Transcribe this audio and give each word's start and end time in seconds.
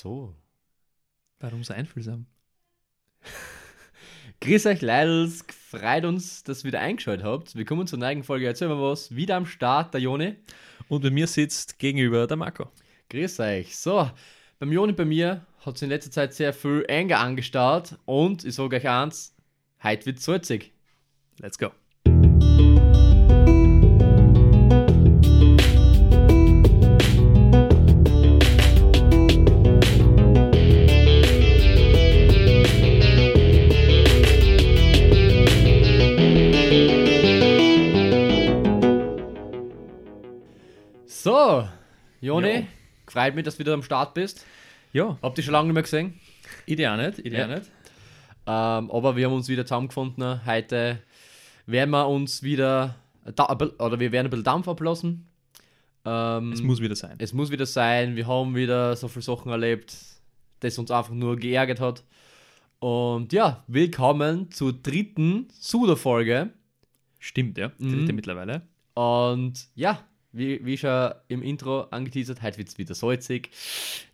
So. 0.00 0.34
Warum 1.40 1.62
so 1.62 1.74
einfühlsam? 1.74 2.24
Grüß 4.40 4.64
euch, 4.64 4.80
Leidels. 4.80 5.44
Freut 5.70 6.06
uns, 6.06 6.42
dass 6.42 6.62
ihr 6.62 6.68
wieder 6.68 6.80
eingeschaltet 6.80 7.26
habt. 7.26 7.54
Willkommen 7.54 7.86
zur 7.86 7.98
neuen 7.98 8.22
Folge. 8.22 8.46
Erzähl 8.46 8.68
mal 8.68 8.80
was. 8.80 9.14
Wieder 9.14 9.36
am 9.36 9.44
Start, 9.44 9.92
der 9.92 10.00
Joni. 10.00 10.36
Und 10.88 11.02
bei 11.02 11.10
mir 11.10 11.26
sitzt 11.26 11.78
gegenüber 11.78 12.26
der 12.26 12.38
Marco. 12.38 12.70
Grüß 13.10 13.40
euch. 13.40 13.76
So, 13.76 14.10
beim 14.58 14.72
Joni 14.72 14.94
bei 14.94 15.04
mir 15.04 15.44
hat 15.66 15.76
es 15.76 15.82
in 15.82 15.90
letzter 15.90 16.10
Zeit 16.10 16.32
sehr 16.32 16.54
viel 16.54 16.86
Anger 16.88 17.18
angestarrt. 17.18 17.98
Und 18.06 18.42
ich 18.46 18.54
sage 18.54 18.76
euch 18.76 18.88
eins: 18.88 19.36
heute 19.82 20.06
wird 20.06 20.20
salzig. 20.20 20.72
Let's 21.40 21.58
go. 21.58 21.72
Freut 43.10 43.34
mich, 43.34 43.44
dass 43.44 43.54
du 43.56 43.60
wieder 43.60 43.74
am 43.74 43.82
Start 43.82 44.14
bist. 44.14 44.44
Ja, 44.92 45.18
Habt 45.22 45.38
ihr 45.38 45.44
schon 45.44 45.52
lange 45.52 45.66
nicht 45.68 45.74
mehr 45.74 45.82
gesehen. 45.82 46.14
auch 46.68 46.96
nicht, 46.96 47.18
ich 47.20 47.32
Ja. 47.32 47.46
nicht. 47.46 47.70
Ähm, 48.46 48.90
aber 48.90 49.16
wir 49.16 49.26
haben 49.26 49.34
uns 49.34 49.48
wieder 49.48 49.64
zusammengefunden. 49.64 50.44
Heute 50.46 50.98
werden 51.66 51.90
wir 51.90 52.08
uns 52.08 52.42
wieder, 52.42 52.96
oder 53.26 54.00
wir 54.00 54.12
werden 54.12 54.26
ein 54.26 54.30
bisschen 54.30 54.44
Dampf 54.44 54.66
ablassen. 54.68 55.26
Ähm, 56.04 56.52
Es 56.52 56.62
muss 56.62 56.80
wieder 56.80 56.96
sein. 56.96 57.16
es 57.18 57.32
muss 57.32 57.50
wieder 57.50 57.66
sein. 57.66 58.16
Wir 58.16 58.26
haben 58.26 58.54
wieder 58.56 58.96
so 58.96 59.06
viele 59.08 59.22
Sachen 59.22 59.52
erlebt, 59.52 59.94
das 60.60 60.78
uns 60.78 60.90
einfach 60.90 61.12
nur 61.12 61.36
geärgert 61.36 61.78
hat. 61.80 62.02
Und 62.78 63.32
ja, 63.34 63.62
willkommen 63.66 64.50
zur 64.50 64.72
dritten 64.72 65.48
Suda-Folge. 65.60 66.50
Stimmt, 67.18 67.58
ja. 67.58 67.70
Mhm. 67.78 67.98
Dritte 67.98 68.12
mittlerweile. 68.14 68.62
Und 68.94 69.68
ja, 69.74 70.02
wie, 70.32 70.64
wie 70.64 70.76
schon 70.76 71.12
im 71.28 71.42
Intro 71.42 71.82
angeteasert, 71.82 72.42
heute 72.42 72.58
wird 72.58 72.68
es 72.68 72.78
wieder 72.78 72.94
salzig. 72.94 73.50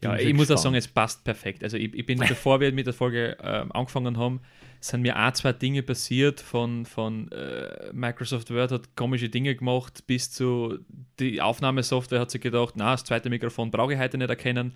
Ja, 0.02 0.16
ich 0.16 0.28
schon 0.28 0.36
muss 0.36 0.46
auch 0.46 0.54
gespannt. 0.54 0.60
sagen, 0.60 0.74
es 0.76 0.88
passt 0.88 1.24
perfekt. 1.24 1.62
Also 1.62 1.76
ich, 1.76 1.92
ich 1.94 2.06
bin, 2.06 2.18
bevor 2.18 2.60
wir 2.60 2.72
mit 2.72 2.86
der 2.86 2.94
Folge 2.94 3.36
ähm, 3.42 3.70
angefangen 3.72 4.16
haben, 4.16 4.40
sind 4.80 5.02
mir 5.02 5.18
auch 5.18 5.32
zwei 5.32 5.52
Dinge 5.52 5.82
passiert, 5.82 6.40
von, 6.40 6.86
von 6.86 7.30
äh, 7.32 7.92
Microsoft 7.92 8.50
Word 8.52 8.72
hat 8.72 8.96
komische 8.96 9.28
Dinge 9.28 9.54
gemacht, 9.54 10.06
bis 10.06 10.30
zu 10.30 10.78
die 11.18 11.40
Aufnahmesoftware 11.40 12.20
hat 12.20 12.30
sich 12.30 12.40
gedacht, 12.40 12.74
na, 12.76 12.92
das 12.92 13.04
zweite 13.04 13.28
Mikrofon 13.30 13.70
brauche 13.70 13.94
ich 13.94 13.98
heute 13.98 14.18
nicht 14.18 14.30
erkennen. 14.30 14.74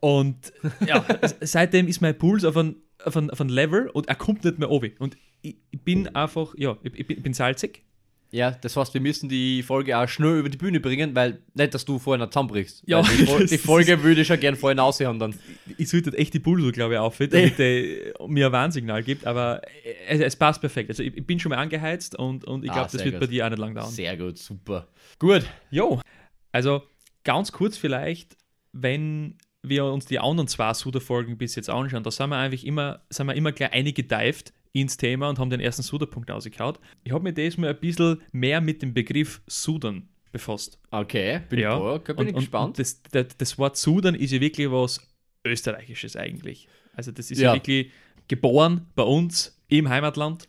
Und 0.00 0.52
ja, 0.86 1.04
seitdem 1.40 1.88
ist 1.88 2.00
mein 2.00 2.16
Puls 2.18 2.44
auf 2.44 2.56
ein, 2.56 2.76
auf, 3.04 3.16
ein, 3.16 3.30
auf 3.30 3.40
ein 3.40 3.48
Level 3.48 3.88
und 3.88 4.08
er 4.08 4.14
kommt 4.14 4.44
nicht 4.44 4.58
mehr 4.58 4.70
oben. 4.70 4.92
Und 4.98 5.16
ich, 5.42 5.56
ich 5.70 5.80
bin 5.80 6.14
einfach, 6.14 6.54
ja, 6.56 6.76
ich, 6.82 7.08
ich 7.08 7.22
bin 7.22 7.32
salzig. 7.32 7.85
Ja, 8.36 8.50
das 8.50 8.76
heißt, 8.76 8.92
wir 8.92 9.00
müssen 9.00 9.30
die 9.30 9.62
Folge 9.62 9.96
auch 9.96 10.06
schnell 10.06 10.38
über 10.40 10.50
die 10.50 10.58
Bühne 10.58 10.78
bringen, 10.78 11.14
weil 11.14 11.38
nicht, 11.54 11.72
dass 11.72 11.86
du 11.86 11.98
vorher 11.98 12.22
noch 12.22 12.30
zusammenbrichst. 12.30 12.82
Ja, 12.86 13.00
die, 13.00 13.24
das 13.24 13.46
die 13.50 13.56
Folge 13.56 14.02
würde 14.02 14.20
ich 14.20 14.26
schon 14.26 14.38
gerne 14.38 14.58
vorher 14.58 14.82
aussehen 14.82 15.18
dann. 15.18 15.34
ich 15.78 15.88
sollte 15.88 16.12
echt 16.18 16.34
die 16.34 16.38
Pulso, 16.40 16.70
glaube 16.70 16.94
ich, 16.94 16.98
auf, 17.00 17.16
damit 17.16 17.58
der 17.58 18.12
mir 18.28 18.46
ein 18.46 18.52
Warnsignal 18.52 19.02
gibt, 19.02 19.26
aber 19.26 19.62
es, 20.06 20.20
es 20.20 20.36
passt 20.36 20.60
perfekt. 20.60 20.90
Also 20.90 21.02
ich, 21.02 21.26
bin 21.26 21.40
schon 21.40 21.48
mal 21.50 21.56
angeheizt 21.56 22.14
und, 22.18 22.44
und 22.44 22.62
ich 22.62 22.70
Ah, 22.70 22.74
glaube, 22.74 22.90
das 22.92 23.00
sehr 23.00 23.04
wird 23.06 23.14
gut. 23.14 23.20
bei 23.22 23.26
dir 23.28 23.46
auch 23.46 23.50
nicht 23.50 23.58
lang 23.58 23.74
dauern. 23.74 23.90
Sehr 23.90 24.16
gut, 24.18 24.36
super. 24.36 24.86
Gut. 25.18 25.46
Jo, 25.70 26.00
also 26.52 26.82
ganz 27.24 27.52
kurz 27.52 27.78
vielleicht, 27.78 28.36
wenn 28.72 29.38
wir 29.62 29.86
uns 29.86 30.04
die 30.04 30.18
anderen 30.18 30.46
zwei 30.46 30.74
Suda-Folgen 30.74 31.38
bis 31.38 31.54
jetzt 31.54 31.70
anschauen, 31.70 32.02
da 32.02 32.10
sind 32.10 32.28
wir 32.28 32.36
eigentlich 32.36 32.66
immer, 32.66 33.00
sind 33.08 33.26
wir 33.28 33.34
immer 33.34 33.52
gleich 33.52 33.72
eingedeift 33.72 34.52
ins 34.80 34.96
Thema 34.96 35.28
und 35.28 35.38
haben 35.38 35.50
den 35.50 35.60
ersten 35.60 35.82
Suda-Punkt 35.82 36.30
ausgekaut. 36.30 36.78
Ich 37.04 37.12
habe 37.12 37.24
mich 37.24 37.34
diesmal 37.34 37.70
ein 37.70 37.80
bisschen 37.80 38.20
mehr 38.32 38.60
mit 38.60 38.82
dem 38.82 38.92
Begriff 38.92 39.40
Sudan 39.46 40.08
befasst. 40.32 40.78
Okay, 40.90 41.40
bin 41.48 41.60
Ja. 41.60 41.96
ich, 41.96 42.02
bin 42.02 42.16
und, 42.16 42.28
ich 42.28 42.34
gespannt. 42.34 42.66
Und 42.68 42.78
das, 42.78 43.02
das, 43.10 43.26
das 43.38 43.58
Wort 43.58 43.76
Sudan 43.76 44.14
ist 44.14 44.32
ja 44.32 44.40
wirklich 44.40 44.70
was 44.70 45.00
Österreichisches 45.46 46.16
eigentlich. 46.16 46.68
Also 46.94 47.10
das 47.10 47.30
ist 47.30 47.38
ja, 47.40 47.48
Ja. 47.50 47.54
wirklich 47.54 47.90
geboren 48.28 48.86
bei 48.94 49.02
uns 49.02 49.58
im 49.68 49.88
Heimatland 49.88 50.46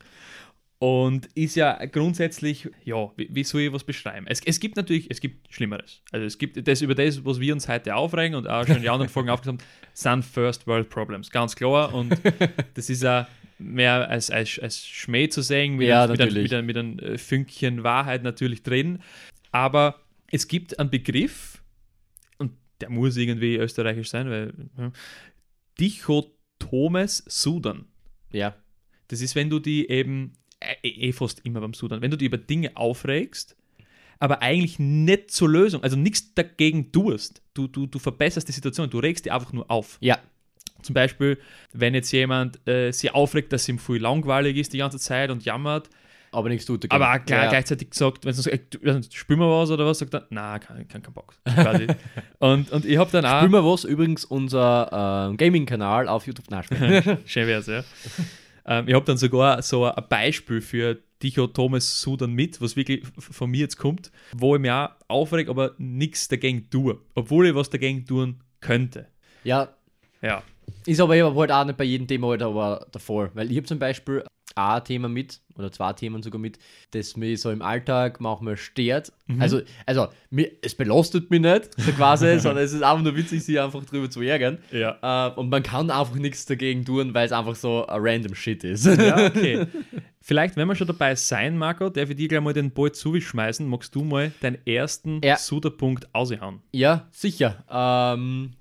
und 0.80 1.28
ist 1.34 1.56
ja 1.56 1.84
grundsätzlich, 1.86 2.70
ja, 2.84 3.12
wie, 3.16 3.30
wie 3.32 3.44
soll 3.44 3.62
ich 3.62 3.74
was 3.74 3.84
beschreiben? 3.84 4.28
Es, 4.28 4.42
es 4.46 4.60
gibt 4.60 4.76
natürlich, 4.76 5.10
es 5.10 5.20
gibt 5.22 5.52
Schlimmeres. 5.52 6.02
Also 6.12 6.26
es 6.26 6.38
gibt 6.38 6.68
das 6.68 6.82
über 6.82 6.94
das, 6.96 7.24
was 7.26 7.40
wir 7.40 7.54
uns 7.54 7.68
heute 7.68 7.96
aufregen 7.96 8.36
und 8.36 8.48
auch 8.48 8.66
schon 8.68 8.76
in 8.78 8.82
den 8.84 8.92
anderen 8.92 9.10
Folgen 9.10 9.30
aufgenommen 9.32 9.60
haben, 9.60 9.68
sind 9.94 10.26
First 10.26 10.68
World 10.68 10.90
Problems, 10.90 11.32
ganz 11.32 11.56
klar. 11.56 11.94
Und 11.94 12.16
das 12.76 12.90
ist 12.90 13.02
ja 13.04 13.28
mehr 13.60 14.10
als, 14.10 14.30
als, 14.30 14.60
als 14.60 14.86
Schmäh 14.86 15.30
zu 15.30 15.42
sehen, 15.42 15.76
mit, 15.76 15.88
Ja, 15.88 16.04
einem, 16.04 16.12
mit, 16.12 16.22
einem, 16.22 16.30
natürlich. 16.30 16.52
mit, 16.52 16.66
mit 16.66 16.78
einem 16.78 17.00
äh, 17.00 17.18
Fünkchen 17.18 17.84
Wahrheit 17.84 18.24
natürlich 18.24 18.64
drin. 18.64 19.00
Aber 19.52 20.02
es 20.32 20.48
gibt 20.48 20.80
einen 20.80 20.90
Begriff, 20.90 21.62
und 22.38 22.52
der 22.82 22.90
muss 22.90 23.18
irgendwie 23.18 23.56
österreichisch 23.56 24.10
sein, 24.10 24.30
weil 24.30 24.54
ja, 24.78 24.92
Dichotomes 25.80 27.24
Sudan. 27.28 27.86
Ja. 28.32 28.56
Das 29.08 29.22
ist, 29.22 29.36
wenn 29.36 29.50
du 29.50 29.60
die 29.60 29.90
eben, 29.90 30.34
äh, 30.60 30.88
eh 30.88 31.12
fast 31.12 31.46
immer 31.46 31.62
beim 31.62 31.74
Sudan, 31.74 32.02
wenn 32.02 32.12
du 32.12 32.18
die 32.18 32.26
über 32.26 32.38
Dinge 32.38 32.76
aufregst, 32.76 33.56
aber 34.20 34.42
eigentlich 34.42 34.80
nicht 34.80 35.32
zur 35.32 35.50
Lösung, 35.50 35.84
also 35.84 35.96
nichts 35.96 36.34
dagegen 36.34 36.92
tust. 36.92 37.42
Du, 37.54 37.68
du, 37.68 37.86
du 37.86 38.00
verbesserst 38.00 38.48
die 38.48 38.52
Situation, 38.52 38.90
du 38.90 39.00
regst 39.00 39.26
die 39.26 39.32
einfach 39.32 39.54
nur 39.54 39.70
auf. 39.70 39.98
Ja. 40.02 40.20
Zum 40.82 40.94
Beispiel, 40.94 41.38
wenn 41.74 41.94
jetzt 41.94 42.12
jemand 42.12 42.66
äh, 42.68 42.92
sich 42.92 43.14
aufregt, 43.14 43.52
dass 43.54 43.68
ihm 43.68 43.80
viel 43.80 43.98
langweilig 44.02 44.58
ist 44.58 44.74
die 44.74 44.78
ganze 44.78 45.00
Zeit 45.00 45.30
und 45.32 45.44
jammert, 45.46 45.90
Aber 46.32 46.50
nichts 46.50 46.66
tut 46.66 46.84
dagegen. 46.84 47.02
aber 47.02 47.14
auch 47.14 47.26
gleich, 47.26 47.44
ja. 47.44 47.50
gleichzeitig 47.50 47.94
sagt, 47.94 48.26
wenn 48.26 48.36
ey, 48.36 48.62
du, 48.70 49.02
spül 49.12 49.38
mal 49.38 49.50
was 49.50 49.72
oder 49.72 49.86
was, 49.86 50.00
sagt 50.00 50.14
er, 50.14 50.28
na, 50.30 50.60
kein, 50.60 50.88
kein, 50.88 51.02
kein 51.02 51.14
Bock. 51.14 51.34
Und, 52.40 52.72
und 52.72 52.86
ich 52.86 52.98
habe 52.98 53.10
dann 53.12 53.26
auch. 53.26 53.40
Spüren 53.40 53.52
wir 53.52 53.66
was? 53.66 53.84
Übrigens 53.84 54.24
unser 54.26 55.28
ähm, 55.30 55.38
Gaming-Kanal 55.38 56.08
auf 56.08 56.28
YouTube. 56.28 56.46
Spaß. 56.46 56.68
Schön 57.26 57.48
wär's, 57.48 57.66
ja. 57.68 57.84
ähm, 58.66 58.88
ich 58.88 58.94
habe 58.94 59.06
dann 59.06 59.18
sogar 59.18 59.62
so 59.64 59.86
ein 59.86 60.04
Beispiel 60.08 60.62
für 60.62 61.00
Dichotomes 61.24 62.00
Sudan 62.02 62.32
mit, 62.34 62.62
was 62.62 62.76
wirklich 62.76 63.04
von 63.18 63.50
mir 63.50 63.62
jetzt 63.62 63.78
kommt, 63.78 64.12
wo 64.34 64.56
ich 64.56 64.62
mich 64.62 64.70
auch 64.70 64.90
aufreg, 65.08 65.50
aber 65.50 65.74
nichts 65.80 66.28
dagegen 66.28 66.70
tue. 66.70 67.00
Obwohl 67.16 67.48
ich 67.48 67.56
was 67.56 67.70
dagegen 67.72 68.06
tun 68.06 68.42
könnte. 68.60 69.08
ja, 69.44 69.70
Ja. 70.22 70.44
Ist 70.86 71.00
aber 71.00 71.16
eben 71.16 71.36
halt 71.36 71.52
auch 71.52 71.66
nicht 71.66 71.78
bei 71.78 71.84
jedem 71.84 72.08
Thema 72.08 72.30
halt 72.30 72.42
aber 72.42 72.88
davor. 72.92 73.30
Weil 73.34 73.52
ich 73.52 73.58
habe 73.58 73.68
zum 73.68 73.80
Beispiel 73.80 74.24
ein 74.56 74.84
Thema 74.84 75.08
mit, 75.08 75.40
oder 75.56 75.72
zwei 75.72 75.94
Themen 75.94 76.24
sogar 76.24 76.40
mit, 76.40 76.58
das 76.92 77.16
mich 77.16 77.42
so 77.42 77.52
im 77.52 77.62
Alltag 77.62 78.20
manchmal 78.20 78.58
stört. 78.58 79.12
Also, 79.40 79.62
also 79.86 80.08
mir, 80.30 80.50
es 80.62 80.74
belastet 80.74 81.30
mich 81.30 81.42
nicht, 81.42 81.80
so 81.80 81.92
quasi, 81.92 82.40
sondern 82.40 82.64
es 82.64 82.74
ist 82.74 82.82
einfach 82.82 83.04
nur 83.04 83.16
witzig, 83.16 83.44
sich 83.44 83.60
einfach 83.60 83.84
drüber 83.86 84.10
zu 84.10 84.22
ärgern. 84.22 84.58
Ja. 84.72 85.28
Äh, 85.28 85.34
und 85.40 85.50
man 85.50 85.62
kann 85.64 85.92
einfach 85.92 86.16
nichts 86.16 86.46
dagegen 86.46 86.86
tun, 86.86 87.14
weil 87.14 87.26
es 87.26 87.32
einfach 87.32 87.56
so 87.56 87.86
ein 87.86 88.02
random 88.02 88.34
Shit 88.34 88.64
ist. 88.64 88.86
Ja, 88.86 89.28
okay. 89.28 89.68
Vielleicht, 90.22 90.58
wenn 90.58 90.68
wir 90.68 90.76
schon 90.76 90.88
dabei 90.88 91.16
sein, 91.16 91.58
Marco, 91.58 91.90
darf 91.90 92.10
ich 92.10 92.16
dir 92.16 92.28
gleich 92.28 92.42
mal 92.42 92.54
den 92.54 92.72
Ball 92.72 92.92
zuschmeißen. 92.92 93.68
Magst 93.68 93.96
du 93.96 94.04
mal 94.04 94.32
deinen 94.42 94.58
ersten 94.66 95.22
Ja. 95.24 95.38
Suda-Punkt 95.38 96.14
aushauen? 96.14 96.62
Ja, 96.72 97.08
sicher. 97.12 97.64
Ähm, 97.70 98.54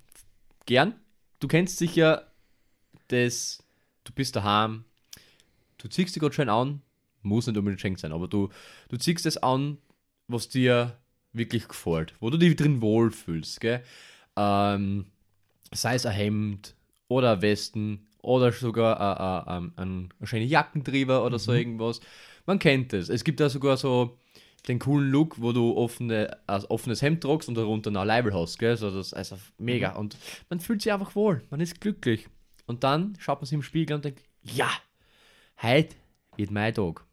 gern. 0.67 0.95
Du 1.41 1.49
kennst 1.49 1.79
sicher 1.79 2.27
das, 3.09 3.63
du 4.05 4.13
bist 4.13 4.37
daheim, 4.37 4.85
du 5.79 5.89
ziehst 5.89 6.15
dich 6.15 6.21
gerade 6.21 6.35
schön 6.35 6.49
an, 6.49 6.83
muss 7.23 7.47
nicht 7.47 7.57
unbedingt 7.57 7.81
schenkt 7.81 8.01
sein, 8.01 8.13
aber 8.13 8.29
du, 8.29 8.49
du 8.89 8.97
ziehst 8.97 9.27
das 9.27 9.37
an, 9.37 9.79
was 10.29 10.49
dir 10.49 10.97
wirklich 11.33 11.69
gefällt, 11.69 12.15
wo 12.21 12.31
du 12.31 12.39
dich 12.39 12.57
drin 12.57 12.81
wohlfühlst, 12.81 13.61
gell? 13.61 13.83
Ähm, 14.37 15.07
sei 15.73 15.95
es 15.95 16.07
ein 16.07 16.13
Hemd 16.15 16.75
oder 17.09 17.33
ein 17.33 17.43
Westen 17.43 18.07
oder 18.23 18.53
sogar 18.53 19.01
ein, 19.01 19.47
ein, 19.47 19.73
ein, 19.77 20.09
ein 20.21 20.27
schöner 20.27 21.23
oder 21.23 21.39
so 21.39 21.53
irgendwas. 21.53 22.01
Man 22.47 22.59
kennt 22.59 22.93
es. 22.93 23.09
Es 23.09 23.25
gibt 23.25 23.41
da 23.41 23.49
sogar 23.49 23.77
so 23.77 24.19
den 24.69 24.79
coolen 24.79 25.11
Look, 25.11 25.41
wo 25.41 25.53
du 25.53 25.77
offene, 25.77 26.39
ein 26.47 26.65
offenes 26.65 27.03
Hemd 27.03 27.23
tragst 27.23 27.49
und 27.49 27.55
darunter 27.57 27.91
noch 27.91 28.01
ein 28.03 28.07
Leibel 28.07 28.35
hast, 28.35 28.59
gell? 28.59 28.77
So, 28.77 28.91
das 28.91 29.09
ist 29.09 29.15
also 29.15 29.37
mega. 29.59 29.93
Und 29.93 30.17
man 30.49 30.61
fühlt 30.61 30.83
sich 30.83 30.93
einfach 30.93 31.15
wohl, 31.15 31.43
man 31.51 31.61
ist 31.61 31.81
glücklich. 31.81 32.29
Und 32.67 32.83
dann 32.83 33.17
schaut 33.19 33.41
man 33.41 33.47
sich 33.47 33.55
im 33.55 33.63
Spiegel 33.63 33.95
und 33.95 34.05
denkt, 34.05 34.23
ja, 34.43 34.71
heute 35.63 35.95
wird 36.37 36.51
mein 36.51 36.75
Tag. 36.75 37.05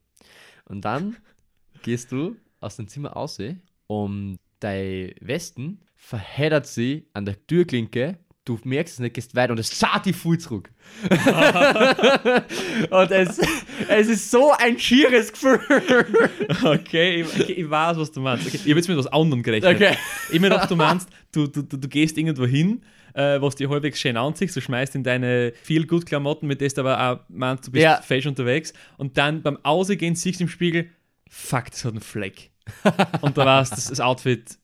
Und 0.66 0.84
dann 0.84 1.18
gehst 1.84 2.12
du 2.12 2.36
aus 2.60 2.78
dem 2.78 2.88
Zimmer 2.88 3.12
raus 3.12 3.40
und 3.88 4.40
dein 4.60 5.14
Westen 5.20 5.82
verheddert 5.96 6.66
sie 6.66 7.08
an 7.14 7.26
der 7.26 7.46
Türklinke 7.46 8.18
du 8.46 8.60
merkst 8.64 8.96
es 8.96 9.00
nicht, 9.00 9.14
gehst 9.14 9.36
weiter 9.36 9.52
und 9.52 9.60
es 9.60 9.70
zahlt 9.78 10.06
die 10.06 10.14
Full 10.14 10.38
zurück. 10.38 10.70
und 12.90 13.12
es, 13.12 13.40
es 13.88 14.08
ist 14.08 14.32
so 14.32 14.52
ein 14.58 14.78
schieres 14.78 15.32
Gefühl. 15.32 15.60
Okay, 16.64 17.22
ich, 17.22 17.28
okay, 17.42 17.54
ich 17.54 17.70
weiß, 17.70 17.98
was 17.98 18.12
du 18.12 18.20
meinst. 18.20 18.46
Okay, 18.46 18.58
ich 18.58 18.70
habe 18.70 18.76
jetzt 18.76 18.90
mit 18.90 18.98
was 18.98 19.08
anderem 19.08 19.44
gerechnet. 19.44 19.76
Okay. 19.76 19.96
Ich 20.32 20.40
mir 20.40 20.50
gedacht, 20.50 20.70
du 20.70 20.76
meinst, 20.76 21.10
du, 21.32 21.48
du, 21.48 21.62
du, 21.62 21.78
du 21.78 21.88
gehst 21.88 22.18
irgendwo 22.18 22.46
hin, 22.46 22.82
äh, 23.14 23.40
was 23.42 23.56
dir 23.56 23.70
halbwegs 23.70 24.00
schön 24.00 24.18
anziehst, 24.18 24.56
du 24.56 24.62
schmeißt 24.62 24.96
in 24.96 25.04
deine 25.04 25.54
viel 25.64 25.88
gut 25.88 26.06
Klamotten, 26.06 26.48
mit 26.48 26.60
denen 26.60 26.74
du 26.76 26.82
aber 26.82 27.00
auch 27.00 27.20
meinst, 27.30 27.68
du 27.68 27.72
bist 27.72 27.84
Ja. 27.84 28.02
fesch 28.02 28.26
unterwegs 28.26 28.74
und 28.98 29.18
dann 29.18 29.42
beim 29.42 29.58
Ausgehen 29.64 30.16
siehst 30.16 30.40
du 30.40 30.46
im 30.46 30.50
Spiegel, 30.50 30.90
fuck, 31.30 31.72
das 31.72 31.86
hat 31.86 31.94
einen 31.94 32.02
Fleck. 32.02 32.52
und 33.22 33.38
da 33.38 33.64
du, 33.64 33.70
das, 33.70 33.88
das 33.88 34.00
Outfit 34.00 34.58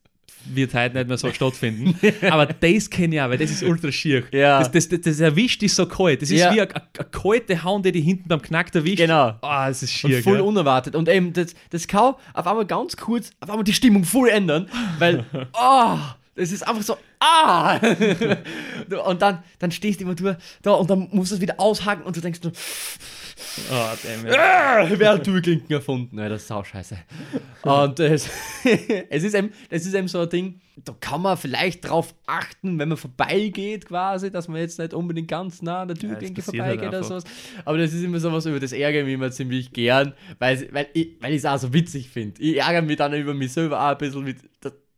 wird 0.46 0.74
heute 0.74 0.96
nicht 0.96 1.08
mehr 1.08 1.18
so 1.18 1.30
stattfinden. 1.32 1.98
Aber 2.30 2.46
das 2.46 2.90
kenne 2.90 3.14
ich 3.16 3.20
auch, 3.20 3.28
weil 3.30 3.38
das 3.38 3.50
ist 3.50 3.62
ultra 3.62 3.90
schier. 3.92 4.24
Ja. 4.32 4.58
Das, 4.58 4.70
das, 4.70 4.88
das, 4.88 5.00
das 5.02 5.20
erwischt 5.20 5.62
dich 5.62 5.74
so 5.74 5.86
kalt. 5.86 6.22
Das 6.22 6.30
ist 6.30 6.40
Ja. 6.40 6.54
wie 6.54 6.60
eine, 6.60 6.68
kalte 7.10 7.62
Hand, 7.62 7.86
die 7.86 7.92
dich 7.92 8.04
hinten 8.04 8.28
beim 8.28 8.42
Knack 8.42 8.74
erwischt. 8.74 8.98
Genau. 8.98 9.34
Ah, 9.42 9.68
das 9.68 9.82
ist 9.82 10.04
Und 10.04 10.10
schier. 10.12 10.22
voll 10.22 10.34
gell? 10.34 10.42
unerwartet. 10.42 10.94
Und 10.94 11.08
eben, 11.08 11.32
das, 11.32 11.54
das 11.70 11.86
kann 11.86 12.14
auf 12.34 12.46
einmal 12.46 12.66
ganz 12.66 12.96
kurz, 12.96 13.30
auf 13.40 13.50
einmal 13.50 13.64
die 13.64 13.72
Stimmung 13.72 14.04
voll 14.04 14.28
ändern, 14.28 14.68
weil, 14.98 15.24
oh, 15.52 15.96
das 16.40 16.52
ist 16.52 16.66
einfach 16.66 16.82
so, 16.82 16.96
ah! 17.20 17.76
und 19.06 19.22
dann, 19.22 19.42
dann 19.58 19.70
stehst 19.70 20.00
du 20.00 20.04
immer 20.04 20.14
du 20.14 20.36
da 20.62 20.72
und 20.72 20.88
dann 20.88 21.08
musst 21.12 21.32
du 21.32 21.36
es 21.36 21.40
wieder 21.40 21.60
aushaken 21.60 22.02
und 22.04 22.16
du 22.16 22.20
denkst 22.20 22.40
nur, 22.42 22.52
Ah, 23.70 23.96
damn 24.02 24.26
it. 24.26 24.38
ah, 24.38 24.86
wer 24.90 25.12
hat 25.12 25.24
Türklinken 25.24 25.72
erfunden? 25.72 26.18
Ja, 26.18 26.28
das 26.28 26.44
ist 26.44 26.52
auch 26.52 26.64
scheiße. 26.64 26.96
Und 27.62 28.00
es, 28.00 28.28
es, 29.10 29.22
ist 29.22 29.34
eben, 29.34 29.50
das 29.70 29.86
ist 29.86 29.94
eben 29.94 30.08
so 30.08 30.20
ein 30.20 30.28
Ding, 30.28 30.60
da 30.84 30.94
kann 31.00 31.22
man 31.22 31.36
vielleicht 31.36 31.88
drauf 31.88 32.14
achten, 32.26 32.78
wenn 32.78 32.88
man 32.88 32.98
vorbeigeht 32.98 33.86
quasi, 33.86 34.30
dass 34.30 34.48
man 34.48 34.60
jetzt 34.60 34.78
nicht 34.78 34.94
unbedingt 34.94 35.28
ganz 35.28 35.62
nah 35.62 35.82
an 35.82 35.88
der 35.88 35.96
Türklinke 35.96 36.42
passiert 36.42 36.62
halt 36.62 36.80
vorbeigeht 36.80 36.98
oder 36.98 37.04
sowas. 37.04 37.24
Aber 37.64 37.78
das 37.78 37.92
ist 37.92 38.02
immer 38.02 38.20
sowas, 38.20 38.46
über 38.46 38.60
das 38.60 38.72
ärgere 38.72 39.00
ich 39.00 39.06
mich 39.06 39.14
immer 39.14 39.30
ziemlich 39.30 39.72
gern, 39.72 40.14
weil, 40.38 40.68
weil 40.72 40.88
ich 40.94 41.16
es 41.20 41.44
auch 41.44 41.58
so 41.58 41.72
witzig 41.72 42.10
finde. 42.10 42.40
Ich 42.42 42.58
ärgere 42.58 42.82
mich 42.82 42.96
dann 42.96 43.12
über 43.14 43.34
mich 43.34 43.52
selber 43.52 43.80
auch 43.80 43.90
ein 43.92 43.98
bisschen, 43.98 44.24
mit, 44.24 44.38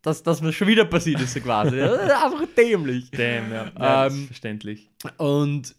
dass, 0.02 0.42
mir 0.42 0.52
schon 0.52 0.68
wieder 0.68 0.84
passiert 0.84 1.20
ist, 1.20 1.34
so 1.34 1.40
quasi. 1.40 1.76
Das 1.80 2.22
einfach 2.24 2.46
dämlich. 2.56 3.10
Damn, 3.10 3.52
ja. 3.52 3.64
ja 3.78 4.04
das 4.04 4.12
Ähm, 4.12 4.26
verständlich. 4.26 4.90
Und 5.16 5.74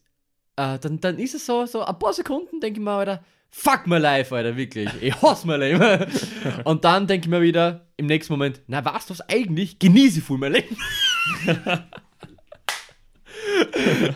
äh, 0.56 0.80
dann, 0.80 1.00
dann 1.00 1.20
ist 1.20 1.36
es 1.36 1.46
so, 1.46 1.66
so 1.66 1.84
ein 1.84 2.00
paar 2.00 2.14
Sekunden 2.14 2.60
denke 2.60 2.80
ich 2.80 2.84
mir, 2.84 2.92
Alter, 2.92 3.24
fuck 3.50 3.86
my 3.86 3.98
life, 3.98 4.34
Alter, 4.36 4.56
wirklich. 4.56 4.90
Ich 5.02 5.22
hasse 5.22 5.46
mein 5.46 5.60
Leben. 5.60 6.06
Und 6.64 6.86
dann 6.86 7.06
denke 7.08 7.26
ich 7.26 7.30
mir 7.30 7.42
wieder 7.42 7.88
im 7.98 8.06
nächsten 8.08 8.34
Moment, 8.34 8.62
na, 8.68 8.84
weißt 8.84 9.10
du 9.10 9.14
was 9.14 9.22
eigentlich? 9.30 9.78
Genieße 9.80 10.22
voll 10.22 10.38
mein 10.38 10.54
Leben. 10.54 10.78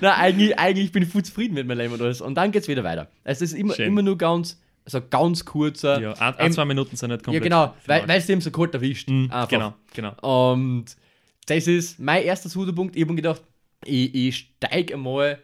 na, 0.02 0.16
eigentlich, 0.16 0.58
eigentlich 0.58 0.92
bin 0.92 1.04
ich 1.04 1.10
voll 1.10 1.24
zufrieden 1.24 1.54
mit 1.54 1.68
meinem 1.68 1.80
Leben 1.80 1.94
und 1.94 2.02
alles. 2.02 2.22
Und 2.22 2.36
dann 2.36 2.52
geht's 2.52 2.68
wieder 2.68 2.84
weiter. 2.84 3.10
Es 3.24 3.42
ist 3.42 3.54
immer, 3.54 3.76
Schön. 3.76 3.88
immer 3.88 4.02
nur 4.02 4.18
ganz, 4.18 4.60
also 4.94 5.02
ganz 5.10 5.44
kurzer. 5.44 6.00
Ja, 6.00 6.14
ein, 6.14 6.34
ähm, 6.34 6.40
ein, 6.46 6.54
zwei 6.54 6.64
Minuten 6.66 6.96
sind 6.96 7.10
nicht 7.10 7.20
ja 7.20 7.24
komplett. 7.26 7.44
genau, 7.44 7.74
für 7.82 7.88
weil 7.90 8.08
weil 8.08 8.20
es 8.20 8.26
dem 8.26 8.40
so 8.40 8.52
kalt 8.52 8.74
erwischt. 8.74 9.10
Mhm. 9.10 9.30
Genau, 9.50 9.74
genau. 9.94 10.14
Und 10.22 10.86
das 11.46 11.68
ist 11.68 12.00
mein 12.00 12.24
erster 12.24 12.48
Sudepunkt. 12.50 12.96
Ich 12.96 13.02
habe 13.02 13.12
mir 13.12 13.18
gedacht, 13.18 13.42
ich, 13.84 14.16
ich 14.16 14.36
steige 14.60 14.94
einmal 14.94 15.44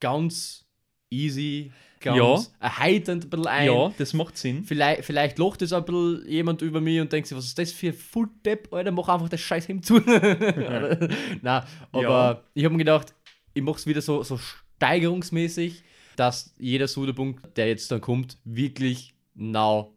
ganz 0.00 0.64
easy, 1.10 1.72
ganz 2.00 2.52
erheiternd 2.60 3.24
ein 3.24 3.30
bisschen 3.30 3.46
ein. 3.48 3.66
Ja, 3.66 3.92
das 3.98 4.12
macht 4.12 4.36
Sinn. 4.36 4.62
Vielleicht, 4.64 5.04
vielleicht 5.04 5.38
lacht 5.38 5.62
es 5.62 5.72
ein 5.72 5.84
bisschen 5.84 6.28
jemand 6.28 6.62
über 6.62 6.80
mich 6.80 7.00
und 7.00 7.12
denkt 7.12 7.26
sich, 7.28 7.36
was 7.36 7.46
ist 7.46 7.58
das 7.58 7.72
für 7.72 7.88
ein 7.88 7.94
Fulldepp, 7.94 8.72
Alter, 8.72 8.92
mach 8.92 9.08
einfach 9.08 9.28
das 9.28 9.40
scheiß 9.40 9.66
Hemd 9.68 9.84
zu. 9.86 9.94
Nein, 10.04 11.08
aber 11.42 12.02
Ja. 12.02 12.42
ich 12.54 12.64
habe 12.64 12.74
mir 12.74 12.78
gedacht, 12.78 13.12
ich 13.54 13.62
mache 13.62 13.76
es 13.76 13.86
wieder 13.86 14.00
so, 14.02 14.22
so 14.22 14.38
steigerungsmäßig, 14.38 15.82
dass 16.16 16.54
jeder 16.58 16.88
Sudepunkt, 16.88 17.56
der 17.56 17.68
jetzt 17.68 17.90
dann 17.90 18.00
kommt, 18.00 18.38
wirklich 18.44 19.14
now 19.34 19.92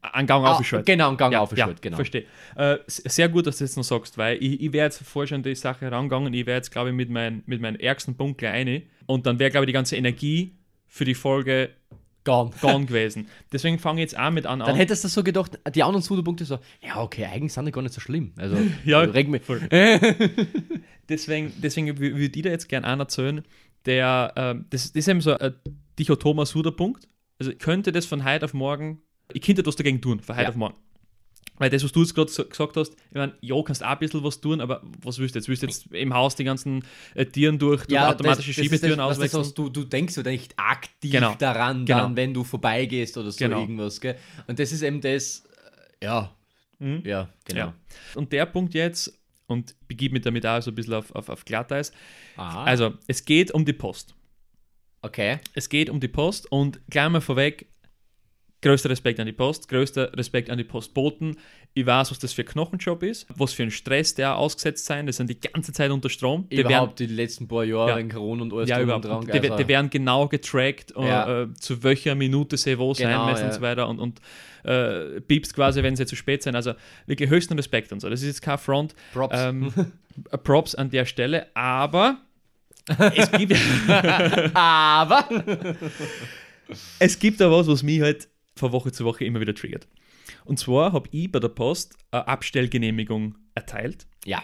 Ein 0.00 0.26
Gang 0.26 0.44
Ah, 0.44 0.52
aufgeschaltet. 0.52 0.86
Genau, 0.86 1.08
einen 1.08 1.16
Gang 1.16 1.32
Ja, 1.32 1.40
aufgeschaltet, 1.40 1.78
ja, 1.78 1.82
genau. 1.82 1.96
verstehe. 1.96 2.24
Äh, 2.56 2.78
sehr 2.86 3.28
gut, 3.28 3.46
dass 3.46 3.58
du 3.58 3.64
das 3.64 3.76
noch 3.76 3.82
sagst, 3.84 4.16
weil 4.16 4.42
ich, 4.42 4.60
ich 4.60 4.72
wäre 4.72 4.86
jetzt 4.86 5.02
vorher 5.02 5.26
schon 5.26 5.42
die 5.42 5.54
Sache 5.56 5.86
herangegangen, 5.86 6.32
ich 6.32 6.46
wäre 6.46 6.56
jetzt, 6.58 6.70
glaube 6.70 6.90
ich, 6.90 6.94
mit, 6.94 7.10
mein, 7.10 7.42
mit 7.46 7.60
meinem 7.60 7.76
ärgsten 7.80 8.16
Punkt 8.16 8.38
gleich 8.38 8.52
eine 8.52 8.82
und 9.06 9.26
dann 9.26 9.38
wäre, 9.40 9.50
glaube 9.50 9.64
ich, 9.64 9.68
die 9.68 9.72
ganze 9.72 9.96
Energie 9.96 10.54
für 10.86 11.04
die 11.04 11.14
Folge 11.14 11.70
Gone. 12.24 12.50
gone 12.60 12.86
gewesen. 12.86 13.26
Deswegen 13.52 13.78
fange 13.78 14.00
ich 14.00 14.10
jetzt 14.12 14.18
auch 14.18 14.30
mit 14.30 14.46
an. 14.46 14.60
Dann 14.60 14.68
an. 14.70 14.76
hättest 14.76 15.02
du 15.02 15.08
so 15.08 15.24
gedacht, 15.24 15.58
die 15.74 15.82
anderen 15.82 16.02
Sudepunkte 16.02 16.44
so, 16.44 16.58
ja, 16.80 17.00
okay, 17.00 17.24
eigentlich 17.24 17.52
sind 17.52 17.66
die 17.66 17.72
gar 17.72 17.82
nicht 17.82 17.94
so 17.94 18.00
schlimm. 18.00 18.32
Also, 18.36 18.56
Ja, 18.84 19.00
reg 19.00 19.28
mich. 19.28 19.42
voll. 19.42 19.60
Deswegen, 21.08 21.52
deswegen 21.56 21.88
wü- 21.92 22.00
würde 22.00 22.24
ich 22.24 22.32
dir 22.32 22.50
jetzt 22.50 22.68
gerne 22.68 22.86
einen 22.86 23.00
erzählen, 23.00 23.42
der, 23.88 24.32
ähm, 24.36 24.66
das, 24.70 24.84
das 24.92 24.96
ist 24.96 25.08
eben 25.08 25.20
so 25.20 25.36
ein 25.36 25.54
dichotomer 25.98 26.46
Suderpunkt. 26.46 27.08
Also 27.40 27.50
ich 27.52 27.58
könnte 27.58 27.90
das 27.90 28.06
von 28.06 28.24
heute 28.24 28.44
auf 28.44 28.54
morgen, 28.54 29.02
ich 29.32 29.42
könnte 29.42 29.62
das 29.64 29.74
dagegen 29.76 30.00
tun, 30.00 30.20
von 30.20 30.36
heute 30.36 30.44
Ja. 30.44 30.48
auf 30.50 30.56
morgen. 30.56 30.76
Weil 31.60 31.70
das, 31.70 31.82
was 31.82 31.90
du 31.90 32.02
jetzt 32.02 32.14
gerade 32.14 32.30
so 32.30 32.44
gesagt 32.44 32.76
hast, 32.76 32.92
ich 32.92 33.14
meine, 33.16 33.34
ja, 33.40 33.60
kannst 33.64 33.82
auch 33.82 33.88
ein 33.88 33.98
bisschen 33.98 34.22
was 34.22 34.40
tun, 34.40 34.60
aber 34.60 34.80
was 35.02 35.18
willst 35.18 35.34
du 35.34 35.40
jetzt? 35.40 35.48
Willst 35.48 35.62
du 35.62 35.66
jetzt 35.66 35.86
im 35.92 36.14
Haus 36.14 36.36
die 36.36 36.44
ganzen 36.44 36.84
äh, 37.16 37.26
Tieren 37.26 37.58
durch, 37.58 37.84
durch 37.86 38.00
automatische 38.00 38.52
Schiebetüren 38.52 38.98
das, 38.98 39.08
das, 39.08 39.16
auswechseln? 39.16 39.40
was 39.40 39.54
du, 39.54 39.68
du 39.68 39.82
denkst 39.82 40.14
so 40.14 40.22
nicht 40.22 40.54
aktiv 40.56 41.10
Genau. 41.10 41.34
daran, 41.36 41.84
Genau. 41.84 41.98
dann, 42.02 42.16
wenn 42.16 42.32
du 42.32 42.44
vorbeigehst 42.44 43.16
oder 43.18 43.32
so 43.32 43.38
Genau. 43.38 43.60
irgendwas. 43.60 44.00
Gell? 44.00 44.16
Und 44.46 44.60
das 44.60 44.70
ist 44.70 44.82
eben 44.82 45.00
das, 45.00 45.42
äh, 46.00 46.04
ja, 46.04 46.32
Mhm. 46.78 47.02
ja, 47.04 47.28
genau. 47.44 47.58
Ja. 47.60 47.74
Und 48.14 48.32
der 48.32 48.46
Punkt 48.46 48.72
jetzt, 48.74 49.18
und 49.48 49.74
begib 49.88 50.12
mich 50.12 50.22
damit 50.22 50.46
auch 50.46 50.60
so 50.62 50.70
ein 50.70 50.74
bisschen 50.76 50.94
auf, 50.94 51.12
auf, 51.14 51.28
auf 51.28 51.44
Glatteis, 51.44 51.90
Ah, 52.36 52.62
also 52.64 52.94
es 53.08 53.24
geht 53.24 53.50
um 53.50 53.64
die 53.64 53.72
Post. 53.72 54.14
okay. 55.02 55.38
Es 55.54 55.68
geht 55.68 55.90
um 55.90 55.98
die 56.00 56.08
Post 56.08 56.50
und 56.52 56.80
gleich 56.88 57.08
mal 57.08 57.20
vorweg, 57.20 57.66
größter 58.60 58.90
Respekt 58.90 59.20
an 59.20 59.26
die 59.26 59.32
Post, 59.32 59.68
größter 59.68 60.12
Respekt 60.16 60.50
an 60.50 60.58
die 60.58 60.64
Postboten. 60.64 61.36
Ich 61.74 61.86
weiß, 61.86 62.10
was 62.10 62.18
das 62.18 62.32
für 62.32 62.42
ein 62.42 62.46
Knochenjob 62.46 63.02
ist, 63.04 63.26
was 63.36 63.52
für 63.52 63.62
ein 63.62 63.70
Stress 63.70 64.14
der 64.14 64.36
ausgesetzt 64.36 64.84
sein. 64.86 65.06
Die 65.06 65.12
sind 65.12 65.30
die 65.30 65.38
ganze 65.38 65.72
Zeit 65.72 65.90
unter 65.92 66.10
Strom. 66.10 66.48
Die 66.50 66.56
werden, 66.56 66.66
Überhaupt 66.70 66.98
die 66.98 67.06
letzten 67.06 67.46
paar 67.46 67.62
Jahre 67.64 67.90
Ja. 67.90 67.98
in 67.98 68.08
Corona 68.08 68.42
und 68.42 68.52
alles 68.52 68.68
ja, 68.68 68.78
drum 68.78 68.90
und 68.90 69.04
dran. 69.04 69.26
Die, 69.26 69.32
also- 69.32 69.56
die 69.56 69.68
werden 69.68 69.90
genau 69.90 70.26
getrackt, 70.26 70.92
äh, 70.96 71.06
Ja. 71.06 71.42
äh, 71.42 71.54
zu 71.54 71.82
welcher 71.84 72.14
Minute 72.16 72.56
sie 72.56 72.76
wo 72.78 72.92
sein 72.94 73.08
Genau, 73.08 73.26
müssen 73.26 73.40
ja. 73.42 73.46
und 73.46 73.54
so 73.54 73.60
weiter 73.60 73.88
und, 73.88 74.00
und 74.00 74.20
äh, 74.64 75.20
piepst 75.20 75.54
quasi, 75.54 75.82
wenn 75.84 75.94
sie 75.94 76.04
zu 76.06 76.16
spät 76.16 76.42
sind. 76.42 76.56
Also 76.56 76.72
wirklich 77.06 77.30
höchsten 77.30 77.54
Respekt 77.54 77.92
und 77.92 78.00
so. 78.00 78.10
Das 78.10 78.20
ist 78.22 78.26
jetzt 78.26 78.42
kein 78.42 78.58
Front. 78.58 78.94
Props. 79.12 79.36
Ähm, 79.38 79.72
Props 80.42 80.74
an 80.74 80.90
der 80.90 81.04
Stelle, 81.04 81.46
aber 81.54 82.18
es 83.14 83.30
gibt, 83.30 83.54
Aber, 84.54 85.28
es 86.98 87.18
gibt 87.18 87.40
da 87.40 87.50
was, 87.50 87.68
was 87.68 87.82
mich 87.82 88.00
halt 88.00 88.28
von 88.58 88.72
Woche 88.72 88.92
zu 88.92 89.04
Woche 89.04 89.24
immer 89.24 89.40
wieder 89.40 89.54
triggert. 89.54 89.88
Und 90.44 90.58
zwar 90.58 90.92
habe 90.92 91.08
ich 91.12 91.30
bei 91.32 91.38
der 91.40 91.48
Post 91.48 91.96
eine 92.10 92.26
Abstellgenehmigung 92.28 93.36
erteilt. 93.54 94.06
ja, 94.24 94.42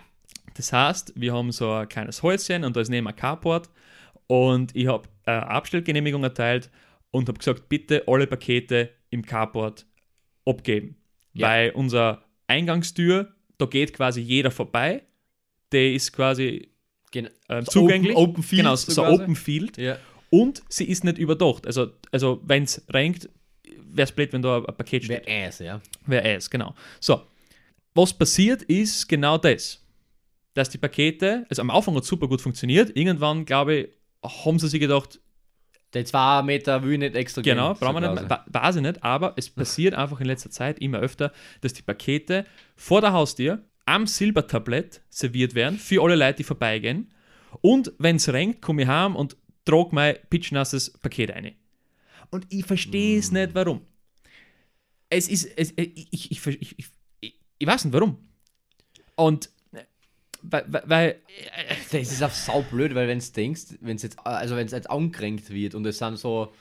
Das 0.55 0.73
heißt, 0.73 1.13
wir 1.17 1.33
haben 1.35 1.53
so 1.53 1.71
ein 1.73 1.89
kleines 1.89 2.23
Häuschen 2.23 2.65
und 2.65 2.77
da 2.77 2.81
ist 2.81 2.89
neben 2.89 3.07
ein 3.09 3.17
Carport 3.17 3.69
und 4.27 4.75
ich 4.75 4.87
habe 4.87 5.09
eine 5.27 5.47
Abstellgenehmigung 5.49 6.23
erteilt 6.23 6.71
und 7.11 7.29
habe 7.29 7.39
gesagt, 7.39 7.69
bitte 7.69 8.05
alle 8.07 8.27
Pakete 8.27 8.91
im 9.11 9.23
Carport 9.25 9.87
abgeben. 10.47 10.97
Ja. 11.33 11.49
Weil 11.49 11.71
unser 11.71 12.25
Eingangstür, 12.47 13.35
da 13.59 13.67
geht 13.67 13.93
quasi 13.95 14.21
jeder 14.21 14.51
vorbei. 14.51 15.03
Der 15.73 15.93
ist 15.93 16.13
quasi 16.13 16.69
gen- 17.11 17.31
So 17.49 17.63
zugänglich. 17.83 18.17
Open- 18.17 18.31
Open 18.31 18.43
Field 18.43 18.63
Genau, 18.63 18.77
so 18.77 18.93
so. 18.93 19.05
Open 19.07 19.37
Field. 19.37 19.77
ja. 19.77 19.99
Und 20.31 20.63
sie 20.69 20.85
ist 20.89 21.05
nicht 21.05 21.19
überdacht. 21.19 21.65
Also, 21.67 21.93
also 22.11 22.41
wenn 22.45 22.65
es 22.65 22.85
regnet, 22.93 23.29
wäre 23.97 24.05
es 24.05 24.13
blöd, 24.13 24.33
wenn 24.33 24.43
da 24.43 24.59
ein 24.59 24.77
Paket 24.77 25.05
steht. 25.05 25.23
Wer 25.27 25.47
Ass, 25.49 25.59
ja. 25.59 25.81
Wer 26.07 26.25
es, 26.37 26.49
genau. 26.51 26.75
So, 27.01 27.23
was 27.95 28.13
passiert 28.13 28.63
ist 28.63 29.09
genau 29.09 29.39
das. 29.39 29.81
Dass 30.55 30.71
die 30.71 30.79
Pakete, 30.79 31.47
also 31.49 31.63
am 31.63 31.71
Anfang 31.71 31.97
hat 31.97 32.05
super 32.05 32.29
gut 32.29 32.41
funktioniert, 32.41 32.97
irgendwann, 32.97 33.45
glaube 33.45 33.75
ich, 33.75 33.89
haben 34.23 34.59
sie 34.59 34.69
sich 34.69 34.81
gedacht, 34.81 35.19
Die 35.95 36.05
zwei 36.05 36.43
Meter 36.43 36.83
will 36.83 36.93
ich 36.93 36.99
nicht 36.99 37.17
extra 37.17 37.43
gehen. 37.43 37.57
genau, 37.57 37.75
brauchen 37.75 38.03
wir 38.03 38.13
nicht, 38.15 38.31
weiß 38.47 38.77
ich 38.77 38.83
nicht, 38.83 39.03
aber 39.03 39.35
es 39.37 39.51
passiert 39.51 39.95
einfach 39.97 40.21
in 40.21 40.27
letzter 40.27 40.51
Zeit 40.51 40.79
immer 40.79 40.99
öfter, 40.99 41.33
dass 41.61 41.73
die 41.73 41.83
Pakete 41.83 42.47
vor 42.77 43.01
der 43.01 43.13
Haustür 43.13 43.63
am 43.87 44.07
Silbertablett 44.07 45.03
serviert 45.11 45.55
werden 45.55 45.79
für 45.79 46.03
alle 46.03 46.15
Leute, 46.17 46.39
die 46.39 46.45
vorbeigehen. 46.45 47.13
Und 47.61 47.93
wenn 47.99 48.17
es 48.17 48.33
regnet, 48.33 48.63
komme 48.63 48.83
ich 48.83 48.89
heim 48.89 49.15
und 49.17 49.37
trage 49.65 49.91
mein 49.93 50.17
pitchnasses 50.31 50.93
Paket 50.99 51.33
ein. 51.33 51.53
Und 52.35 52.47
ich 52.53 52.65
verstehe 52.67 53.17
es 53.21 53.31
nicht, 53.31 53.55
warum. 53.55 53.83
Es 55.09 55.29
ist, 55.29 55.45
es, 55.57 55.73
ich, 55.77 56.13
ich, 56.13 56.31
ich, 56.33 56.47
ich, 56.49 56.79
ich, 57.21 57.35
ich, 57.59 57.67
weiß 57.69 57.85
nicht, 57.85 57.95
warum. 57.95 58.19
Und 59.15 59.51
äh, 59.73 59.85
weil, 60.43 60.65
weil- 60.73 60.83
weil 60.87 61.21
Das 61.93 62.11
ist 62.11 62.23
auch 62.25 62.33
saublöd, 62.33 62.93
weil 62.97 63.07
wenn 63.07 63.21
du 63.21 63.25
denkst, 63.25 63.77
wenn 63.81 63.95
es 63.95 64.03
jetzt, 64.03 64.19
also 64.27 64.57
wenn 64.57 64.67
es 64.67 64.73
jetzt 64.73 64.91
angekränkt 64.91 65.51
wird 65.51 65.77
und 65.77 65.87
es 65.87 65.99
sind 65.99 66.17
so, 66.19 66.53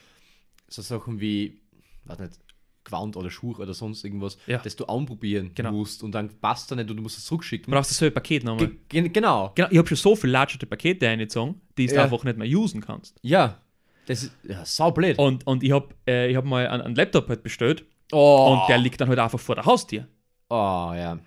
so 0.68 0.84
Sachen 0.84 1.20
wie, 1.20 1.60
weiß 2.06 2.20
nicht, 2.20 2.40
Gewand 2.84 3.18
oder 3.18 3.32
Schuh 3.32 3.56
oder 3.58 3.74
sonst 3.74 4.04
irgendwas, 4.04 4.38
Ja. 4.46 4.60
das 4.60 4.76
du 4.76 4.86
anprobieren 4.86 5.56
Genau. 5.56 5.72
musst 5.72 6.04
und 6.04 6.12
dann 6.12 6.30
passt 6.40 6.72
er 6.72 6.76
nicht 6.76 6.92
und 6.92 6.98
du 6.98 7.02
musst 7.02 7.18
es 7.18 7.26
zurückschicken. 7.26 7.72
Du 7.72 7.76
brauchst 7.76 7.90
dasselbe 7.90 8.14
Paket 8.14 8.44
nochmal. 8.44 8.68
Ge 8.90 9.02
ge 9.02 9.10
genau. 9.10 9.52
Genau, 9.56 9.70
ich 9.72 9.78
habe 9.80 9.88
schon 9.88 9.98
so 9.98 10.16
viele 10.16 10.34
latscherte 10.34 10.68
Pakete 10.68 11.08
eingezogen, 11.10 11.60
die 11.80 11.88
du 11.88 11.96
Ja. 11.96 12.04
einfach 12.04 12.24
nicht 12.26 12.38
mehr 12.38 12.48
usen 12.48 12.80
kannst. 12.82 13.18
Ja. 13.24 13.60
Das 14.06 14.24
ist 14.24 14.32
ja, 14.44 14.66
saublöd. 14.66 15.18
Und, 15.18 15.46
und 15.48 15.64
ich 15.64 15.72
habe 15.72 15.90
äh, 16.08 16.30
ich 16.30 16.36
hab 16.36 16.46
mal 16.46 16.68
einen, 16.68 16.82
einen 16.82 16.96
Laptop 16.96 17.30
halt 17.30 17.44
bestellt 17.44 17.86
Oh. 18.12 18.54
und 18.62 18.70
der 18.70 18.78
liegt 18.78 19.02
dann 19.02 19.10
halt 19.10 19.18
einfach 19.20 19.40
vor 19.40 19.56
der 19.56 19.66
Haustür. 19.66 20.08
oh, 20.50 20.92
ja. 20.96 21.18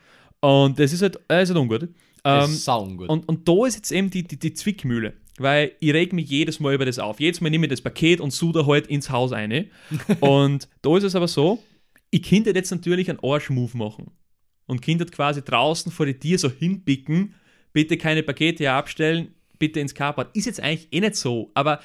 Und 0.41 0.79
das 0.79 0.93
ist 0.93 1.03
halt, 1.03 1.19
äh, 1.29 1.43
ist 1.43 1.49
halt 1.49 1.59
ungut. 1.59 1.89
Das 2.23 2.45
Ähm, 2.49 2.51
ist 2.55 2.65
saugut. 2.65 3.09
und, 3.09 3.29
und 3.29 3.49
da 3.49 3.67
ist 3.67 3.75
jetzt 3.77 3.91
eben 3.91 4.11
die, 4.11 4.23
die, 4.23 4.39
die 4.39 4.53
Zwickmühle. 4.55 5.15
Weil 5.39 5.73
ich 5.81 5.93
reg 5.93 6.13
mich 6.13 6.29
jedes 6.31 6.61
Mal 6.61 6.75
über 6.75 6.85
das 6.87 6.99
auf. 6.99 7.19
Jedes 7.21 7.41
Mal 7.41 7.51
nehme 7.51 7.67
ich 7.67 7.71
das 7.71 7.81
Paket 7.83 8.21
und 8.21 8.33
suche 8.33 8.61
da 8.61 8.67
halt 8.67 8.87
ins 8.87 9.11
Haus 9.11 9.33
eine. 9.33 9.67
und 10.21 10.69
da 10.83 10.97
ist 10.97 11.03
es 11.05 11.15
aber 11.15 11.29
so, 11.29 11.63
ich 12.11 12.23
könnte 12.23 12.51
jetzt 12.55 12.71
natürlich 12.71 13.11
einen 13.11 13.19
Arsch-Move 13.23 13.77
machen. 13.77 14.13
Und 14.67 14.83
könnte 14.83 15.05
quasi 15.07 15.43
draußen 15.43 15.91
vor 15.93 16.07
die 16.07 16.19
Tür 16.19 16.39
so 16.39 16.51
hinpicken, 16.51 17.35
bitte 17.73 17.97
keine 17.97 18.23
Pakete 18.23 18.59
hier 18.65 18.73
abstellen, 18.73 19.35
bitte 19.59 19.81
ins 19.81 19.95
Carport. 19.95 20.35
Ist 20.37 20.47
jetzt 20.47 20.61
eigentlich 20.61 20.89
eh 20.93 21.01
nicht 21.01 21.17
so, 21.17 21.51
aber 21.55 21.81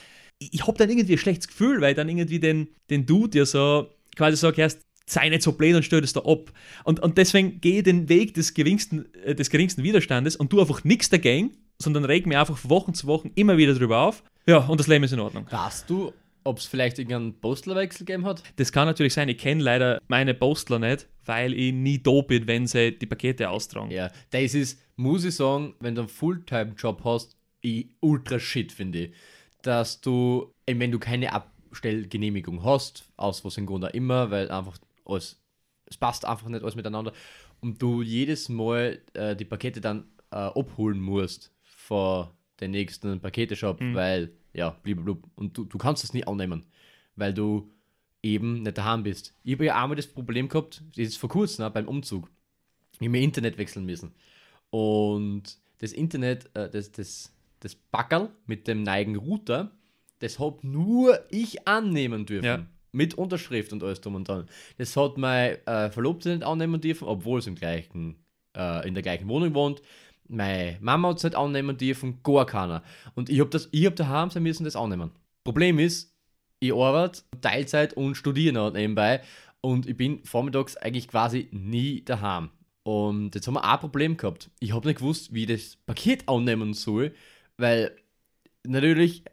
ich, 0.50 0.67
habe 0.67 0.77
dann 0.77 0.89
irgendwie 0.89 1.13
ein 1.13 1.17
schlechtes 1.17 1.48
Gefühl, 1.48 1.81
weil 1.81 1.93
dann 1.93 2.10
irgendwie 2.10 2.39
den, 2.39 2.69
den 2.89 3.05
Dude 3.05 3.38
ja 3.38 3.45
so 3.45 3.89
quasi 4.15 4.38
sage, 4.38 4.62
erst 4.62 4.81
sei 5.05 5.29
nicht 5.29 5.41
so 5.41 5.51
blöd 5.51 5.75
und 5.75 5.83
stell 5.83 6.01
das 6.01 6.13
da 6.13 6.21
ab. 6.21 6.51
Und, 6.83 7.00
und 7.00 7.17
deswegen 7.17 7.62
gehe 7.62 7.79
ich 7.79 7.83
den 7.83 8.10
Weg 8.10 8.33
des 8.33 8.53
geringsten, 8.53 9.13
äh, 9.24 9.36
des 9.36 9.50
geringsten 9.50 9.83
Widerstandes 9.83 10.36
und 10.36 10.50
tu 10.50 10.60
einfach 10.60 10.83
nichts 10.83 11.10
dagegen, 11.10 11.51
sondern 11.79 12.05
reg 12.05 12.25
mir 12.25 12.39
einfach 12.39 12.57
von 12.57 12.69
Wochen 12.69 12.93
zu 12.93 13.07
Wochen 13.07 13.31
immer 13.36 13.57
wieder 13.57 13.74
drüber 13.74 14.00
auf. 14.00 14.24
Ja, 14.48 14.60
und 14.60 14.79
das 14.79 14.88
Leben 14.88 15.03
ist 15.03 15.13
in 15.13 15.19
Ordnung. 15.19 15.45
Weißt 15.50 15.89
du, 15.89 16.13
ob 16.43 16.57
es 16.57 16.65
vielleicht 16.65 16.98
irgendeinen 16.98 17.39
Postlerwechsel 17.39 18.05
gegeben 18.05 18.25
hat? 18.25 18.41
Das 18.55 18.71
kann 18.71 18.88
natürlich 18.88 19.13
sein, 19.13 19.29
ich 19.29 19.38
kenne 19.38 19.62
leider 19.62 20.01
meine 20.07 20.33
Postler 20.33 20.79
nicht, 20.79 21.07
weil 21.25 21.53
ich 21.53 21.74
nie 21.74 22.01
da 22.01 22.21
bin, 22.21 22.48
wenn 22.48 22.65
sie 22.65 22.98
die 22.98 23.05
Pakete 23.05 23.50
austragen. 23.50 23.91
Ja, 23.91 24.12
das 24.31 24.53
ist, 24.53 24.79
muss 24.95 25.24
ich 25.24 25.36
sagen, 25.36 25.75
wenn 25.79 25.95
du 25.95 26.01
einen 26.01 26.10
Fulltime-Job 26.10 27.03
hast, 27.03 27.36
ich 27.62 27.89
ultra 28.00 28.39
shit, 28.39 28.71
finde 28.71 29.00
ich. 29.00 29.12
Dass 29.62 30.01
du, 30.01 30.53
wenn 30.65 30.91
du 30.91 31.00
keine 31.00 31.34
Abstellgenehmigung 31.34 32.63
hast, 32.63 33.06
aus 33.18 33.46
was 33.46 33.58
im 33.58 33.65
Grunde 33.65 33.88
immer, 33.89 34.32
weil 34.32 34.50
einfach 34.51 34.77
alles, 35.06 35.39
es 35.86 35.98
passt 35.98 36.25
einfach 36.25 36.48
nicht 36.48 36.63
alles 36.63 36.75
miteinander 36.75 37.13
und 37.62 37.82
du 37.82 38.01
jedes 38.01 38.50
Mal 38.50 39.00
äh, 39.13 39.36
die 39.36 39.46
Pakete 39.46 39.82
dann 39.82 40.06
äh, 40.32 40.36
abholen 40.36 41.00
musst 41.00 41.51
vor 41.63 42.36
den 42.60 42.72
nächsten 42.72 43.20
Paketeshop, 43.20 43.80
weil, 43.94 44.32
ja, 44.53 44.72
blablabla. 44.84 45.18
und 45.36 45.58
du, 45.58 45.65
du 45.65 45.77
kannst 45.77 46.03
das 46.03 46.13
nie 46.13 46.25
annehmen, 46.25 46.65
weil 47.15 47.34
du 47.34 47.72
eben 48.24 48.62
nicht 48.62 48.77
daheim 48.77 49.03
bist. 49.03 49.34
Ich 49.44 49.53
habe 49.53 49.65
ja 49.65 49.82
einmal 49.82 49.96
das 49.96 50.08
Problem 50.08 50.48
gehabt, 50.48 50.84
das 50.96 51.08
ist 51.08 51.18
vor 51.18 51.30
kurzem 51.30 51.65
ne, 51.65 51.72
beim 51.72 51.88
Umzug. 51.88 52.30
Ich 52.94 53.00
habe 53.00 53.10
mir 53.10 53.22
Internet 53.22 53.58
wechseln 53.58 53.86
müssen. 53.86 54.13
Und 54.70 55.58
das 55.80 55.91
Internet, 55.91 56.50
äh, 56.56 56.70
das, 56.70 56.91
das, 56.91 57.34
das 57.62 57.75
Backerl 57.75 58.30
mit 58.46 58.68
dem 58.68 58.84
neigen 58.84 59.15
Router, 59.15 59.72
das 60.20 60.39
hab 60.39 60.63
nur 60.63 61.20
ich 61.30 61.68
annehmen 61.68 62.25
dürfen. 62.25 62.46
Ja. 62.46 62.65
Mit 62.94 63.13
Unterschrift 63.13 63.72
und 63.72 63.82
alles 63.84 64.01
drum 64.01 64.15
und 64.15 64.27
dran. 64.27 64.48
Das 64.77 64.98
hat 64.98 65.18
mein 65.18 65.65
äh, 65.65 65.89
Verlobte 65.89 66.30
nicht 66.30 66.44
annehmen 66.44 66.82
dürfen, 66.82 67.08
obwohl 67.08 67.39
es 67.39 67.48
im 67.48 67.56
gleichen, 67.56 68.18
äh, 68.56 68.86
in 68.86 68.94
der 68.94 69.01
gleichen 69.01 69.30
Wohnung 69.30 69.53
wohnt. 69.53 69.82
Meine 70.27 70.77
Mama 70.82 71.10
hat 71.10 71.18
es 71.18 71.24
nicht 71.24 71.36
annehmen 71.36 71.77
dürfen, 71.77 72.22
gar 72.22 72.46
keiner. 72.46 72.84
Und 73.15 73.30
ich 73.30 73.39
habe 73.39 73.50
das, 73.50 73.70
ich 73.72 73.86
hab 73.86 73.96
daheim 73.96 74.30
sein 74.30 74.44
müssen 74.44 74.65
das 74.65 74.75
annehmen. 74.75 75.12
Problem 75.46 75.80
ist, 75.80 76.13
ich 76.60 76.74
arbeite 76.74 77.22
Teilzeit 77.39 77.94
und 77.94 78.15
studiere 78.15 78.53
noch 78.53 78.74
nebenbei 78.74 79.22
und 79.62 79.88
ich 79.88 79.96
bin 79.96 80.24
vormittags 80.25 80.75
eigentlich 80.75 81.08
quasi 81.08 81.48
nie 81.51 82.03
daheim. 82.03 82.50
Und 82.84 83.36
jetzt 83.36 83.48
haben 83.48 83.53
wir 83.53 83.63
auch 83.63 83.74
ein 83.74 83.80
Problem 83.80 84.18
gehabt. 84.18 84.50
Ich 84.60 84.74
habe 84.74 84.88
nicht 84.88 85.00
gewusst, 85.00 85.34
wie 85.34 85.44
ich 85.44 85.48
das 85.48 85.77
Paket 85.86 86.27
annehmen 86.27 86.74
soll, 86.74 87.13
weil 87.62 87.96
natürlich 88.65 89.24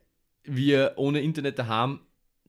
wir 0.45 0.95
ohne 0.97 1.21
Internet 1.21 1.59
daheim 1.59 2.01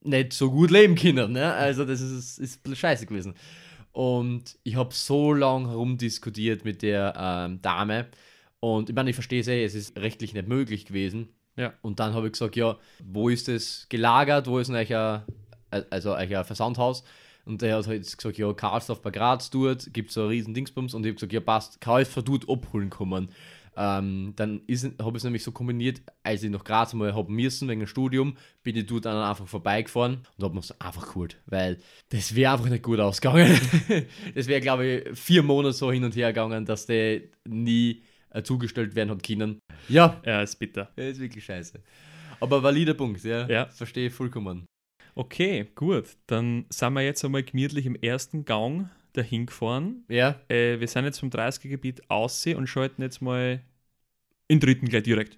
nicht 0.01 0.33
so 0.33 0.51
gut 0.51 0.71
leben 0.71 0.95
können. 0.95 1.33
Ne? 1.33 1.53
Also 1.53 1.86
das 1.86 2.01
ist, 2.01 2.39
ist 2.39 2.77
scheiße 2.77 3.05
gewesen. 3.05 3.33
Und 3.91 4.57
ich 4.63 4.75
habe 4.75 4.93
so 4.93 5.33
lange 5.33 5.69
herumdiskutiert 5.69 6.63
mit 6.63 6.81
der 6.81 7.13
ähm, 7.17 7.62
Dame. 7.62 8.07
Und 8.59 8.89
ich 8.89 8.95
meine, 8.95 9.09
ich 9.09 9.15
verstehe 9.15 9.41
es 9.41 9.48
eh, 9.48 9.63
es 9.63 9.75
ist 9.75 9.98
rechtlich 9.98 10.33
nicht 10.33 10.48
möglich 10.48 10.86
gewesen. 10.86 11.29
Ja. 11.57 11.74
Und 11.81 12.00
dann 12.00 12.13
habe 12.13 12.27
ich 12.27 12.33
gesagt, 12.33 12.55
ja, 12.55 12.77
wo 13.03 13.29
ist 13.29 13.48
das 13.48 13.88
gelagert? 13.89 14.48
Wo 14.48 14.59
ist 14.59 14.67
denn 14.67 14.75
euer, 14.75 15.25
also 15.89 16.15
euer 16.15 16.43
Versandhaus? 16.43 17.03
Und 17.45 17.62
der 17.62 17.77
hat 17.77 17.88
halt 17.88 18.15
gesagt, 18.15 18.38
ja, 18.38 18.53
Karlsdorf 18.53 19.01
bei 19.01 19.12
Graz 19.12 19.50
dort, 19.50 19.91
gibt 19.93 20.12
so 20.12 20.21
einen 20.21 20.29
riesen 20.29 20.53
Dingsbums. 20.53 20.93
Und 20.93 21.05
ich 21.05 21.09
habe 21.09 21.15
gesagt, 21.15 21.33
ja, 21.33 21.39
passt, 21.39 21.81
kann 21.81 22.01
ich 22.01 22.07
von 22.07 22.24
dort 22.24 22.48
abholen 22.48 22.89
kommen. 22.89 23.29
Ähm, 23.81 24.33
dann 24.36 24.59
habe 24.59 24.65
ich 24.67 24.83
es 25.15 25.24
nämlich 25.24 25.41
so 25.43 25.53
kombiniert, 25.53 26.01
als 26.21 26.43
ich 26.43 26.50
nach 26.50 26.65
Graz 26.65 26.93
mal 26.93 27.15
haben 27.15 27.33
müssen 27.33 27.69
wegen 27.69 27.79
dem 27.79 27.88
Studium, 27.88 28.36
bin 28.62 28.75
ich 28.75 28.86
dort 28.88 29.05
dann 29.05 29.15
einfach 29.24 29.48
vorbeigefahren 29.48 30.27
und 30.38 30.43
habe 30.43 30.53
mir 30.53 30.59
es 30.59 30.79
einfach 30.81 31.07
geholt, 31.07 31.38
weil 31.45 31.77
das 32.09 32.36
wäre 32.36 32.51
einfach 32.53 32.67
nicht 32.69 32.83
gut 32.83 33.00
ausgegangen. 33.00 33.57
das 34.36 34.48
wäre, 34.48 34.59
glaube 34.59 34.86
ich, 34.86 35.17
vier 35.17 35.43
Monate 35.43 35.71
so 35.74 35.91
hin 35.93 36.03
und 36.03 36.13
her 36.17 36.27
gegangen, 36.33 36.65
dass 36.65 36.88
der 36.88 37.21
nie 37.48 38.03
äh, 38.31 38.43
zugestellt 38.43 38.95
werden 38.95 39.12
hat 39.12 39.24
können. 39.24 39.59
Ja, 39.88 40.21
Ja, 40.25 40.41
ist 40.41 40.57
bitter. 40.59 40.91
das 40.98 41.05
ist 41.12 41.19
wirklich 41.21 41.45
scheiße. 41.45 41.79
Aber 42.41 42.62
valider 42.62 42.93
Punkt, 42.95 43.24
ja. 43.24 43.48
Ja. 43.48 43.65
Verstehe 43.67 44.07
ich 44.07 44.13
vollkommen. 44.13 44.65
Okay, 45.15 45.67
gut. 45.75 46.05
Dann 46.27 46.65
sind 46.69 46.93
wir 46.93 47.01
jetzt 47.01 47.24
einmal 47.24 47.43
gemütlich 47.43 47.86
im 47.86 47.95
ersten 47.95 48.43
Gang 48.43 48.89
dahin 49.13 49.45
gefahren. 49.45 50.03
Ja, 50.09 50.36
Äh, 50.50 50.79
wir 50.79 50.88
sind 50.88 51.05
jetzt 51.05 51.19
vom 51.19 51.29
30er-Gebiet 51.29 52.09
aussehen 52.09 52.57
und 52.57 52.67
schalten 52.67 53.01
jetzt 53.01 53.21
mal 53.21 53.62
den 54.50 54.60
dritten 54.60 54.88
gleich 54.88 55.03
direkt. 55.03 55.38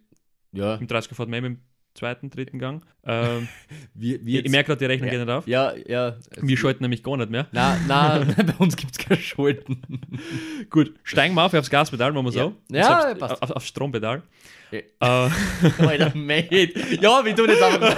ja. 0.54 0.76
Im 0.76 0.88
30er 0.88 1.16
fährt 1.16 1.30
man 1.30 1.44
im 1.44 1.60
zweiten, 1.94 2.30
dritten 2.30 2.60
Gang. 2.60 2.84
Ähm, 3.04 3.48
Wir, 3.96 4.24
wir 4.24 4.40
ich 4.42 4.46
ich 4.46 4.52
merke 4.52 4.68
gerade, 4.68 4.78
die 4.78 4.86
Rechnung 4.86 5.08
ja, 5.08 5.18
geht 5.18 5.26
nicht 5.26 5.36
auf. 5.36 5.48
Ja, 5.48 5.74
ja. 5.88 6.18
Wir 6.40 6.56
schalten 6.56 6.84
nämlich 6.84 7.02
gar 7.02 7.18
nicht 7.18 7.32
mehr. 7.32 7.48
Na, 7.52 7.76
na, 7.88 8.20
bei 8.38 8.54
uns 8.60 8.76
gibt 8.78 8.92
es 8.92 9.00
kein 9.00 9.18
Schalten. 9.18 9.82
Gut, 10.70 10.94
steigen 11.04 11.34
wir 11.34 11.44
auf 11.44 11.52
aufs 11.56 11.72
Gaspedal, 11.72 12.14
machen 12.14 12.26
wir 12.28 12.32
so. 12.32 12.56
Ja. 12.72 12.78
Ja, 13.10 13.16
passt. 13.16 13.34
aufs, 13.34 13.42
auf, 13.42 13.52
aufs 13.56 13.68
Strompedal. 13.70 14.22
Ja. 14.70 14.80
Äh, 15.28 15.30
Alter, 15.84 16.16
mate. 16.16 16.74
Ja, 17.02 17.26
wir 17.26 17.36
tun 17.36 17.50
jetzt 17.50 17.64
einfach. 17.64 17.98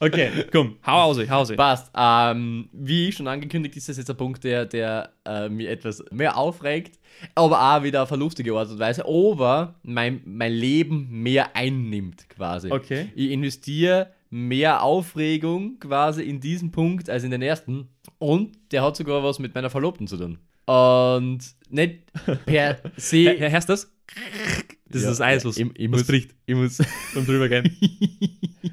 Okay, 0.00 0.30
komm, 0.52 0.76
hau 0.86 1.10
aus, 1.10 1.18
hau 1.28 1.40
aus. 1.40 1.52
Passt. 1.56 1.90
Ähm, 1.96 2.68
wie 2.72 3.12
schon 3.12 3.28
angekündigt, 3.28 3.76
ist 3.76 3.88
das 3.88 3.96
jetzt 3.96 4.10
ein 4.10 4.16
Punkt, 4.16 4.44
der, 4.44 4.66
der 4.66 5.10
äh, 5.24 5.48
mir 5.48 5.70
etwas 5.70 6.04
mehr 6.10 6.36
aufregt, 6.36 6.98
aber 7.34 7.60
auch 7.60 7.82
wieder 7.82 8.02
auf 8.02 8.12
eine 8.12 8.20
lustige 8.20 8.54
Art 8.54 8.70
und 8.70 8.78
Weise, 8.78 9.04
aber 9.06 9.74
mein, 9.82 10.20
mein 10.24 10.52
Leben 10.52 11.08
mehr 11.10 11.54
einnimmt 11.56 12.28
quasi. 12.28 12.70
Okay. 12.70 13.10
Ich 13.14 13.30
investiere 13.30 14.10
mehr 14.30 14.82
Aufregung 14.82 15.78
quasi 15.78 16.22
in 16.22 16.40
diesen 16.40 16.72
Punkt 16.72 17.08
als 17.08 17.22
in 17.22 17.30
den 17.30 17.42
ersten 17.42 17.88
und 18.18 18.58
der 18.72 18.82
hat 18.82 18.96
sogar 18.96 19.22
was 19.22 19.38
mit 19.38 19.54
meiner 19.54 19.70
Verlobten 19.70 20.06
zu 20.06 20.16
tun. 20.16 20.38
Und 20.66 21.40
nicht 21.68 22.00
per 22.46 22.78
se. 22.96 23.36
Herr, 23.38 23.50
hörst 23.50 23.68
du 23.68 23.72
das? 23.74 23.92
Das 24.86 25.02
Ja, 25.02 25.10
ist 25.10 25.18
das 25.18 25.26
Eis, 25.26 25.44
was, 25.44 25.56
ich, 25.56 25.66
ich 25.74 25.90
was 25.90 26.00
muss, 26.00 26.06
bricht 26.06 26.34
Ich 26.46 26.54
muss. 26.54 26.78
beim 27.14 27.26
drübergehen. 27.26 27.76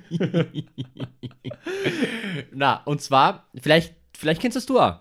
Na, 2.54 2.84
und 2.84 3.02
zwar, 3.02 3.48
vielleicht, 3.62 3.96
vielleicht 4.16 4.42
kennst 4.42 4.56
das 4.56 4.66
du 4.66 4.80
auch. 4.80 5.00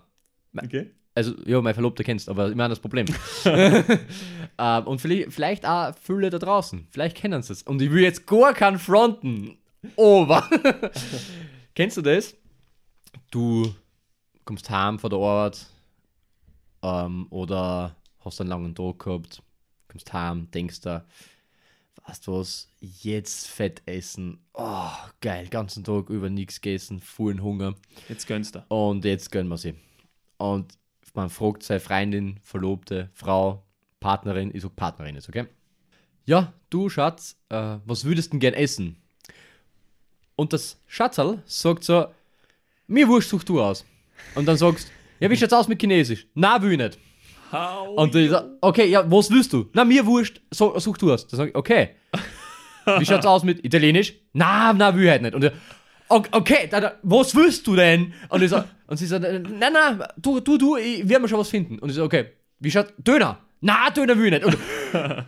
Okay. 0.55 0.91
Also, 1.13 1.33
ja, 1.45 1.61
mein 1.61 1.73
Verlobter 1.73 2.03
kennst, 2.05 2.29
aber 2.29 2.49
immer 2.51 2.69
das 2.69 2.79
Problem. 2.79 3.05
ähm, 3.45 4.87
und 4.87 5.01
vielleicht, 5.01 5.33
vielleicht 5.33 5.65
auch 5.65 5.93
viele 6.01 6.29
da 6.29 6.39
draußen. 6.39 6.87
Vielleicht 6.89 7.17
kennen 7.17 7.41
sie 7.43 7.51
es. 7.51 7.63
Und 7.63 7.81
ich 7.81 7.91
will 7.91 8.03
jetzt 8.03 8.25
gar 8.25 8.53
keinen 8.53 8.79
fronten. 8.79 9.57
Aber. 9.97 10.49
kennst 11.75 11.97
du 11.97 12.01
das? 12.01 12.33
Du 13.29 13.73
kommst 14.45 14.69
heim 14.69 14.99
von 14.99 15.09
der 15.09 15.19
Arbeit 15.19 15.65
ähm, 16.81 17.27
oder 17.29 17.95
hast 18.19 18.39
einen 18.39 18.49
langen 18.49 18.75
Tag 18.75 18.99
gehabt, 18.99 19.41
kommst 19.91 20.13
heim, 20.13 20.49
denkst 20.51 20.81
da, 20.81 21.05
weißt 22.07 22.27
du 22.27 22.33
was, 22.33 22.69
jetzt 22.79 23.47
Fett 23.47 23.81
essen. 23.85 24.39
Oh, 24.53 24.89
geil, 25.21 25.47
ganzen 25.49 25.83
Tag 25.83 26.09
über 26.09 26.29
nichts 26.29 26.61
gegessen, 26.61 26.99
vollen 26.99 27.43
Hunger. 27.43 27.75
Jetzt 28.09 28.27
gönnst 28.27 28.55
du. 28.55 28.65
Und 28.69 29.05
jetzt 29.05 29.31
gönnen 29.31 29.49
wir 29.49 29.57
sie. 29.57 29.75
Und 30.37 30.77
man 31.13 31.29
fragt 31.29 31.63
seine 31.63 31.79
Freundin, 31.79 32.39
Verlobte, 32.41 33.09
Frau, 33.13 33.63
Partnerin, 33.99 34.51
ich 34.53 34.63
sag 34.63 34.75
Partnerin 34.75 35.15
ist, 35.15 35.29
okay? 35.29 35.45
Ja, 36.25 36.53
du 36.69 36.89
Schatz, 36.89 37.35
äh, 37.49 37.77
was 37.85 38.05
würdest 38.05 38.29
du 38.29 38.31
denn 38.31 38.39
gern 38.39 38.53
essen? 38.53 38.97
Und 40.35 40.53
das 40.53 40.79
Schatzerl 40.87 41.43
sagt 41.45 41.83
so, 41.83 42.07
mir 42.87 43.07
wurscht, 43.07 43.29
such 43.29 43.43
du 43.43 43.61
aus. 43.61 43.85
Und 44.35 44.45
dann 44.45 44.57
sagst 44.57 44.91
ja, 45.21 45.29
wie 45.29 45.37
schaut's 45.37 45.53
aus 45.53 45.67
mit 45.67 45.79
Chinesisch? 45.79 46.25
Na, 46.33 46.59
will 46.63 46.71
ich 46.71 46.77
nicht. 46.79 46.97
Und 47.95 48.15
ich 48.15 48.29
sag, 48.29 48.45
okay, 48.61 48.85
ja, 48.87 49.09
was 49.11 49.29
willst 49.29 49.53
du? 49.53 49.69
Na, 49.73 49.83
mir 49.85 50.05
wurscht, 50.05 50.41
so, 50.51 50.77
such 50.79 50.97
du 50.97 51.13
aus. 51.13 51.27
Dann 51.27 51.37
sag 51.37 51.49
ich, 51.49 51.55
okay. 51.55 51.89
Wie 52.97 53.05
schaut's 53.05 53.25
aus 53.25 53.43
mit 53.43 53.63
Italienisch? 53.65 54.13
Na, 54.33 54.73
na, 54.73 54.95
will 54.95 55.03
ich 55.03 55.09
halt 55.09 55.21
nicht. 55.21 55.35
Und 55.35 55.51
"O- 56.09 56.23
okay, 56.31 56.67
da, 56.69 56.79
da, 56.81 56.93
was 57.03 57.35
willst 57.35 57.65
du 57.67 57.75
denn? 57.75 58.13
Und, 58.29 58.41
ich 58.41 58.49
so, 58.49 58.63
und 58.87 58.97
sie 58.97 59.05
so, 59.05 59.19
nein, 59.19 59.43
nein, 59.59 60.03
du, 60.17 60.39
du, 60.39 60.57
du, 60.57 60.75
ich 60.77 61.07
werde 61.07 61.21
mir 61.21 61.29
schon 61.29 61.39
was 61.39 61.49
finden. 61.49 61.77
Und 61.79 61.89
ich 61.89 61.95
so, 61.95 62.03
okay, 62.03 62.31
wie 62.59 62.71
schaut, 62.71 62.93
Döner? 62.97 63.37
Na, 63.61 63.89
Döner 63.91 64.17
will 64.17 64.33
ich 64.33 64.43
nicht. 64.43 64.45
Und, 64.45 64.57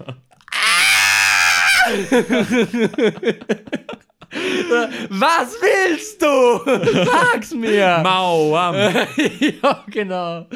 was 5.10 5.56
willst 5.62 6.22
du? 6.22 7.06
Sag's 7.12 7.54
mir. 7.54 8.00
Mau, 8.04 8.56
am. 8.56 8.76
ja, 8.76 9.84
genau. 9.88 10.48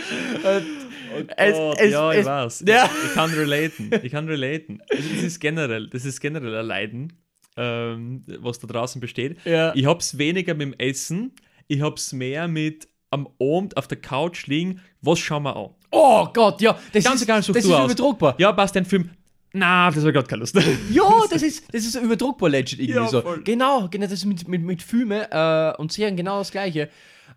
Es, 1.35 1.55
Gott, 1.57 1.77
es, 1.79 1.91
ja, 1.91 2.11
ich 2.11 2.19
es, 2.19 2.25
weiß. 2.25 2.63
Ja. 2.67 2.89
Ich 3.05 3.13
kann 3.13 3.31
relaten. 3.31 3.91
Ich 4.03 4.11
kann 4.11 4.27
relaten. 4.27 4.81
Das 4.89 5.23
ist 5.23 5.39
generell, 5.39 5.87
das 5.89 6.05
ist 6.05 6.19
generell 6.19 6.55
ein 6.55 6.65
Leiden, 6.65 7.13
ähm, 7.57 8.23
was 8.39 8.59
da 8.59 8.67
draußen 8.67 9.01
besteht. 9.01 9.37
Ja. 9.45 9.73
Ich 9.75 9.85
hab's 9.85 10.17
weniger 10.17 10.53
mit 10.53 10.67
dem 10.67 10.73
Essen, 10.79 11.33
ich 11.67 11.81
hab's 11.81 12.13
mehr 12.13 12.47
mit 12.47 12.87
am 13.09 13.27
Abend 13.41 13.77
auf 13.77 13.87
der 13.87 13.99
Couch 14.01 14.47
liegen, 14.47 14.81
was 15.01 15.19
schauen 15.19 15.43
wir 15.43 15.55
an? 15.55 15.69
Oh 15.91 16.27
Gott, 16.33 16.61
ja, 16.61 16.77
das 16.91 17.03
Ganz 17.05 17.15
ist, 17.17 17.21
egal, 17.23 17.37
das 17.41 17.49
ist 17.49 17.71
aus. 17.71 17.91
übertragbar. 17.91 18.35
Ja, 18.37 18.51
passt 18.51 18.75
den 18.75 18.85
Film. 18.85 19.09
Na, 19.53 19.89
das 19.89 20.03
war 20.03 20.11
gerade 20.11 20.27
keine 20.27 20.41
Lust. 20.41 20.55
Ja, 20.91 21.09
das 21.31 21.41
ist, 21.41 21.63
das 21.73 21.83
ist 21.85 21.93
so 21.93 21.99
übertragbar 21.99 22.49
legit 22.49 22.79
irgendwie 22.79 22.99
Ja, 22.99 23.07
so. 23.07 23.21
voll. 23.21 23.41
Genau, 23.43 23.87
genau, 23.89 24.03
das 24.05 24.11
ist 24.13 24.25
mit, 24.25 24.45
mit, 24.47 24.61
mit 24.61 24.81
Filmen 24.83 25.25
äh, 25.31 25.73
und 25.77 25.91
Serien 25.91 26.17
genau 26.17 26.39
das 26.39 26.51
Gleiche. 26.51 26.89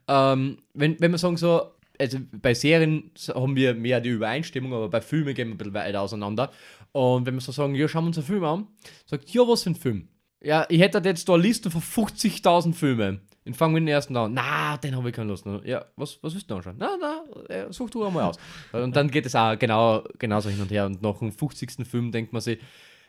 Ähm, 0.09 0.59
wenn, 0.75 1.01
wenn 1.01 1.13
wir 1.13 1.19
sagen 1.19 1.37
so, 1.37 1.71
also 2.01 2.19
bei 2.33 2.55
Serien 2.55 3.11
haben 3.29 3.55
wir 3.55 3.75
mehr 3.75 4.01
die 4.01 4.09
Übereinstimmung, 4.09 4.73
aber 4.73 4.89
bei 4.89 5.01
Filmen 5.01 5.35
gehen 5.35 5.49
wir 5.49 5.55
ein 5.55 5.59
bisschen 5.59 5.75
weiter 5.75 6.01
auseinander. 6.01 6.51
Und 6.93 7.27
wenn 7.27 7.35
wir 7.35 7.41
so 7.41 7.53
sagen, 7.53 7.75
ja, 7.75 7.87
schauen 7.87 8.05
wir 8.05 8.09
uns 8.09 8.19
einen 8.19 8.27
Film 8.27 8.45
an, 8.45 8.67
sagt, 9.07 9.31
ja, 9.31 9.43
was 9.47 9.63
für 9.63 9.71
ein 9.71 9.77
Film? 9.77 10.09
Ja, 10.43 10.67
ich 10.69 10.81
hätte 10.81 11.01
jetzt 11.05 11.29
da 11.29 11.35
eine 11.35 11.43
Liste 11.43 11.71
von 11.71 11.83
50.000 11.83 12.73
Filmen. 12.73 13.21
Und 13.45 13.57
fangen 13.57 13.75
wir 13.75 13.81
den 13.81 13.89
ersten 13.89 14.17
an. 14.17 14.35
Na, 14.35 14.77
den 14.77 14.97
habe 14.97 15.09
ich 15.09 15.15
keine 15.15 15.31
Lust. 15.31 15.47
Ja, 15.65 15.85
was, 15.97 16.19
was 16.23 16.35
willst 16.35 16.51
du 16.51 16.57
anschauen? 16.57 16.77
Na, 16.79 16.97
na, 17.01 17.73
such 17.73 17.91
du 17.91 18.05
einmal 18.05 18.25
aus. 18.25 18.37
Und 18.73 18.95
dann 18.95 19.11
geht 19.11 19.27
es 19.27 19.35
auch 19.35 19.59
genau, 19.59 20.05
genauso 20.19 20.51
hin 20.51 20.61
und 20.61 20.71
her. 20.71 20.87
Und 20.87 21.03
nach 21.03 21.19
dem 21.19 21.33
50. 21.33 21.87
Film 21.87 22.13
denkt 22.13 22.33
man 22.33 22.43
sich, 22.43 22.59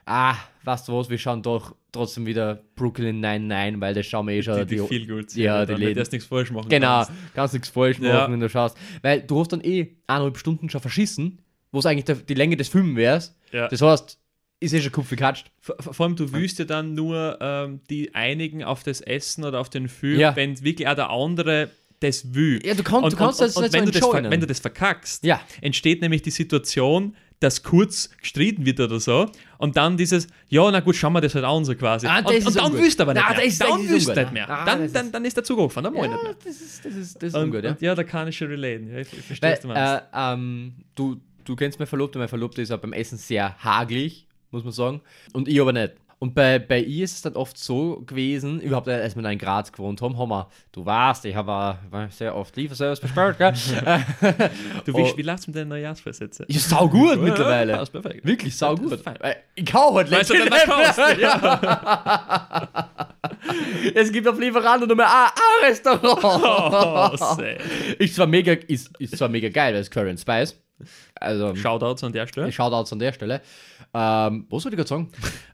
ah, 0.05 0.35
weißt 0.63 0.87
du 0.87 0.93
was, 0.97 1.09
wir 1.09 1.17
schauen 1.17 1.41
doch 1.41 1.75
trotzdem 1.91 2.25
wieder 2.25 2.61
Brooklyn 2.75 3.19
99, 3.19 3.81
weil 3.81 3.93
das 3.93 4.05
schauen 4.05 4.27
wir 4.27 4.35
eh 4.35 4.43
schon. 4.43 4.65
die, 4.65 4.77
die 4.77 4.87
viel 4.87 5.07
gut 5.07 5.33
ja, 5.35 5.65
die 5.65 5.73
Läden. 5.73 6.03
du 6.03 6.09
nichts 6.11 6.25
falsch 6.25 6.51
machen 6.51 6.69
Genau, 6.69 7.03
kannst. 7.05 7.11
kannst 7.35 7.53
nichts 7.53 7.69
falsch 7.69 7.99
machen, 7.99 8.09
Ja. 8.11 8.31
wenn 8.31 8.39
du 8.39 8.49
schaust. 8.49 8.77
Weil 9.01 9.21
du 9.21 9.39
hast 9.39 9.49
dann 9.51 9.61
eh 9.61 9.95
eineinhalb 10.07 10.37
Stunden 10.37 10.69
schon 10.69 10.79
verschissen, 10.81 11.39
wo 11.71 11.79
es 11.79 11.85
eigentlich 11.85 12.05
der, 12.05 12.15
die 12.15 12.33
Länge 12.33 12.55
des 12.57 12.69
Films 12.69 12.95
wärst. 12.95 13.35
Ja. 13.51 13.67
Das 13.67 13.81
heißt, 13.81 14.17
ist 14.61 14.73
eh 14.73 14.81
schon 14.81 14.91
Kopf 14.91 15.09
gekatscht. 15.09 15.51
Vor, 15.59 15.75
vor 15.79 16.05
allem, 16.05 16.15
du 16.15 16.31
willst 16.31 16.59
ja 16.59 16.65
dann 16.65 16.93
nur 16.93 17.37
ähm, 17.41 17.81
die 17.89 18.13
einigen 18.15 18.63
auf 18.63 18.83
das 18.83 19.01
Essen 19.01 19.43
oder 19.43 19.59
auf 19.59 19.69
den 19.69 19.89
Film, 19.89 20.19
Ja. 20.19 20.35
wenn 20.35 20.61
wirklich 20.63 20.87
auch 20.87 20.95
der 20.95 21.09
andere 21.09 21.71
das 21.99 22.33
will. 22.33 22.59
Ja, 22.65 22.73
du 22.73 22.83
kannst- 22.83 23.11
du 23.11 23.17
kannst 23.17 23.41
das 23.41 23.55
nicht 23.55 23.71
so 23.71 23.73
wenn, 23.77 23.85
du 23.85 23.91
das, 23.91 24.13
wenn 24.31 24.39
du 24.39 24.47
das 24.47 24.59
verkackst, 24.59 25.23
Ja. 25.25 25.39
entsteht 25.61 26.01
nämlich 26.01 26.21
die 26.21 26.31
Situation, 26.31 27.15
dass 27.41 27.61
kurz 27.63 28.09
gestritten 28.21 28.65
wird 28.65 28.79
oder 28.79 28.99
so 29.01 29.29
und 29.57 29.75
dann 29.75 29.97
dieses, 29.97 30.27
ja, 30.47 30.71
na 30.71 30.79
gut, 30.79 30.95
schauen 30.95 31.11
wir 31.13 31.19
das 31.21 31.35
halt 31.35 31.43
an, 31.43 31.65
so 31.65 31.75
quasi. 31.75 32.07
Ah, 32.07 32.19
und, 32.19 32.27
und 32.27 32.55
dann 32.55 32.71
du 32.71 33.03
aber 33.03 33.13
nicht 33.13 33.29
mehr. 33.29 33.43
ist- 33.45 33.61
dann 33.61 33.71
ungut. 33.71 33.91
nicht 34.15 34.31
mehr. 34.33 34.49
Ah, 34.49 34.63
dann, 34.65 34.81
ist- 34.83 34.95
dann 35.11 35.25
ist 35.25 35.35
der 35.35 35.43
Zug 35.43 35.59
angefahren, 35.59 35.83
dann 35.85 35.95
ja, 35.95 36.01
nicht 36.07 36.23
mehr. 36.23 36.35
das 36.45 36.61
ist, 36.61 36.85
das 36.85 36.93
ist, 36.95 37.15
das 37.15 37.23
ist 37.29 37.35
Und, 37.35 37.43
ungut, 37.45 37.63
ja. 37.63 37.71
und 37.71 37.81
ja, 37.81 37.95
da 37.95 38.03
kann 38.03 38.27
ich 38.29 38.37
schon 38.37 38.47
relaten. 38.47 38.95
Ich, 38.95 39.11
ich 39.11 39.21
verstehe, 39.25 39.49
Weil, 39.49 39.53
was 39.55 39.61
du 39.61 39.67
meinst. 39.67 40.03
äh, 40.13 40.33
ähm, 40.33 40.73
du, 40.95 41.17
du 41.43 41.55
kennst 41.55 41.79
meine 41.79 41.87
Verlobte, 41.87 42.17
meine 42.19 42.29
Verlobte 42.29 42.61
ist 42.61 42.71
auch 42.71 42.77
beim 42.79 42.93
Essen 42.93 43.17
sehr 43.17 43.57
hagelig, 43.63 44.27
muss 44.51 44.63
man 44.63 44.71
sagen. 44.71 45.01
Und 45.33 45.47
ich 45.47 45.59
aber 45.59 45.73
nicht. 45.73 45.93
Und 46.23 46.35
bei, 46.35 46.59
bei 46.59 46.79
ihr 46.79 47.03
ist 47.03 47.15
es 47.15 47.21
dann 47.23 47.33
oft 47.33 47.57
so 47.57 48.03
gewesen, 48.05 48.61
überhaupt 48.61 48.87
äh, 48.87 48.91
als 48.91 49.15
wir 49.15 49.27
in 49.27 49.39
Graz 49.39 49.71
gewohnt 49.71 50.03
haben, 50.03 50.19
haben 50.19 50.29
wir, 50.29 50.47
du 50.71 50.85
weißt, 50.85 51.25
ich 51.25 51.35
habe 51.35 51.79
äh, 51.91 52.11
sehr 52.11 52.35
oft 52.35 52.55
Lieferservice 52.55 52.99
bestellt, 52.99 53.39
gell? 53.39 53.51
du, 54.85 54.95
wie, 54.95 55.01
oh. 55.01 55.17
wie 55.17 55.21
lachst 55.23 55.47
du 55.47 55.49
mit 55.49 55.55
deinen 55.55 55.69
Neujahrsvorsätze? 55.69 56.45
ist 56.47 56.69
sau 56.69 56.87
gut 56.87 57.19
mittlerweile. 57.19 57.73
passt 57.73 57.91
perfekt. 57.91 58.23
Wirklich 58.23 58.55
sau 58.55 58.75
Das 58.75 59.03
gut. 59.03 59.03
Weil 59.03 59.37
Ich 59.55 59.65
kau 59.65 59.95
halt 59.95 60.11
Weißt 60.11 60.29
du, 60.29 60.37
dann 60.37 60.51
was 60.51 60.97
nicht 60.97 61.17
mehr. 61.17 62.69
Es 63.95 64.11
gibt 64.11 64.27
auf 64.27 64.39
Lieferando 64.39 64.85
nur 64.85 64.95
mehr 64.95 65.07
ein, 65.07 65.31
ein 65.31 65.69
Restaurant. 65.71 66.23
Oh, 66.23 67.09
ist, 67.97 68.13
zwar 68.13 68.27
mega, 68.27 68.53
ist, 68.53 68.91
ist 68.99 69.17
zwar 69.17 69.27
mega 69.27 69.49
geil, 69.49 69.73
weil 69.73 69.81
es 69.81 69.89
Curry 69.89 70.11
and 70.11 70.19
Spice. 70.19 70.55
Also, 71.15 71.55
Shoutouts 71.55 72.03
an 72.03 72.13
der 72.13 72.27
Stelle. 72.27 72.51
Shoutouts 72.51 72.91
an 72.93 72.99
der 72.99 73.13
Stelle. 73.13 73.41
Ähm, 73.93 74.45
was 74.49 74.65
wollte 74.65 74.69
ich 74.69 74.75
gerade 74.75 74.87
sagen? 74.87 75.09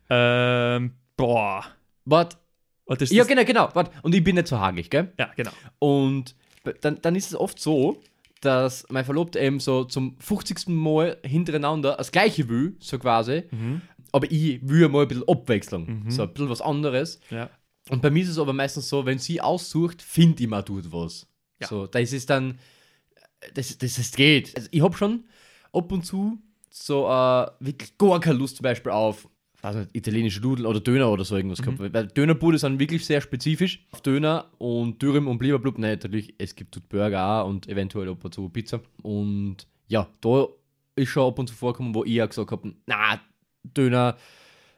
Ähm, 0.10 0.94
boah. 1.18 1.66
But, 2.05 2.37
das, 2.85 3.11
ja, 3.11 3.25
genau, 3.25 3.44
genau. 3.44 3.68
But, 3.68 3.92
und 4.03 4.16
ich 4.16 4.24
bin 4.24 4.35
nicht 4.35 4.48
so 4.48 4.57
hagig, 4.57 4.90
gell? 4.90 5.11
ja, 5.20 5.29
genau. 5.35 5.51
Und 5.79 6.35
dann, 6.81 7.01
dann 7.01 7.16
ist 7.16 7.27
es 7.27 7.35
oft 7.35 7.59
so, 7.59 8.01
dass 8.42 8.85
mein 8.90 9.03
Verlobter 9.03 9.42
eben 9.42 9.59
so 9.59 9.83
zum 9.83 10.16
50. 10.20 10.70
Mal 10.70 11.18
hintereinander 11.24 11.96
das 11.98 12.11
Gleiche 12.11 12.48
will, 12.48 12.75
so 12.79 13.00
quasi. 13.00 13.44
Aber 14.11 14.31
ich 14.31 14.59
will 14.61 14.87
mal 14.87 15.01
ein 15.01 15.07
bisschen 15.07 15.27
Abwechslung. 15.27 16.05
So 16.09 16.24
ein 16.24 16.33
bisschen 16.33 16.50
was 16.50 16.61
anderes. 16.61 17.20
Ja. 17.29 17.50
Und 17.90 18.01
bei 18.01 18.09
mir 18.09 18.24
ist 18.24 18.29
es 18.29 18.40
aber 18.40 18.53
meistens 18.53 18.90
so, 18.90 19.05
wenn 19.05 19.20
sie 19.20 19.42
aussucht, 19.42 20.01
finde 20.01 20.44
ich 20.44 20.50
mal 20.50 20.63
tut 20.63 20.92
was. 20.92 21.27
Ja. 21.59 21.68
So, 21.68 21.87
das 21.87 22.13
ist 22.13 22.29
dann, 22.29 22.59
das, 23.53 23.77
das, 23.77 23.96
das 23.96 24.12
geht. 24.12 24.55
Also 24.55 24.70
ich 24.72 24.81
habe 24.81 24.96
schon 24.96 25.25
ab 25.74 25.92
und 25.92 26.05
zu 26.05 26.40
so 26.70 27.07
äh, 27.07 27.48
wirklich 27.60 27.98
gar 27.98 28.20
keine 28.20 28.38
Lust 28.38 28.57
zum 28.57 28.64
Beispiel 28.64 28.92
auf 28.92 29.27
weiß 29.62 29.75
nicht, 29.75 29.96
italienische 29.96 30.42
Nudeln 30.42 30.66
oder 30.66 30.79
Döner 30.79 31.12
oder 31.12 31.25
so 31.25 31.36
irgendwas 31.36 31.62
gehabt. 31.62 31.79
Weil 31.79 32.07
Dönerbude 32.07 32.57
sind 32.57 32.79
wirklich 32.79 33.05
sehr 33.05 33.22
spezifisch 33.22 33.86
auf 33.92 34.01
Döner 34.01 34.51
und 34.57 35.01
Dürüm 35.01 35.27
und 35.27 35.38
blablabla. 35.38 35.74
Nein, 35.77 35.92
natürlich, 35.92 36.36
es 36.38 36.55
gibt 36.55 36.75
dort 36.75 36.90
Burger 36.90 37.42
auch 37.42 37.48
und 37.48 37.68
eventuell 37.68 38.10
ab 38.10 38.24
und 38.24 38.33
zu 38.33 38.50
Pizza. 38.50 38.81
Und 39.01 39.68
ja, 39.88 40.07
da 40.22 40.48
ist 40.96 41.10
schon 41.10 41.27
ab 41.27 41.40
und 41.40 41.48
zu 41.48 41.55
vorgekommen, 41.55 41.96
wo 41.96 42.03
ich 42.03 42.22
auch 42.22 42.29
gesagt 42.29 42.51
habe, 42.51 42.74
na, 42.86 43.20
Döner, 43.64 44.18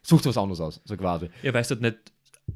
sucht 0.01 0.25
was 0.25 0.37
anderes 0.37 0.61
aus, 0.61 0.81
so 0.85 0.97
quasi. 0.97 1.29
Ja, 1.43 1.53
weißt 1.53 1.71
du 1.71 1.75
halt 1.75 1.81
nicht, 1.81 1.97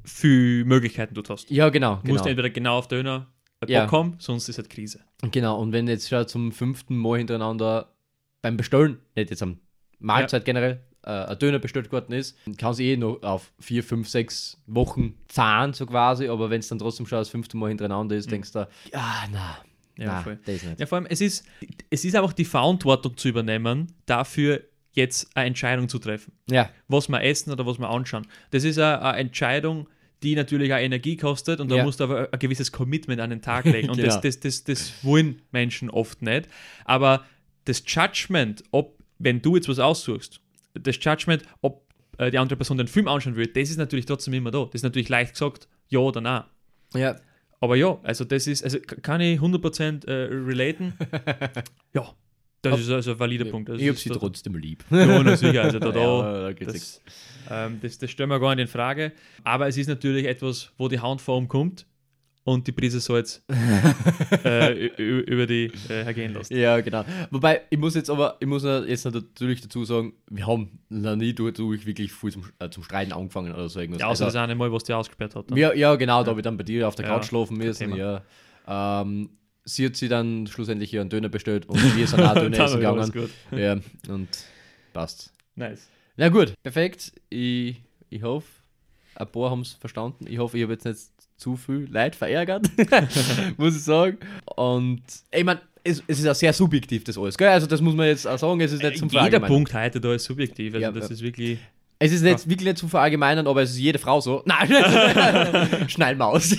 viele 0.04 0.66
Möglichkeiten 0.66 1.14
du 1.14 1.24
hast. 1.28 1.50
Ja, 1.50 1.70
genau. 1.70 1.96
Du 2.04 2.12
musst 2.12 2.24
genau. 2.24 2.30
entweder 2.30 2.50
genau 2.50 2.78
auf 2.78 2.88
Döner 2.88 3.28
Bock 3.68 3.74
Ja. 3.74 3.92
haben, 3.92 4.16
sonst 4.20 4.50
ist 4.50 4.58
halt 4.58 4.70
Krise. 4.70 5.00
Genau, 5.32 5.60
und 5.60 5.72
wenn 5.72 5.88
jetzt 5.88 6.10
schon 6.10 6.28
zum 6.28 6.52
fünften 6.52 6.96
Mal 6.98 7.20
hintereinander 7.20 7.90
beim 8.42 8.58
Bestellen, 8.58 9.00
nicht 9.16 9.30
jetzt 9.30 9.42
am 9.44 9.60
Mahlzeit 10.00 10.46
generell, 10.46 10.82
äh, 11.06 11.10
ein 11.12 11.40
Döner 11.40 11.60
bestellt 11.60 11.92
worden 11.92 12.14
ist, 12.14 12.38
kann 12.58 12.74
sie 12.74 12.92
eh 12.92 12.98
noch 12.98 13.22
auf 13.24 13.52
vier, 13.60 13.84
fünf, 13.84 14.08
sechs 14.10 14.62
Wochen 14.68 15.16
zahlen, 15.28 15.74
so 15.74 15.86
quasi, 15.86 16.28
aber 16.28 16.50
wenn 16.50 16.60
es 16.60 16.68
dann 16.68 16.80
trotzdem 16.80 17.06
schon 17.06 17.20
das 17.20 17.30
fünfte 17.30 17.58
Mal 17.58 17.70
hintereinander 17.70 18.16
ist, 18.16 18.32
denkst 18.32 18.52
du, 18.52 18.68
ja, 18.94 19.24
na, 19.32 19.58
Ja, 19.98 20.06
na, 20.06 20.22
voll. 20.24 20.40
das 20.46 20.64
nicht. 20.64 20.80
Ja, 20.80 20.86
vor 20.86 20.98
allem, 20.98 21.08
es 21.08 21.22
ist, 21.22 21.46
es 21.90 22.04
ist 22.06 22.16
einfach 22.16 22.34
die 22.34 22.46
Verantwortung 22.46 23.16
zu 23.18 23.28
übernehmen, 23.30 23.94
dafür 24.06 24.62
jetzt 24.94 25.36
eine 25.36 25.48
Entscheidung 25.48 25.90
zu 25.90 26.00
treffen. 26.00 26.34
Ja, 26.50 26.70
Was 26.88 27.10
wir 27.10 27.22
essen 27.24 27.52
oder 27.52 27.66
was 27.66 27.80
wir 27.80 27.90
anschauen. 27.90 28.28
Das 28.52 28.64
ist 28.64 28.78
eine, 28.78 29.02
eine 29.02 29.18
Entscheidung, 29.20 29.88
die 30.24 30.36
natürlich 30.36 30.74
auch 30.74 30.78
Energie 30.80 31.18
kostet 31.18 31.60
und 31.60 31.70
da 31.70 31.76
Ja. 31.78 31.84
musst 31.84 32.00
du 32.00 32.06
aber 32.06 32.30
ein 32.32 32.40
gewisses 32.40 32.72
Commitment 32.72 33.20
an 33.22 33.30
den 33.30 33.42
Tag 33.42 33.66
legen. 33.76 33.90
Und 33.90 33.98
Genau. 33.98 34.08
das, 34.08 34.22
das, 34.22 34.40
das, 34.40 34.64
das 34.64 34.94
wollen 35.04 35.42
Menschen 35.52 35.90
oft 35.90 36.22
nicht. 36.22 36.48
Aber 36.86 37.26
das 37.66 37.84
Judgment, 37.86 38.64
ob, 38.72 38.98
wenn 39.20 39.42
du 39.42 39.56
jetzt 39.56 39.68
was 39.70 39.80
aussuchst, 39.80 40.40
das 40.74 40.98
Judgment, 41.02 41.44
ob 41.62 41.84
äh, 42.18 42.32
die 42.32 42.38
andere 42.38 42.58
Person 42.58 42.78
den 42.78 42.88
Film 42.88 43.08
anschauen 43.08 43.36
will, 43.36 43.48
das 43.48 43.70
ist 43.70 43.78
natürlich 43.78 44.06
trotzdem 44.06 44.34
immer 44.34 44.52
da. 44.52 44.66
Das 44.66 44.76
ist 44.76 44.84
natürlich 44.84 45.10
leicht 45.10 45.34
gesagt, 45.34 45.68
ja 45.90 46.00
oder 46.00 46.22
nein. 46.22 46.44
ja, 46.96 47.16
Aber 47.60 47.76
ja, 47.76 48.00
also 48.04 48.24
das 48.26 48.48
ist, 48.48 48.64
also 48.64 48.80
kann 48.80 49.22
ich 49.22 49.40
100% 49.40 50.08
äh, 50.08 50.12
relaten. 50.12 50.94
ja, 51.94 52.14
das 52.64 52.80
ist 52.82 52.90
also 52.90 53.12
ein 53.12 53.20
valider 53.20 53.46
Punkt. 53.46 53.70
Das 53.70 53.80
ich 53.80 53.88
hab 53.88 53.96
ist 53.96 54.02
sie 54.04 54.10
da- 54.10 54.16
trotzdem 54.16 54.56
lieb. 54.56 54.84
Ja, 54.92 55.22
na 55.22 55.36
sicher, 55.38 55.64
also 55.64 55.80
da, 55.80 55.92
da, 55.92 56.50
Ja, 56.50 56.54
das, 56.54 57.02
ähm, 57.52 57.80
das, 57.82 57.98
das 57.98 58.10
stellen 58.10 58.30
wir 58.30 58.40
gar 58.40 58.56
nicht 58.56 58.64
in 58.64 58.68
Frage. 58.68 59.12
Aber 59.44 59.68
es 59.68 59.78
ist 59.78 59.88
natürlich 59.88 60.26
etwas, 60.26 60.72
wo 60.78 60.88
die 60.88 61.00
Handform 61.00 61.48
kommt 61.48 61.86
und 62.46 62.68
die 62.68 62.72
Prise 62.74 63.00
Salz 63.00 63.42
äh, 64.44 64.88
über 64.98 65.46
die 65.46 65.72
äh, 65.90 66.04
hergehen 66.04 66.34
lässt. 66.34 66.52
Ja, 66.52 66.80
genau. 66.82 67.06
Wobei, 67.32 67.62
ich 67.70 67.78
muss 67.78 67.96
jetzt 67.96 68.10
aber, 68.10 68.36
ich 68.40 68.48
muss 68.48 68.64
jetzt 68.64 69.06
natürlich 69.06 69.62
dazu 69.62 69.86
sagen, 69.86 70.14
wir 70.30 70.46
haben 70.48 70.80
noch 70.90 71.16
nie 71.16 71.34
dadurch 71.34 71.86
wirklich 71.86 72.12
viel 72.12 72.32
zum, 72.32 72.44
äh, 72.60 72.70
zum 72.70 72.84
Streiten 72.84 73.14
angefangen 73.14 73.54
oder 73.54 73.70
so 73.70 73.80
irgendwas. 73.80 74.02
Ja, 74.02 74.08
außer 74.08 74.26
Also- 74.26 74.38
das 74.38 74.44
eine 74.44 74.56
Mal, 74.56 74.72
was 74.72 74.84
die 74.84 74.94
ausgesperrt 74.94 75.36
hat. 75.36 75.52
dann. 75.52 75.58
Ja, 75.58 75.74
ja 75.74 75.96
genau, 75.96 76.24
da 76.24 76.32
habe 76.32 76.40
ich 76.40 76.44
dann 76.44 76.58
bei 76.58 76.64
dir 76.64 76.88
auf 76.88 76.96
der 76.96 77.06
Ja, 77.06 77.14
Couch 77.16 77.26
schlafen 77.28 77.58
müssen. 77.58 77.96
Ja. 77.96 78.24
Ähm, 78.68 79.30
sie 79.66 79.86
hat 79.86 79.96
sie 79.96 80.08
dann 80.10 80.48
schlussendlich 80.48 80.94
ihren 80.94 81.10
Döner 81.10 81.30
bestellt 81.30 81.66
und 81.68 81.96
wir 81.96 82.08
sind 82.08 82.22
auch 82.22 82.34
Döner 82.40 82.60
essen 82.60 82.78
gegangen. 82.78 83.12
gut. 83.12 83.30
Ja, 83.52 83.78
und 84.08 84.28
passt. 84.94 85.32
Nice. 85.56 85.88
Na 86.18 86.30
gut, 86.30 86.54
perfekt. 86.64 87.12
Ich, 87.30 87.78
ich 88.10 88.24
hoffe, 88.24 88.48
ein 89.16 89.28
paar 89.28 89.50
haben 89.52 89.62
es 89.62 89.74
verstanden. 89.74 90.26
Ich 90.28 90.38
hoffe, 90.38 90.58
ich 90.58 90.64
habe 90.64 90.74
jetzt 90.74 90.86
nicht 90.86 91.00
zu 91.38 91.56
viel 91.56 91.88
Leid 91.92 92.16
verärgert, 92.16 92.66
muss 93.58 93.76
ich 93.76 93.84
sagen. 93.84 94.18
Und 94.56 95.02
ich 95.32 95.44
meine, 95.44 95.62
es, 95.84 96.02
es 96.08 96.20
ist 96.20 96.28
auch 96.28 96.36
sehr 96.36 96.54
subjektiv, 96.54 97.04
das 97.04 97.18
alles. 97.18 97.38
Gell? 97.38 97.50
Also, 97.50 97.68
das 97.68 97.82
muss 97.82 97.96
man 97.96 98.08
jetzt 98.08 98.26
auch 98.28 98.38
sagen, 98.38 98.62
es 98.62 98.72
ist 98.72 98.82
nicht 98.82 98.98
zum 98.98 99.10
Jeder 99.10 99.20
Verallgemeinern. 99.20 99.48
Punkt 99.50 99.74
heute 99.74 100.00
da 100.00 100.14
ist 100.14 100.24
subjektiv. 100.26 100.74
Also 100.76 100.84
Ja, 100.84 100.92
das 100.92 101.10
ja. 101.10 101.14
ist 101.14 101.22
wirklich. 101.22 101.60
Es 102.00 102.12
ist 102.12 102.24
jetzt 102.24 102.50
wirklich 102.50 102.68
nicht 102.68 102.78
zu 102.80 102.88
verallgemeinern, 102.88 103.48
aber 103.48 103.62
es 103.62 103.72
ist 103.72 103.80
jede 103.80 103.98
Frau 103.98 104.20
so. 104.20 104.44
Nein, 104.46 104.70
Schnellmaus. 105.88 106.56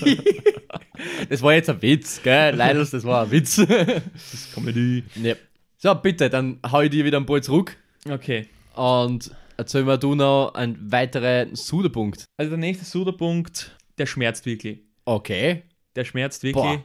Das 1.28 1.42
war 1.42 1.54
jetzt 1.54 1.70
ein 1.70 1.80
Witz, 1.82 2.20
gell? 2.22 2.54
Leider, 2.54 2.84
das 2.84 3.04
war 3.04 3.24
ein 3.24 3.30
Witz. 3.30 3.56
Das 3.66 4.34
ist 4.34 4.54
Comedy. 4.54 5.02
ja. 5.16 5.34
So, 5.78 5.94
bitte, 5.94 6.30
dann 6.30 6.58
hau 6.70 6.80
ich 6.80 6.90
dir 6.90 7.04
wieder 7.04 7.18
einen 7.18 7.26
Ball 7.26 7.42
zurück 7.42 7.76
Okay. 8.08 8.48
und 8.74 9.30
erzähl 9.56 9.84
mir 9.84 9.98
du 9.98 10.14
noch 10.14 10.54
einen 10.54 10.90
weiteren 10.90 11.54
Suderpunkt. 11.54 12.24
Also 12.38 12.50
der 12.50 12.58
nächste 12.58 12.84
Suderpunkt, 12.84 13.76
der 13.98 14.06
schmerzt 14.06 14.46
wirklich. 14.46 14.80
Okay. 15.04 15.62
Der 15.94 16.04
schmerzt 16.04 16.42
wirklich. 16.42 16.80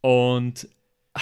Und 0.00 0.68
ah, 1.14 1.20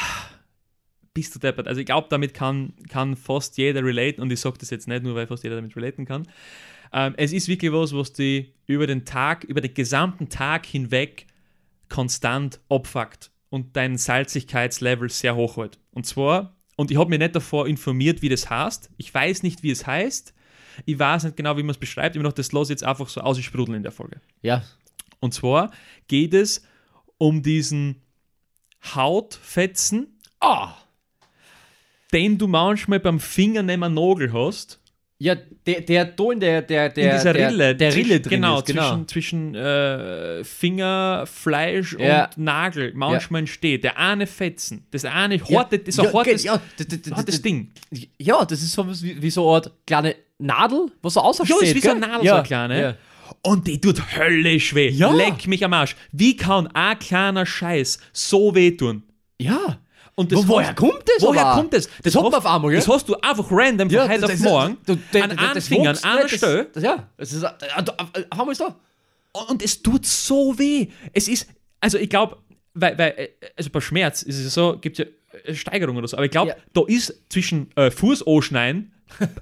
bist 1.14 1.35
du 1.35 1.38
deppert. 1.38 1.68
Also 1.68 1.81
ich 1.81 1.87
glaube, 1.87 2.07
damit 2.11 2.33
kann, 2.35 2.72
kann 2.88 3.14
fast 3.16 3.59
jeder 3.59 3.85
relaten 3.85 4.22
und 4.22 4.33
ich 4.33 4.40
sage 4.40 4.57
das 4.59 4.70
jetzt 4.70 4.88
nicht 4.88 5.03
nur, 5.03 5.14
weil 5.14 5.27
fast 5.27 5.44
jeder 5.44 5.57
damit 5.57 5.77
relaten 5.77 6.05
kann. 6.07 6.27
Ähm, 6.92 7.14
es 7.18 7.33
ist 7.33 7.48
wirklich 7.48 7.72
was, 7.72 7.92
was 7.94 8.12
die 8.14 8.55
über 8.66 8.87
den 8.87 9.05
Tag, 9.05 9.44
über 9.44 9.61
den 9.61 9.74
gesamten 9.74 10.29
Tag 10.31 10.64
hinweg 10.64 11.27
konstant 11.88 12.61
abfuckt 12.68 13.31
und 13.51 13.77
dein 13.77 13.96
Salzigkeitslevel 13.96 15.09
sehr 15.11 15.37
hoch 15.37 15.57
hält. 15.57 15.79
Und 15.90 16.07
zwar, 16.07 16.57
und 16.77 16.90
ich 16.90 16.98
habe 16.98 17.11
mich 17.11 17.18
nicht 17.18 17.35
davor 17.35 17.66
informiert, 17.66 18.22
wie 18.22 18.29
das 18.29 18.48
heißt. 18.51 18.90
Ich 18.96 19.12
weiß 19.12 19.42
nicht, 19.42 19.62
wie 19.62 19.70
es 19.70 19.87
heißt. 19.87 20.35
Ich 20.87 20.98
weiß 20.98 21.24
nicht 21.24 21.37
genau, 21.37 21.57
wie 21.57 21.62
man 21.62 21.70
es 21.70 21.79
beschreibt. 21.79 22.14
Ich 22.14 22.20
habe 22.20 22.29
noch 22.29 22.35
das 22.35 22.53
los 22.53 22.68
jetzt 22.68 22.85
einfach 22.85 23.09
so 23.09 23.20
aussprudeln 23.20 23.77
in 23.77 23.83
der 23.83 23.92
Folge. 23.92 24.20
Ja. 24.42 24.62
Und 25.20 25.35
zwar 25.35 25.72
geht 26.07 26.35
es 26.35 26.62
um 27.16 27.42
diesen 27.42 28.03
Hautfetzen, 28.94 30.18
Ah! 30.40 30.74
den 32.12 32.38
du 32.38 32.46
manchmal 32.46 33.01
beim 33.01 33.18
Finger 33.20 33.61
einem 33.61 33.92
Nagel 33.92 34.33
hast. 34.33 34.81
Ja, 35.21 35.35
der, 35.67 35.81
der 35.81 36.15
in 36.33 36.39
der, 36.41 36.63
der, 36.63 36.89
der, 36.91 37.11
in 37.11 37.17
dieser 37.19 37.33
der, 37.33 37.51
Rille. 37.51 37.75
der 37.75 37.91
zwischen- 37.91 38.07
Rille 38.09 38.21
drin 38.21 38.31
genau, 38.31 38.59
ist, 38.59 38.67
genau. 38.67 38.83
zwischen, 39.05 39.09
zwischen 39.09 39.55
äh, 39.57 40.45
Finger, 40.45 41.25
Fleisch 41.27 41.97
Ja. 41.99 42.27
und 42.27 42.39
Nagel 42.39 42.93
manchmal 42.95 43.41
entsteht. 43.41 43.83
Der 43.83 43.99
eine 43.99 44.29
Fetzen. 44.29 44.87
Das 44.93 45.05
eine 45.05 45.35
Ja, 45.37 45.49
Horte, 45.49 45.81
das 45.81 45.89
ist 45.89 45.99
ein 45.99 46.05
ja, 46.07 46.13
hartes, 46.13 46.45
ja, 46.45 46.61
hartes 47.17 47.43
Ding. 47.43 47.73
Ja, 48.19 48.45
das 48.45 48.63
ist 48.63 48.73
so 48.73 48.87
wie, 49.03 49.21
wie 49.21 49.31
so 49.31 49.43
eine 49.49 49.55
Art 49.57 49.73
kleine 49.89 50.15
Nadel, 50.39 50.87
was 51.03 51.15
so 51.15 51.21
außersteht. 51.21 51.57
Ja, 51.63 51.67
ist 51.67 51.75
wie 51.75 51.81
so 51.81 51.91
eine 51.91 52.01
gell? 52.01 52.09
Nadel, 52.11 52.29
so 52.29 52.35
eine 52.35 52.43
kleine. 52.45 52.81
Ja. 52.81 52.95
Und 53.43 53.67
die 53.67 53.81
tut 53.81 54.01
höllisch 54.17 54.73
weh. 54.77 54.89
Ja. 54.89 55.11
Leck 55.11 55.49
mich 55.49 55.65
am 55.65 55.73
Arsch. 55.73 55.97
Wie 56.13 56.37
kann 56.37 56.69
ein 56.69 56.97
kleiner 57.01 57.45
Scheiß 57.45 57.99
so 58.13 58.55
wehtun? 58.55 59.03
ja. 59.41 59.79
Und 60.19 60.33
Wo- 60.35 60.49
woher 60.49 60.75
kommt 60.75 61.03
das 61.07 61.23
Woher 61.23 61.47
aber? 61.47 61.61
kommt 61.61 61.73
das? 61.73 61.89
Das 62.03 62.13
hat 62.17 62.23
man 62.25 62.35
auf 62.35 62.45
einmal, 62.45 62.71
gell? 62.73 62.81
Das 62.81 62.89
hast 62.89 63.09
du 63.09 63.15
einfach 63.21 63.47
random 63.51 63.89
von 63.89 64.09
heute 64.09 64.25
auf 64.27 64.39
morgen 64.41 64.77
du- 64.85 64.97
du- 64.97 65.23
an 65.23 65.31
das- 65.31 65.39
einem 65.39 65.55
das 65.55 65.69
Finger, 65.69 65.91
an 65.91 65.99
einer 66.03 66.23
das- 66.23 66.31
Stelle. 66.33 66.67
Das, 66.73 66.83
ja, 66.83 67.09
das 67.17 67.33
ist, 67.33 67.43
äh, 67.45 67.47
äh, 67.47 67.51
auf 67.77 68.09
auf 68.31 68.39
einmal 68.41 68.51
ist 68.53 68.61
da. 68.61 68.75
Und 69.49 69.63
es 69.63 69.81
tut 69.81 70.05
so 70.05 70.59
weh. 70.59 70.89
Es 71.13 71.29
ist, 71.29 71.47
also 71.81 71.99
ich 71.99 72.11
glaube, 72.11 72.37
weil, 72.75 72.99
weil, 72.99 73.11
äh, 73.17 73.29
also 73.57 73.71
bei 73.71 73.81
Schmerz 73.81 74.23
ist 74.23 74.39
es 74.39 74.45
ja 74.45 74.51
so, 74.51 74.79
gibt 74.81 74.99
es 74.99 75.07
ja 75.07 75.41
äh, 75.45 75.55
Steigerungen 75.55 75.99
oder 75.99 76.09
so, 76.09 76.17
aber 76.17 76.25
ich 76.27 76.33
glaube, 76.33 76.51
Ja. 76.51 76.57
da 76.73 76.83
ist 76.89 77.15
zwischen 77.29 77.71
äh, 77.77 77.93
Fuß 77.93 78.27
anschneiden 78.27 78.93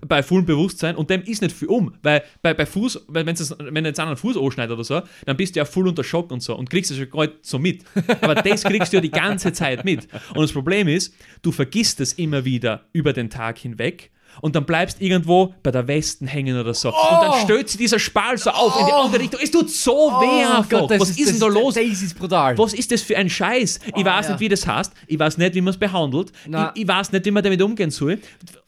bei 0.07 0.23
vollem 0.23 0.47
Bewusstsein 0.47 0.97
und 0.97 1.11
dem 1.11 1.23
ist 1.23 1.43
nicht 1.43 1.55
viel 1.55 1.69
um, 1.69 1.95
weil 2.03 2.23
bei, 2.43 2.55
bei 2.55 2.67
Fuß, 2.67 3.07
weil 3.09 3.27
wenn's 3.27 3.39
das, 3.39 3.57
wenn 3.59 3.85
jetzt 3.85 4.01
einen 4.01 4.17
Fuß 4.17 4.37
anschneidest 4.37 4.75
oder 4.75 4.85
so, 4.85 5.03
dann 5.25 5.37
bist 5.37 5.57
du 5.57 5.59
ja 5.59 5.65
voll 5.65 5.89
unter 5.89 6.05
Schock 6.05 6.31
und 6.31 6.43
so 6.43 6.57
und 6.57 6.71
kriegst 6.71 6.91
es 6.91 6.99
ja 6.99 7.05
gar 7.07 7.29
so 7.43 7.59
mit. 7.59 7.85
Aber 8.21 8.35
das 8.35 8.65
kriegst 8.65 8.93
du 8.93 8.99
ja 8.99 9.01
die 9.01 9.11
ganze 9.11 9.53
Zeit 9.53 9.85
mit. 9.85 10.09
Und 10.35 10.43
das 10.43 10.53
Problem 10.53 10.89
ist, 10.89 11.15
du 11.43 11.53
vergisst 11.53 12.01
es 12.01 12.15
immer 12.15 12.45
wieder 12.45 12.85
über 12.93 13.13
den 13.13 13.31
Tag 13.31 13.59
hinweg. 13.59 14.11
Und 14.41 14.57
dann 14.57 14.65
bleibst 14.65 15.01
irgendwo 15.01 15.55
bei 15.63 15.71
der 15.71 15.87
Westen 15.87 16.27
hängen 16.27 16.59
oder 16.59 16.75
so. 16.75 16.89
Und 16.89 17.21
dann 17.23 17.41
stößt 17.45 17.69
sich 17.69 17.79
dieser 17.79 17.99
Spal 17.99 18.39
so 18.39 18.51
auf 18.51 18.79
in 18.81 18.87
die 18.87 18.93
andere 18.93 19.21
Richtung. 19.21 19.41
Es 19.43 19.51
tut 19.51 19.71
so 19.71 19.93
weh. 19.93 20.77
Oh 20.77 20.87
das 20.87 21.01
Was 21.01 21.11
ist, 21.11 21.31
denn 21.31 21.41
da 21.41 21.47
das, 21.47 21.55
los? 21.55 21.75
Das 21.75 21.85
ist 21.85 22.19
brutal. 22.19 22.59
Was 22.59 22.75
ist 22.75 22.91
das 22.93 23.03
für 23.03 23.17
ein 23.17 23.31
Scheiß? 23.31 23.81
Ich 23.97 24.05
weiß 24.05 24.27
ja. 24.27 24.33
nicht, 24.33 24.41
wie 24.41 24.49
das 24.49 24.67
heißt. 24.67 24.93
Ich 25.07 25.19
weiß 25.19 25.39
nicht, 25.39 25.55
wie 25.55 25.61
man 25.61 25.73
es 25.73 25.79
behandelt. 25.79 26.33
Ich, 26.47 26.83
ich 26.83 26.89
weiß 26.89 27.13
nicht, 27.13 27.25
wie 27.25 27.31
man 27.31 27.43
damit 27.43 27.63
umgehen 27.63 27.91
soll. 27.91 28.19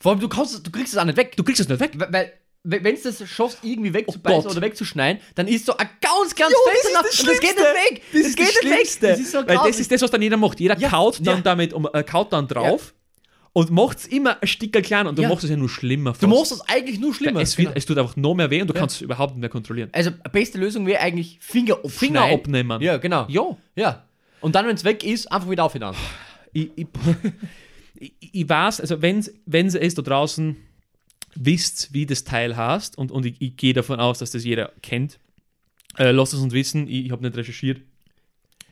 Vor 0.01 0.13
allem, 0.13 0.21
du, 0.21 0.29
kannst, 0.29 0.67
du 0.67 0.71
kriegst 0.71 0.93
es 0.93 0.99
auch 0.99 1.05
nicht 1.05 1.17
weg. 1.17 1.37
Du 1.37 1.45
kriegst 1.45 1.61
es 1.61 1.69
nicht 1.69 1.81
weg. 1.81 1.93
Weil, 1.97 2.13
weil 2.13 2.33
wenn 2.65 2.97
du 2.97 3.03
das 3.03 3.29
schaffst, 3.29 3.59
irgendwie 3.63 3.93
wegzubeißen 3.95 4.43
Gott. 4.43 4.53
oder 4.53 4.61
wegzuschneiden, 4.61 5.23
dann 5.35 5.49
ist 5.49 5.65
so 5.67 5.77
ein 5.77 5.89
ganz, 6.01 6.35
ganz 6.35 6.53
Jo, 6.53 6.59
fester 6.71 7.03
das 7.03 7.13
ist 7.15 7.21
und 7.21 7.29
das 7.29 7.41
geht 7.41 7.57
nicht 7.57 7.65
weg. 7.65 8.03
Das, 8.13 8.21
ist 8.21 8.37
geht 8.37 8.49
das 8.49 8.63
nicht 8.63 9.03
weg. 9.03 9.11
Das 9.11 9.21
ist 9.21 9.33
so 9.33 9.39
Weil 9.47 9.57
das 9.57 9.81
ist 9.81 9.93
das, 9.93 10.03
was 10.03 10.11
dann 10.11 10.23
jeder 10.23 10.37
macht. 10.37 10.61
Jeder 10.61 10.79
Ja, 10.79 10.89
kaut 10.89 11.19
dann 11.27 11.37
ja. 11.37 11.43
damit, 11.43 11.73
um, 11.73 11.89
äh, 11.93 12.03
kaut 12.03 12.33
dann 12.33 12.47
drauf 12.49 12.95
und 13.53 13.71
macht 13.71 13.99
es 13.99 14.07
immer 14.07 14.41
ein 14.41 14.47
Stück 14.49 14.73
kleiner 14.83 15.09
und 15.09 15.19
du 15.19 15.23
Ja. 15.23 15.29
machst 15.29 15.45
es 15.45 15.51
ja 15.51 15.57
nur 15.57 15.69
schlimmer. 15.69 16.13
Du 16.13 16.19
fast. 16.19 16.29
machst 16.29 16.53
es 16.53 16.61
eigentlich 16.69 17.01
nur 17.01 17.15
schlimmer. 17.15 17.41
es, 17.41 17.57
wird, 17.59 17.69
Genau. 17.69 17.77
es 17.77 17.87
tut 17.87 17.99
einfach 17.99 18.17
noch 18.17 18.35
mehr 18.35 18.51
weh 18.51 18.61
und 18.61 18.69
du 18.69 18.75
kannst 18.75 18.97
es 18.97 19.03
überhaupt 19.03 19.35
nicht 19.35 19.41
mehr 19.41 19.49
kontrollieren. 19.49 19.89
Also, 19.93 20.11
beste 20.33 20.59
Lösung 20.59 20.87
wäre 20.87 21.01
eigentlich 21.01 21.39
Finger. 21.41 21.77
Finger 21.87 22.25
abnehmen. 22.25 22.81
Ja, 22.83 22.97
genau. 22.99 23.27
Ja. 23.29 23.57
Ja. 23.77 24.05
Und 24.41 24.55
dann, 24.55 24.67
wenn 24.67 24.77
es 24.77 24.85
weg 24.85 25.05
ist, 25.05 25.31
einfach 25.33 25.51
wieder 25.51 25.65
aufhören. 25.65 25.95
ich, 26.53 26.71
ich, 26.77 26.87
ich, 28.33 28.49
weiß, 28.49 28.81
also 28.81 29.03
wenn 29.03 29.25
wenn 29.47 29.67
es 29.67 29.95
da 29.95 30.03
draußen 30.03 30.57
wisst, 31.35 31.93
wie 31.93 32.07
das 32.07 32.25
Teil 32.25 32.57
heißt, 32.57 32.97
und, 32.99 33.11
und 33.11 33.27
ich, 33.27 33.37
ich 33.41 33.57
gehe 33.57 33.73
davon 33.75 34.01
aus, 34.01 34.19
dass 34.19 34.31
das 34.31 34.45
jeder 34.45 34.73
kennt, 34.83 35.19
äh, 35.99 36.11
lasst 36.11 36.35
es 36.35 36.41
uns 36.41 36.53
wissen. 36.53 36.87
Ich, 36.89 37.07
ich 37.07 37.11
habe 37.11 37.23
nicht 37.23 37.37
recherchiert. 37.37 37.81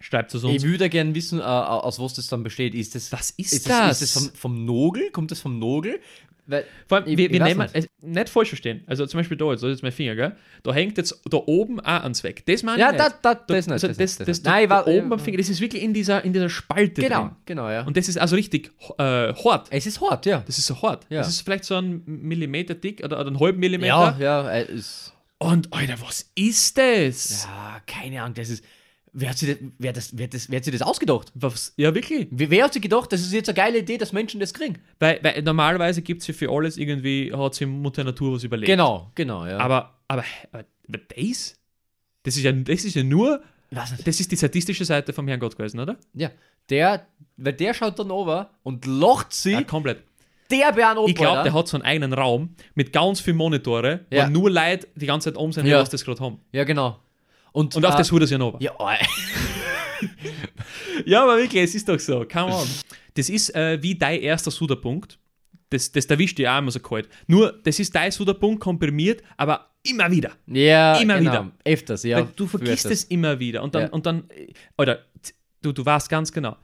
Schreibt 0.00 0.35
es 0.35 0.44
uns. 0.44 0.62
Ich 0.62 0.68
würde 0.68 0.88
gerne 0.88 1.14
wissen, 1.14 1.40
äh, 1.40 1.42
aus 1.42 1.98
was 1.98 2.14
das 2.14 2.28
dann 2.28 2.42
besteht. 2.42 2.74
Ist 2.74 2.94
das, 2.94 3.11
Was 3.12 3.30
ist 3.30 3.52
ist 3.52 3.68
das? 3.68 3.78
das? 3.88 4.02
Ist 4.02 4.16
das 4.16 4.26
vom, 4.28 4.35
vom 4.35 4.64
Nogel? 4.64 5.11
Kommt 5.11 5.30
das 5.30 5.40
vom 5.40 5.59
Nogel? 5.59 6.00
Weil, 6.48 6.64
Vor 6.87 6.98
allem, 6.98 7.09
Ich- 7.09 7.16
wir, 7.18 7.28
wir 7.32 7.42
nehmen, 7.42 7.62
nicht. 7.62 7.74
es, 7.74 7.87
nicht 8.02 8.28
falsch 8.28 8.50
verstehen. 8.50 8.85
Also 8.87 9.04
zum 9.06 9.18
Beispiel 9.18 9.37
da 9.37 9.46
jetzt, 9.50 9.62
das 9.64 9.68
ist 9.70 9.76
jetzt 9.78 9.82
mein 9.82 9.90
Finger, 9.90 10.14
gell? 10.14 10.37
Da 10.62 10.72
hängt 10.72 10.96
jetzt 10.96 11.20
da 11.28 11.38
oben 11.38 11.80
auch 11.80 12.02
ans 12.04 12.22
weg. 12.22 12.44
Das 12.46 12.62
meine 12.62 12.78
ja, 12.78 12.92
ich 12.92 12.96
da, 12.98 13.04
nicht. 13.09 13.16
da, 13.22 13.35
Da- 13.35 13.44
das 13.48 13.66
nicht. 13.66 13.72
also 13.72 13.88
das, 13.88 13.96
das, 13.96 14.16
das, 14.18 14.26
das, 14.26 14.42
Nein, 14.44 14.68
da 14.68 14.76
war, 14.76 14.87
oben 14.87 15.12
am 15.12 15.18
Finger, 15.18 15.38
das 15.38 15.48
ist 15.48 15.61
wirklich 15.61 15.82
in 15.82 15.92
dieser, 15.92 16.24
in 16.24 16.32
dieser 16.32 16.48
Spalte 16.48 17.02
Genau, 17.02 17.22
drin. 17.22 17.30
genau, 17.46 17.68
ja. 17.68 17.82
Und 17.85 17.96
das 17.96 18.09
ist 18.09 18.16
also 18.18 18.37
richtig 18.37 18.70
äh, 18.96 19.02
hart. 19.35 19.66
es 19.70 19.87
ist 19.87 20.00
hart, 20.00 20.24
ja. 20.26 20.44
Das 20.46 20.56
ist 20.59 20.66
so 20.66 20.80
hart. 20.82 21.04
Ja. 21.09 21.18
Das 21.18 21.28
ist 21.28 21.40
vielleicht 21.40 21.64
so 21.64 21.74
ein 21.74 22.02
Millimeter 22.06 22.74
dick 22.76 23.02
oder, 23.02 23.18
oder 23.18 23.26
einen 23.26 23.40
halben 23.40 23.56
Ja, 23.61 23.68
Millimeter. 23.68 24.16
ja, 24.20 24.48
äh, 24.48 24.72
ist, 24.72 25.14
Und, 25.38 25.72
Alter, 25.72 25.94
was 26.00 26.30
ist 26.37 26.78
das? 26.78 27.42
ja, 27.44 27.80
keine 27.88 28.22
Ahnung, 28.22 28.35
das 28.35 28.50
ist, 28.50 28.62
wer 29.18 29.31
hat 29.31 29.38
sich 29.38 29.48
das, 29.48 29.59
wer, 29.79 29.92
das, 29.92 30.16
wer, 30.16 30.29
das, 30.29 30.50
wer 30.50 30.59
hat 30.59 30.64
sich 30.64 30.72
das 30.72 30.83
ausgedacht? 30.83 31.33
Was? 31.35 31.72
Ja, 31.76 31.94
wirklich. 31.94 32.29
Wer, 32.31 32.50
wer 32.50 32.64
hat 32.64 32.72
sich 32.74 32.83
gedacht, 32.83 33.11
das 33.12 33.22
ist 33.22 33.33
jetzt 33.33 33.48
eine 33.48 33.57
geile 33.57 33.79
Idee, 33.79 33.96
dass 33.98 34.12
Menschen 34.12 34.38
das 34.40 34.52
kriegen? 34.52 34.79
Weil, 34.98 35.18
weil 35.22 35.42
normalerweise 35.42 36.02
gibt 36.02 36.20
es 36.20 36.29
ja 36.29 36.35
für 36.35 36.50
alles 36.50 36.76
irgendwie, 36.76 37.33
hat 37.33 37.55
sich 37.55 37.66
Mutter 37.66 38.05
Natur 38.05 38.35
was 38.35 38.44
überlegt. 38.44 38.66
Genau, 38.68 39.11
genau, 39.14 39.46
ja. 39.46 39.59
Aber, 39.59 39.94
aber, 40.07 40.24
aber 40.52 40.64
das? 41.16 41.55
Das 42.22 42.37
ist, 42.37 42.42
ja, 42.42 42.52
das 42.52 42.85
ist 42.85 42.94
ja 42.94 43.02
nur, 43.02 43.42
das 43.70 44.20
ist 44.20 44.31
die 44.31 44.37
sadistische 44.37 44.85
Seite 44.85 45.12
vom 45.12 45.26
Herrn 45.29 45.40
Gott 45.40 45.57
gewesen, 45.57 45.81
oder? 45.81 45.96
Ja, 46.12 46.31
der, 46.68 47.07
weil 47.37 47.52
der 47.55 47.72
schaut 47.74 47.98
dann 47.98 48.11
over 48.11 48.50
und 48.64 48.85
lacht 48.87 49.33
sie, 49.33 49.52
Ja, 49.52 49.62
komplett. 49.62 50.02
der 50.50 50.72
Bären 50.72 50.98
Ich 51.07 51.14
glaube, 51.14 51.42
der 51.44 51.52
hat 51.55 51.68
so 51.68 51.76
einen 51.76 51.85
eigenen 51.85 52.12
Raum 52.12 52.55
mit 52.74 52.92
ganz 52.92 53.20
vielen 53.20 53.37
Monitore, 53.37 54.00
Ja. 54.11 54.26
wo 54.26 54.31
nur 54.31 54.50
Leute 54.50 54.88
die 54.96 55.07
ganze 55.07 55.31
Zeit 55.33 55.38
um 55.40 55.52
sind, 55.52 55.66
Ja. 55.66 55.81
was 55.81 55.90
das 55.90 56.05
gerade 56.05 56.20
haben. 56.20 56.40
Ja, 56.52 56.64
genau. 56.64 56.98
Und, 57.56 57.74
Und 57.74 57.86
auf 57.86 57.94
äh, 57.94 57.96
das 57.98 58.12
er 58.12 58.20
sich 58.20 58.30
ja 58.32 58.36
noch. 58.38 58.60
Ja, 58.60 58.72
Ja, 61.06 61.22
aber 61.22 61.38
wirklich, 61.38 61.62
es 61.62 61.74
ist 61.74 61.88
doch 61.88 61.98
so. 61.98 62.26
Come 62.30 62.54
on. 62.54 62.68
Das 63.14 63.30
ist 63.30 63.54
äh, 63.54 63.78
wie 63.82 63.94
dein 63.94 64.20
erster 64.20 64.50
Suderpunkt. 64.50 65.18
Das, 65.70 65.90
das 65.90 66.04
erwischt 66.04 66.36
dich 66.38 66.46
auch 66.46 66.58
immer 66.58 66.70
so 66.70 66.80
kalt. 66.80 67.08
Nur, 67.26 67.58
das 67.64 67.78
ist 67.78 67.94
dein 67.94 68.10
Suderpunkt 68.12 68.60
komprimiert, 68.60 69.22
aber 69.38 69.70
immer 69.82 70.10
wieder. 70.10 70.32
ja, 70.46 70.96
Immer 70.98 71.16
genau. 71.18 71.30
wieder. 71.30 71.52
Öfters, 71.64 72.02
ja. 72.04 72.18
Weil 72.18 72.28
du 72.36 72.46
vergisst 72.46 72.86
es 72.86 73.04
immer 73.04 73.38
wieder. 73.40 73.62
Und 73.62 73.74
dann, 73.74 73.82
Ja. 73.84 73.88
und 73.88 74.04
dann 74.04 74.28
äh, 74.30 74.52
oder 74.76 74.98
t- 75.22 75.32
du, 75.62 75.72
du 75.72 75.84
weißt 75.84 76.10
ganz 76.10 76.30
genau. 76.30 76.56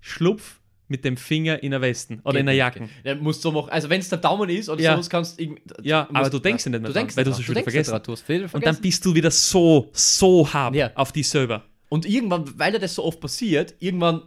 Schlupf 0.00 0.60
mit 0.88 1.04
dem 1.04 1.16
Finger 1.16 1.62
in 1.62 1.70
der 1.70 1.80
Westen 1.80 2.20
oder 2.24 2.38
in 2.40 2.46
der 2.46 2.54
Geht 2.54 2.58
Jacke. 2.58 2.80
nicht, 2.82 2.94
geht. 3.02 3.16
Ja, 3.16 3.22
musst 3.22 3.44
du 3.44 3.50
machen. 3.52 3.70
Also, 3.70 3.88
wenn 3.88 4.00
es 4.00 4.08
der 4.08 4.18
Daumen 4.18 4.48
ist 4.50 4.68
oder 4.68 4.82
Ja. 4.82 4.92
sowas, 4.92 5.08
kannst 5.08 5.40
du. 5.40 5.56
Ja, 5.82 6.08
aber 6.12 6.28
du 6.30 6.38
denkst 6.38 6.64
ja 6.66 6.70
nicht 6.70 6.80
mehr 6.82 6.88
du 6.88 6.92
dran, 6.94 7.02
denkst 7.02 7.16
weil 7.16 7.24
du 7.24 7.30
es 7.30 7.40
schon 7.42 7.54
vergessen. 7.54 7.90
dran, 7.90 8.02
Du 8.04 8.12
hast 8.12 8.20
viel 8.22 8.42
Und 8.42 8.48
vergessen. 8.50 8.74
dann 8.74 8.82
bist 8.82 9.04
du 9.04 9.14
wieder 9.14 9.30
so, 9.30 9.88
so 9.92 10.52
hart 10.52 10.74
Ja. 10.74 10.90
auf 10.94 11.12
dich 11.12 11.28
selber. 11.28 11.64
Und 11.88 12.06
irgendwann, 12.06 12.44
weil 12.58 12.72
dir 12.72 12.80
das 12.80 12.94
so 12.94 13.04
oft 13.04 13.20
passiert, 13.20 13.74
irgendwann, 13.78 14.22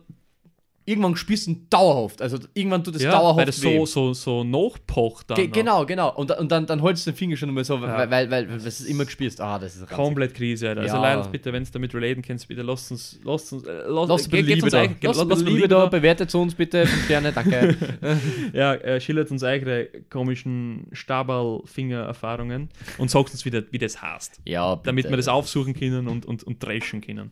irgendwann 0.88 1.16
spürst 1.16 1.46
du 1.48 1.52
ihn 1.52 1.68
dauerhaft. 1.70 2.22
Also 2.22 2.40
irgendwann 2.56 2.84
tut 2.84 2.96
es 2.96 3.04
dauerhaft 3.04 3.38
weil 3.38 3.46
das 3.46 3.62
weh. 3.62 3.78
so, 3.78 3.86
so, 3.86 4.14
so 4.14 4.44
nachpocht 4.44 5.30
dann. 5.30 5.36
Ge 5.36 5.48
genau, 5.48 5.86
genau. 5.86 6.16
Und, 6.16 6.32
und 6.32 6.52
dann, 6.52 6.66
dann 6.66 6.82
holst 6.82 7.06
du 7.06 7.12
den 7.12 7.18
Finger 7.18 7.36
schon 7.38 7.54
mal 7.54 7.64
so, 7.64 7.76
Ja. 7.76 7.82
weil, 7.82 8.10
weil, 8.10 8.32
weil, 8.32 8.50
weil 8.50 8.56
das 8.58 8.80
ist 8.80 8.88
immer 8.88 9.06
gespürst. 9.06 9.40
Ah, 9.42 9.60
das 9.60 9.76
ist. 9.76 9.88
Komplett 9.90 10.34
Krise, 10.34 10.70
Alter. 10.70 10.82
Also 10.82 10.96
Ja. 10.96 11.02
leider 11.02 11.28
bitte, 11.30 11.52
wenn 11.54 11.62
es 11.64 11.72
damit 11.72 11.94
relaten 11.94 12.22
kannst, 12.22 12.48
bitte 12.48 12.62
lasst 12.62 12.90
uns, 12.92 13.20
lasst 13.24 13.54
uns, 13.54 13.64
äh, 13.66 13.84
lasst, 13.88 14.10
Lasst 14.10 14.32
Liebe 14.32 14.64
uns 14.64 14.72
da. 14.72 14.86
ge- 14.88 14.96
Lasst 15.04 15.26
lasst 15.26 15.46
Liebe 15.46 15.68
da. 15.68 15.86
Bewertet 15.88 16.34
uns 16.34 16.56
bitte. 16.56 16.88
Fünf 16.88 17.06
Sterne, 17.06 17.32
danke. 17.34 17.76
Ja, 18.54 18.74
äh, 18.76 19.02
schildert 19.02 19.30
uns 19.30 19.44
eure 19.44 19.90
komischen 20.10 20.88
Stabal-Finger-Erfahrungen 20.94 22.70
und 22.98 23.10
sagt 23.12 23.32
uns, 23.32 23.46
wie, 23.46 23.50
das- 23.52 23.66
wie 23.72 23.78
das 23.78 24.02
heißt. 24.02 24.42
ja, 24.46 24.76
bitte. 24.76 24.86
Damit 24.88 25.10
wir 25.10 25.18
das 25.18 25.28
aufsuchen 25.28 25.74
können 25.74 26.08
und, 26.08 26.26
und, 26.26 26.44
und 26.44 26.64
dreschen 26.64 27.02
können. 27.02 27.32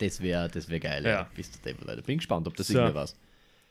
Das 0.00 0.20
wäre 0.20 0.48
das 0.48 0.68
wär 0.68 0.80
geil. 0.80 1.04
Ja. 1.04 1.28
Bist 1.36 1.54
du 1.56 1.68
Devil, 1.68 1.86
Leute. 1.86 2.02
Bin 2.02 2.18
gespannt, 2.18 2.46
ob 2.46 2.56
das 2.56 2.66
So. 2.68 2.78
irgendwie 2.78 2.94
was. 2.94 3.16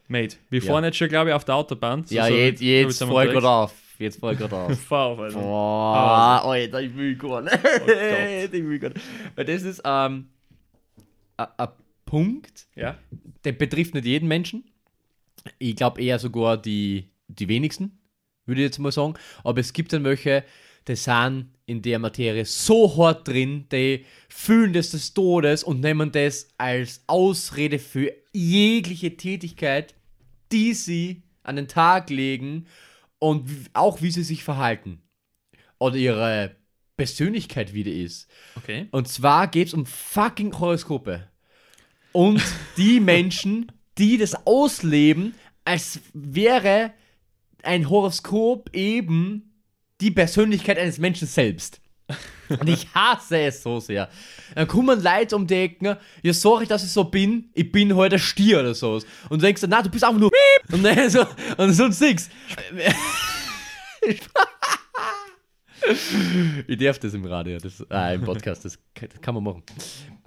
Mate, 0.07 0.37
wir 0.49 0.61
fahren 0.61 0.83
jetzt 0.83 0.97
schon, 0.97 1.09
glaube 1.09 1.29
ich, 1.29 1.35
auf 1.35 1.45
der 1.45 1.55
Autobahn. 1.55 2.03
So- 2.05 2.15
Ja, 2.15 2.27
so- 2.27 2.33
jetzt, 2.33 2.61
jetzt 2.61 2.99
voll 2.99 3.09
unterwegs. 3.09 3.33
gut 3.35 3.43
auf. 3.43 3.73
jetzt 3.99 4.19
voll 4.19 4.35
gerade 4.35 4.55
auf. 4.57 4.79
Fahr 4.81 5.05
auf, 5.07 5.19
Alter. 5.19 5.39
Boah, 5.39 6.41
Alter, 6.45 6.81
ich 6.81 6.95
will 6.95 7.15
gar 7.15 7.41
nicht. 7.41 7.59
Oh 7.63 7.89
ich 8.55 8.63
will 8.63 8.79
gar 8.79 8.89
nicht. 8.89 9.01
Weil 9.35 9.45
das 9.45 9.61
ist 9.63 9.81
ähm, 9.85 10.29
ein 11.37 11.67
Punkt, 12.05 12.67
Ja? 12.75 12.97
der 13.43 13.51
betrifft 13.53 13.93
nicht 13.93 14.05
jeden 14.05 14.27
Menschen. 14.27 14.63
Ich 15.57 15.75
glaube 15.75 16.01
eher 16.01 16.17
sogar 16.19 16.57
die, 16.57 17.09
die 17.27 17.47
wenigsten, 17.47 17.97
würde 18.45 18.61
ich 18.61 18.65
jetzt 18.65 18.79
mal 18.79 18.91
sagen. 18.91 19.13
Aber 19.43 19.59
es 19.59 19.73
gibt 19.73 19.93
dann 19.93 20.03
welche, 20.03 20.43
die 20.89 20.95
sind 20.95 21.51
in 21.67 21.81
der 21.83 21.99
Materie 21.99 22.45
so 22.45 22.97
hart 22.97 23.27
drin, 23.27 23.67
die 23.71 24.05
fühlen 24.27 24.73
das 24.73 24.89
des 24.89 25.13
Todes 25.13 25.63
und 25.63 25.81
nehmen 25.81 26.11
das 26.11 26.49
als 26.57 27.03
Ausrede 27.05 27.77
für 27.77 28.11
jegliche 28.33 29.15
Tätigkeit, 29.15 29.93
die 30.51 30.73
sie 30.73 31.21
an 31.43 31.57
den 31.57 31.67
Tag 31.67 32.09
legen 32.09 32.65
und 33.19 33.47
auch 33.73 34.01
wie 34.01 34.11
sie 34.11 34.23
sich 34.23 34.43
verhalten. 34.43 35.01
Oder 35.77 35.95
ihre 35.95 36.55
Persönlichkeit 36.97 37.73
wieder 37.73 37.91
ist. 37.91 38.27
Okay. 38.55 38.87
Und 38.91 39.07
zwar 39.07 39.47
geht 39.47 39.67
es 39.67 39.73
um 39.73 39.85
fucking 39.85 40.57
Horoskope. 40.59 41.27
Und 42.11 42.41
die 42.77 42.99
Menschen, 42.99 43.71
die 43.97 44.17
das 44.17 44.47
ausleben, 44.47 45.35
als 45.65 45.99
wäre 46.13 46.93
ein 47.61 47.89
Horoskop 47.89 48.75
eben 48.75 49.48
die 50.01 50.11
Persönlichkeit 50.11 50.77
eines 50.77 50.97
Menschen 50.97 51.27
selbst. 51.27 51.81
Und 52.49 52.67
ich 52.67 52.87
hasse 52.93 53.37
es 53.39 53.61
so 53.61 53.79
sehr. 53.79 54.09
Dann 54.55 54.67
kommen 54.67 55.01
Leute 55.03 55.35
um 55.35 55.45
die 55.45 55.53
Ecken, 55.53 55.95
ja, 56.23 56.33
sorry, 56.33 56.65
dass 56.65 56.83
ich 56.83 56.91
so 56.91 57.03
bin, 57.03 57.49
ich 57.53 57.71
bin 57.71 57.95
heute 57.95 58.15
ein 58.15 58.19
Stier 58.19 58.61
oder 58.61 58.73
so. 58.73 58.93
Und 59.29 59.41
du 59.41 59.45
denkst 59.45 59.61
dann, 59.61 59.69
na, 59.69 59.83
du 59.83 59.89
bist 59.89 60.03
einfach 60.03 60.19
nur 60.19 60.31
und, 60.71 60.83
dann 60.83 61.09
so, 61.09 61.25
und 61.57 61.73
sonst 61.73 62.01
nix. 62.01 62.29
Ich 66.67 66.77
darf 66.77 66.99
das 66.99 67.13
im 67.13 67.25
Radio, 67.25 67.57
das, 67.59 67.85
äh, 67.89 68.15
im 68.15 68.21
Podcast, 68.23 68.65
das, 68.65 68.77
kann- 68.93 69.09
das 69.11 69.21
kann 69.21 69.35
man 69.35 69.43
machen. 69.43 69.63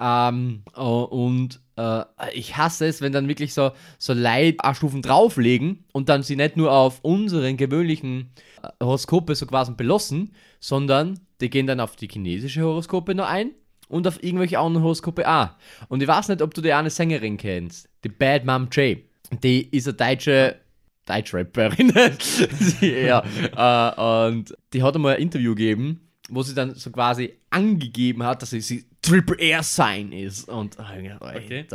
Ähm, 0.01 0.63
äh, 0.77 0.81
und 0.81 1.61
äh, 1.77 2.03
ich 2.35 2.57
hasse 2.57 2.87
es, 2.87 3.01
wenn 3.01 3.13
dann 3.13 3.29
wirklich 3.29 3.55
so, 3.55 3.71
so 3.99 4.13
Leute 4.13 4.57
auch 4.65 4.75
Stufen 4.75 5.03
drauflegen 5.03 5.85
und 5.93 6.09
dann 6.09 6.23
sie 6.23 6.37
nicht 6.37 6.57
nur 6.57 6.73
auf 6.73 7.01
unseren 7.03 7.57
gewöhnlichen 7.57 8.31
äh, 8.63 8.69
Horoskope 8.85 9.35
so 9.35 9.47
quasi 9.47 9.73
belassen, 9.73 10.33
sondern 10.61 11.21
die 11.41 11.51
gehen 11.51 11.67
dann 11.67 11.81
auf 11.81 11.97
die 11.97 12.09
chinesische 12.09 12.63
Horoskope 12.63 13.15
noch 13.15 13.27
ein 13.29 13.51
und 13.89 14.07
auf 14.07 14.23
irgendwelche 14.23 14.59
anderen 14.59 14.83
Horoskope 14.85 15.29
auch. 15.29 15.51
Und 15.89 16.03
ich 16.03 16.09
weiß 16.09 16.29
nicht, 16.29 16.43
ob 16.43 16.55
du 16.55 16.61
die 16.63 16.73
eine 16.73 16.91
Sängerin 16.91 17.37
kennst, 17.37 17.89
die 18.05 18.09
Bad 18.09 18.45
Mom 18.45 18.69
J. 18.73 18.99
Die 19.43 19.63
ist 19.77 19.89
eine 19.89 19.97
deutsche 19.97 20.57
Deutschrapperin. 21.07 21.93
Ja. 22.81 23.23
Äh, 23.57 24.29
und 24.29 24.55
die 24.73 24.83
hat 24.83 24.95
einmal 24.95 25.17
ein 25.17 25.23
Interview 25.23 25.55
gegeben, 25.55 26.01
wo 26.29 26.43
sie 26.43 26.55
dann 26.55 26.75
so 26.75 26.91
quasi 26.91 27.35
angegeben 27.51 28.23
hat, 28.23 28.43
dass 28.43 28.51
sie, 28.51 28.61
sie 28.61 28.85
Triple 29.03 29.37
Air 29.39 29.63
Sign 29.63 30.13
ist. 30.13 30.49
Und 30.49 30.79
Alter, 30.79 31.19
Okay. 31.37 31.67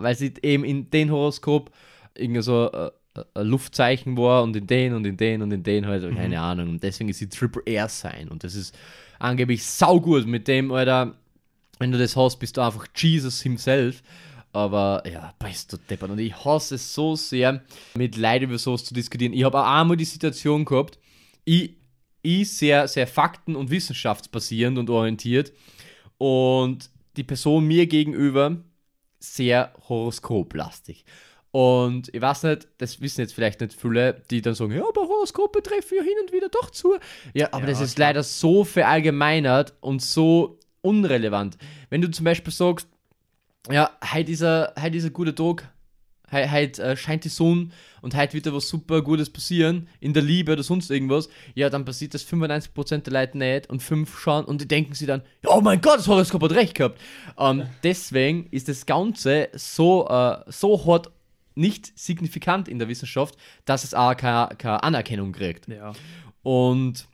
weil 0.00 0.16
sie 0.16 0.32
eben 0.42 0.64
in 0.64 0.90
den 0.90 1.10
Horoskop 1.10 1.70
irgendwie 2.16 2.42
so 2.42 2.70
äh, 2.72 2.90
äh, 3.16 3.24
ein 3.34 3.46
Luftzeichen 3.46 4.16
war 4.16 4.42
und 4.42 4.56
in 4.56 4.66
den 4.66 4.94
und 4.94 5.04
in 5.06 5.16
den 5.16 5.42
und 5.42 5.52
in 5.52 5.62
den 5.62 5.86
halt, 5.86 6.02
keine 6.14 6.40
Ahnung. 6.40 6.70
Und 6.70 6.82
deswegen 6.82 7.10
ist 7.10 7.18
sie 7.18 7.28
Triple 7.28 7.62
Air 7.66 7.88
Sign. 7.88 8.28
Und 8.28 8.44
das 8.44 8.54
ist 8.54 8.74
angeblich 9.18 9.64
saugut 9.64 10.26
mit 10.26 10.48
dem, 10.48 10.72
Alter. 10.72 11.14
Wenn 11.78 11.90
du 11.92 11.98
das 11.98 12.16
hast, 12.16 12.38
bist 12.38 12.56
du 12.56 12.60
einfach 12.60 12.86
Jesus 12.96 13.42
himself. 13.42 14.02
Aber 14.54 15.02
ja, 15.10 15.34
bist 15.44 15.72
du 15.72 15.76
deppert. 15.76 16.10
Und 16.10 16.18
ich 16.20 16.44
hasse 16.44 16.76
es 16.76 16.94
so 16.94 17.16
sehr, 17.16 17.62
mit 17.94 18.16
Leuten 18.16 18.44
über 18.44 18.58
sowas 18.58 18.84
zu 18.84 18.94
diskutieren. 18.94 19.32
Ich 19.32 19.42
habe 19.44 19.60
auch 19.60 19.66
einmal 19.66 19.96
die 19.96 20.04
Situation 20.04 20.64
gehabt, 20.64 20.98
ich, 21.44 21.76
ich 22.22 22.50
sehr, 22.52 22.86
sehr 22.86 23.06
fakten- 23.08 23.56
und 23.56 23.70
wissenschaftsbasierend 23.70 24.78
und 24.78 24.88
orientiert. 24.90 25.52
Und 26.18 26.88
die 27.16 27.24
Person 27.24 27.66
mir 27.66 27.86
gegenüber 27.86 28.58
sehr 29.18 29.72
horoskoplastig. 29.88 31.04
Und 31.50 32.12
ich 32.14 32.20
weiß 32.20 32.44
nicht, 32.44 32.68
das 32.78 33.00
wissen 33.00 33.20
jetzt 33.20 33.34
vielleicht 33.34 33.60
nicht 33.60 33.72
viele, 33.74 34.22
die 34.30 34.40
dann 34.42 34.54
sagen, 34.54 34.72
ja, 34.72 34.82
aber 34.88 35.02
Horoskope 35.02 35.62
treffen 35.62 35.96
ja 35.98 36.02
hin 36.02 36.14
und 36.22 36.32
wieder 36.32 36.48
doch 36.48 36.70
zu. 36.70 36.96
Ja, 37.32 37.48
aber 37.52 37.62
Ja, 37.62 37.66
das 37.70 37.80
ist 37.80 37.96
klar. 37.96 38.08
leider 38.08 38.22
so 38.22 38.64
verallgemeinert 38.64 39.74
und 39.80 40.02
so 40.02 40.58
unrelevant. 40.80 41.56
Wenn 41.90 42.02
du 42.02 42.10
zum 42.10 42.24
Beispiel 42.24 42.52
sagst, 42.52 42.88
ja, 43.70 43.90
heute 44.12 44.32
ist 44.32 44.42
ein, 44.42 44.68
heute 44.80 44.96
ist 44.96 45.04
ein 45.04 45.12
guter 45.12 45.34
Tag, 45.34 45.70
heute, 46.30 46.52
heute 46.52 46.82
äh, 46.82 46.96
scheint 46.96 47.24
die 47.24 47.30
Sonne 47.30 47.70
und 48.02 48.14
heute 48.14 48.34
wird 48.34 48.46
da 48.46 48.52
was 48.52 48.68
super 48.68 49.02
Gutes 49.02 49.30
passieren, 49.30 49.88
in 50.00 50.12
der 50.12 50.22
Liebe 50.22 50.52
oder 50.52 50.62
sonst 50.62 50.90
irgendwas, 50.90 51.28
ja, 51.54 51.70
dann 51.70 51.84
passiert 51.84 52.12
das 52.12 52.26
95% 52.26 52.98
der 52.98 53.12
Leute 53.12 53.38
nicht 53.38 53.70
und 53.70 53.82
5 53.82 54.18
schauen 54.18 54.44
und 54.44 54.60
die 54.60 54.68
denken 54.68 54.94
sich 54.94 55.06
dann, 55.06 55.22
ja, 55.42 55.50
oh 55.50 55.60
mein 55.60 55.80
Gott, 55.80 55.98
das 55.98 56.08
Horoskop 56.08 56.42
hat 56.42 56.52
recht 56.52 56.74
gehabt. 56.74 57.00
Ähm, 57.38 57.64
deswegen 57.82 58.48
ist 58.50 58.68
das 58.68 58.84
Ganze 58.84 59.48
so, 59.54 60.06
äh, 60.08 60.38
so 60.48 60.84
hart 60.84 61.10
nicht 61.54 61.96
signifikant 61.98 62.68
in 62.68 62.78
der 62.78 62.88
Wissenschaft, 62.88 63.36
dass 63.64 63.84
es 63.84 63.94
auch 63.94 64.16
keine, 64.16 64.54
keine 64.56 64.82
Anerkennung 64.82 65.32
kriegt. 65.32 65.68
Ja. 65.68 65.92
Und 66.42 67.06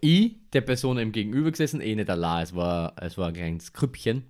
ich, 0.00 0.36
der 0.52 0.60
Person 0.62 0.98
im 0.98 1.12
Gegenüber 1.12 1.50
gesessen, 1.50 1.80
eh 1.80 1.94
nicht 1.94 2.08
allein, 2.08 2.44
es 2.44 2.54
war, 2.54 2.94
es 3.00 3.18
war 3.18 3.28
ein 3.28 3.34
kleines 3.34 3.72
Krüppchen. 3.72 4.24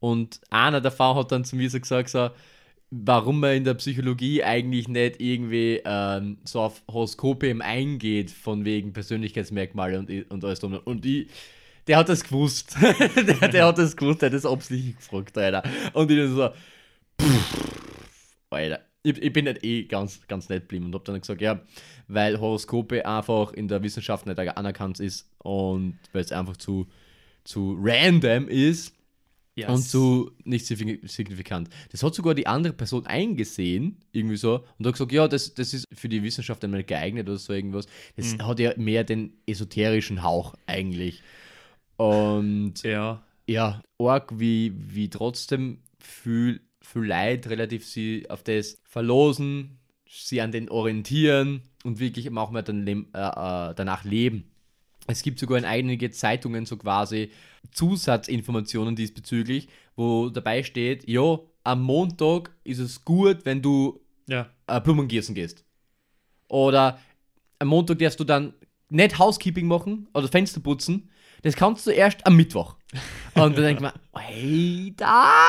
Und 0.00 0.40
einer 0.50 0.80
davon 0.80 1.16
hat 1.16 1.32
dann 1.32 1.44
zu 1.44 1.56
mir 1.56 1.70
so 1.70 1.80
gesagt, 1.80 2.10
so, 2.10 2.30
warum 2.90 3.40
man 3.40 3.56
in 3.56 3.64
der 3.64 3.74
Psychologie 3.74 4.42
eigentlich 4.42 4.88
nicht 4.88 5.20
irgendwie 5.20 5.82
ähm, 5.84 6.38
so 6.44 6.60
auf 6.60 6.82
Horoskope 6.90 7.48
eben 7.48 7.62
eingeht, 7.62 8.30
von 8.30 8.64
wegen 8.64 8.92
Persönlichkeitsmerkmale 8.92 9.98
und, 9.98 10.30
und 10.30 10.44
alles 10.44 10.60
drum. 10.60 10.74
Und 10.84 11.04
ich, 11.04 11.28
der 11.86 11.98
hat 11.98 12.08
das 12.08 12.24
gewusst. 12.24 12.76
der, 13.16 13.48
der 13.48 13.66
hat 13.66 13.78
das 13.78 13.96
gewusst, 13.96 14.22
der 14.22 14.28
hat 14.28 14.34
das 14.34 14.46
absichtlich 14.46 14.96
gefragt, 14.96 15.36
Alter. 15.38 15.62
Und 15.92 16.10
ich 16.10 16.30
so, 16.30 16.50
Alter, 18.50 18.80
ich, 19.02 19.32
bin 19.32 19.44
nicht 19.44 19.64
eh 19.64 19.84
ganz, 19.84 20.26
ganz 20.26 20.48
nett 20.48 20.62
geblieben 20.62 20.86
und 20.86 20.94
hab 20.94 21.04
dann 21.04 21.20
gesagt, 21.20 21.40
ja, 21.40 21.60
weil 22.08 22.40
Horoskope 22.40 23.06
einfach 23.06 23.52
in 23.52 23.68
der 23.68 23.82
Wissenschaft 23.82 24.26
nicht 24.26 24.38
anerkannt 24.38 25.00
ist 25.00 25.28
und 25.38 25.98
weil 26.12 26.22
es 26.22 26.32
einfach 26.32 26.56
zu, 26.56 26.88
zu 27.44 27.76
random 27.80 28.48
ist 28.48 28.95
ja 29.56 29.68
und 29.68 29.80
s- 29.80 29.90
zu 29.90 30.30
nicht 30.44 30.66
signi- 30.66 31.06
signifikant. 31.08 31.68
Das 31.90 32.02
hat 32.02 32.14
sogar 32.14 32.34
die 32.34 32.46
andere 32.46 32.72
Person 32.74 33.06
eingesehen, 33.06 33.96
irgendwie 34.12 34.36
so, 34.36 34.64
und 34.78 34.86
hat 34.86 34.92
gesagt, 34.94 35.12
ja, 35.12 35.26
das, 35.28 35.54
das 35.54 35.74
ist 35.74 35.86
für 35.92 36.08
die 36.08 36.22
Wissenschaft 36.22 36.62
einmal 36.64 36.84
geeignet 36.84 37.28
oder 37.28 37.38
so 37.38 37.52
irgendwas. 37.52 37.86
Das 38.16 38.36
hat 38.38 38.58
ja 38.60 38.72
mehr 38.76 39.02
den 39.04 39.32
esoterischen 39.46 40.22
Hauch 40.22 40.54
eigentlich. 40.66 41.22
Und 41.96 42.74
Ja. 42.84 43.22
ja, 43.46 43.82
arg, 43.98 44.38
wie, 44.38 44.72
wie 44.76 45.08
trotzdem 45.10 45.78
viel, 45.98 46.60
viel 46.82 47.02
Leid 47.04 47.48
relativ 47.48 47.86
sie 47.86 48.28
auf 48.28 48.42
das 48.42 48.76
verlosen, 48.84 49.78
sie 50.08 50.40
an 50.40 50.52
den 50.52 50.68
orientieren 50.68 51.62
und 51.84 51.98
wirklich 51.98 52.30
auch 52.30 52.50
mal 52.50 52.62
dann 52.62 52.86
äh, 52.86 52.92
äh, 53.00 53.74
danach 53.74 54.04
leben. 54.04 54.44
Es 55.08 55.22
gibt 55.22 55.38
sogar 55.38 55.58
in 55.58 55.64
einigen 55.64 56.12
Zeitungen 56.12 56.66
so 56.66 56.76
quasi 56.76 57.30
Zusatzinformationen 57.72 58.96
diesbezüglich, 58.96 59.68
wo 59.96 60.28
dabei 60.30 60.62
steht, 60.62 61.08
ja, 61.08 61.38
am 61.64 61.82
Montag 61.82 62.50
ist 62.64 62.78
es 62.78 63.04
gut, 63.04 63.38
wenn 63.44 63.62
du 63.62 64.00
Ja. 64.28 64.48
äh, 64.66 64.80
Blumen 64.80 65.08
gießen 65.08 65.34
gehst. 65.34 65.64
Oder 66.48 66.98
am 67.58 67.68
Montag 67.68 67.98
darfst 67.98 68.20
du 68.20 68.24
dann 68.24 68.54
nicht 68.88 69.18
Housekeeping 69.18 69.66
machen 69.66 70.08
oder 70.14 70.28
Fenster 70.28 70.60
putzen. 70.60 71.10
Das 71.42 71.54
kannst 71.56 71.86
du 71.86 71.90
erst 71.90 72.24
am 72.26 72.36
Mittwoch. 72.36 72.76
Und 73.34 73.56
dann 73.56 73.64
denkt 73.64 73.82
man, 73.82 73.92
hey, 74.16 74.92
da! 74.96 75.42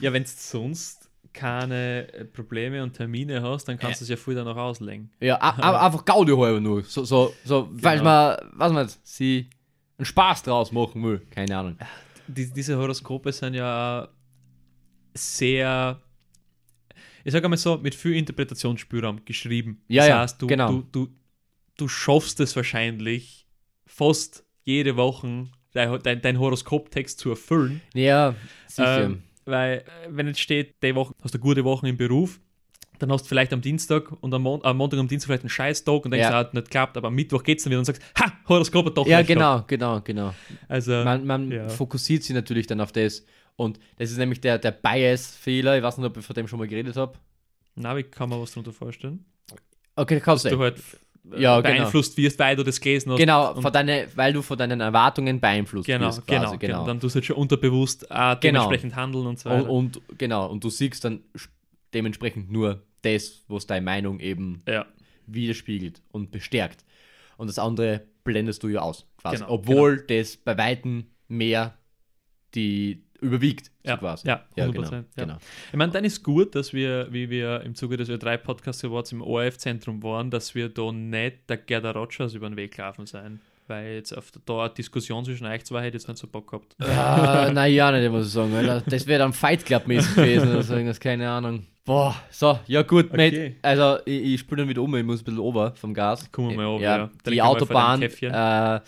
Ja, 0.00 0.12
wenn 0.12 0.22
du 0.22 0.28
sonst 0.28 1.05
keine 1.36 2.12
äh, 2.12 2.24
Probleme 2.24 2.82
und 2.82 2.94
Termine 2.94 3.42
hast, 3.42 3.66
dann 3.66 3.78
kannst 3.78 4.00
du 4.00 4.12
es 4.12 4.26
ja 4.26 4.34
dann 4.34 4.48
auch 4.48 4.56
auslegen. 4.56 5.10
Ja, 5.20 5.36
einfach 5.40 6.04
Gaudi 6.04 6.32
halber 6.32 6.60
nur. 6.60 6.82
So, 6.82 7.04
so, 7.04 7.32
so 7.44 7.68
weil 7.70 7.98
Genau. 7.98 8.10
man, 8.10 8.36
was 8.52 8.72
man, 8.72 8.88
sie 9.02 9.50
einen 9.98 10.06
Spaß 10.06 10.42
draus 10.42 10.72
machen 10.72 11.02
will. 11.04 11.20
Keine 11.30 11.56
Ahnung. 11.56 11.76
Die, 12.26 12.50
diese 12.52 12.76
Horoskope 12.76 13.32
sind 13.32 13.54
ja 13.54 14.08
sehr, 15.14 16.00
ich 17.22 17.32
sage 17.32 17.44
einmal 17.44 17.58
so, 17.58 17.76
mit 17.76 17.94
viel 17.94 18.14
Interpretationsspielraum 18.14 19.24
geschrieben. 19.24 19.82
Ja, 19.88 20.02
das 20.02 20.08
ja, 20.08 20.20
heißt, 20.20 20.42
du, 20.42 20.46
genau. 20.46 20.72
du, 20.72 20.82
du, 20.90 21.08
du 21.76 21.88
schaffst 21.88 22.40
es 22.40 22.56
wahrscheinlich 22.56 23.46
fast 23.86 24.44
jede 24.64 24.96
Woche 24.96 25.46
dein, 25.72 26.02
dein, 26.02 26.22
dein 26.22 26.38
Horoskoptext 26.40 27.18
zu 27.18 27.30
erfüllen. 27.30 27.80
Ja, 27.94 28.34
sicher. 28.66 29.04
Ähm, 29.04 29.22
weil, 29.46 29.78
äh, 29.78 29.82
wenn 30.08 30.26
jetzt 30.26 30.40
steht, 30.40 30.82
die 30.82 30.94
Woche 30.94 31.14
hast 31.22 31.34
du 31.34 31.38
gute 31.38 31.64
Wochen 31.64 31.86
im 31.86 31.96
Beruf, 31.96 32.40
dann 32.98 33.12
hast 33.12 33.24
du 33.24 33.28
vielleicht 33.28 33.52
am 33.52 33.60
Dienstag 33.60 34.10
und 34.22 34.32
am, 34.32 34.42
Mon 34.42 34.64
am 34.64 34.76
Montag 34.78 34.96
und 34.98 35.00
am 35.04 35.08
Dienstag 35.08 35.26
vielleicht 35.28 35.42
einen 35.42 35.50
Scheißtag 35.50 36.04
und 36.04 36.10
denkst, 36.10 36.28
Ja. 36.28 36.34
hat 36.34 36.54
nicht 36.54 36.64
geklappt, 36.66 36.96
aber 36.96 37.08
am 37.08 37.14
Mittwoch 37.14 37.42
geht 37.42 37.58
es 37.58 37.64
dann 37.64 37.70
wieder 37.70 37.78
und 37.78 37.84
sagst, 37.84 38.02
ha, 38.18 38.32
Horoskop 38.48 38.86
hat 38.86 38.96
doch 38.96 39.06
ja, 39.06 39.18
recht 39.18 39.28
gehabt. 39.28 39.68
genau, 39.68 40.00
genau, 40.02 40.30
genau. 40.30 40.34
Also, 40.68 40.92
Man, 41.04 41.26
man 41.26 41.50
ja. 41.50 41.68
fokussiert 41.68 42.22
sich 42.22 42.34
natürlich 42.34 42.66
dann 42.66 42.80
auf 42.80 42.92
das. 42.92 43.24
Und 43.56 43.78
das 43.98 44.10
ist 44.10 44.16
nämlich 44.18 44.40
der, 44.40 44.58
der 44.58 44.70
Bias-Fehler. 44.70 45.76
Ich 45.76 45.82
weiß 45.82 45.98
nicht, 45.98 46.06
ob 46.06 46.16
ich 46.16 46.24
von 46.24 46.34
dem 46.34 46.48
schon 46.48 46.58
mal 46.58 46.68
geredet 46.68 46.96
habe. 46.96 47.18
na, 47.74 47.96
wie 47.96 48.02
kann 48.02 48.28
man 48.30 48.40
was 48.40 48.52
darunter 48.52 48.72
vorstellen? 48.72 49.24
Okay, 49.94 50.20
kannst 50.20 50.44
Du 50.46 50.50
du. 50.50 50.58
halt 50.60 50.76
äh, 51.32 51.40
Ja, 51.40 51.60
genau. 51.60 51.74
beeinflusst 51.76 52.16
wirst, 52.16 52.38
weil 52.38 52.56
du 52.56 52.62
das 52.62 52.80
gelesen 52.80 53.12
hast. 53.12 53.18
Genau, 53.18 53.54
Und 53.54 53.74
deine, 53.74 54.08
weil 54.14 54.32
du 54.32 54.42
von 54.42 54.56
deinen 54.58 54.80
Erwartungen 54.80 55.40
beeinflusst 55.40 55.86
Genau, 55.86 56.06
wirst. 56.06 56.26
Quasi, 56.26 56.56
genau, 56.56 56.58
genau. 56.58 56.86
Dann 56.86 57.00
tust 57.00 57.14
du 57.14 57.18
halt 57.18 57.26
schon 57.26 57.36
unterbewusst 57.36 58.10
auch 58.10 58.34
dementsprechend 58.36 58.96
handeln 58.96 59.26
und 59.26 59.38
so 59.38 59.48
Und, 59.50 59.56
weiter. 59.60 59.70
und 59.70 60.00
genau, 60.18 60.46
und 60.50 60.62
du 60.64 60.70
siehst 60.70 61.04
dann 61.04 61.20
dementsprechend 61.94 62.50
nur 62.50 62.82
das, 63.02 63.44
was 63.48 63.66
deine 63.66 63.84
Meinung 63.84 64.20
eben 64.20 64.62
ja, 64.68 64.86
widerspiegelt 65.26 66.02
und 66.12 66.30
bestärkt. 66.30 66.84
Und 67.36 67.48
das 67.48 67.58
andere 67.58 68.02
blendest 68.24 68.62
du 68.62 68.68
ja 68.68 68.80
aus, 68.80 69.06
quasi. 69.18 69.36
Genau, 69.36 69.50
Obwohl 69.50 70.04
das 70.06 70.36
bei 70.36 70.56
Weitem 70.58 71.06
mehr 71.28 71.74
die 72.54 73.04
überwiegt, 73.20 73.66
so 73.66 73.90
ja, 73.90 73.96
quasi. 73.96 74.28
ja, 74.28 74.36
100%. 74.36 74.40
ja, 74.56 74.66
genau, 74.66 74.90
ja. 74.90 75.04
genau. 75.16 75.36
Ich 75.70 75.76
meine, 75.76 75.92
dann 75.92 76.04
ist 76.04 76.22
gut, 76.22 76.54
dass 76.54 76.72
wir, 76.72 77.08
wie 77.10 77.30
wir 77.30 77.62
im 77.62 77.74
Zuge 77.74 77.96
des 77.96 78.08
Ö3 78.08 78.36
Podcast 78.38 78.84
Awards 78.84 79.12
im 79.12 79.22
ORF-Zentrum 79.22 80.02
waren, 80.02 80.30
dass 80.30 80.54
wir 80.54 80.68
da 80.68 80.92
nicht 80.92 81.48
der 81.48 81.56
Gerda 81.58 81.92
Rogers 81.92 82.34
über 82.34 82.48
den 82.48 82.56
Weg 82.56 82.76
laufen 82.76 83.06
sein. 83.06 83.40
Weil 83.68 83.94
jetzt 83.94 84.16
auf 84.16 84.30
da 84.44 84.64
eine 84.64 84.74
Diskussion 84.74 85.24
zwischen 85.24 85.46
euch 85.46 85.64
zwei 85.64 85.80
hätte 85.80 85.96
ich 85.96 86.02
jetzt 86.02 86.08
nicht 86.08 86.18
so 86.18 86.28
Bock 86.28 86.48
gehabt. 86.48 86.76
Ah, 86.80 87.50
naja, 87.52 87.90
nicht, 87.90 88.10
muss 88.10 88.26
ich 88.26 88.32
sagen. 88.32 88.54
Alter. 88.54 88.82
Das 88.86 89.06
wäre 89.08 89.18
dann 89.18 89.32
Fight 89.32 89.64
Club-mäßig 89.64 90.14
gewesen 90.14 90.50
oder 90.50 90.62
so 90.62 90.74
irgendwas, 90.74 91.00
keine 91.00 91.28
Ahnung. 91.28 91.66
Boah, 91.84 92.14
so, 92.30 92.58
ja 92.66 92.82
gut, 92.82 93.06
Okay. 93.12 93.16
Mate. 93.16 93.56
Also, 93.62 93.98
ich, 94.04 94.34
ich 94.34 94.40
spüle 94.40 94.62
dann 94.62 94.68
wieder 94.68 94.82
um, 94.82 94.94
ich 94.96 95.04
muss 95.04 95.20
ein 95.20 95.24
bisschen 95.24 95.40
over 95.40 95.72
vom 95.76 95.94
Gas. 95.94 96.30
Kommen 96.30 96.50
wir 96.50 96.56
mal 96.56 96.66
over, 96.66 96.82
ja. 96.82 96.96
ja. 96.98 97.10
Die 97.28 97.42
Autobahn, 97.42 98.02
äh. 98.02 98.80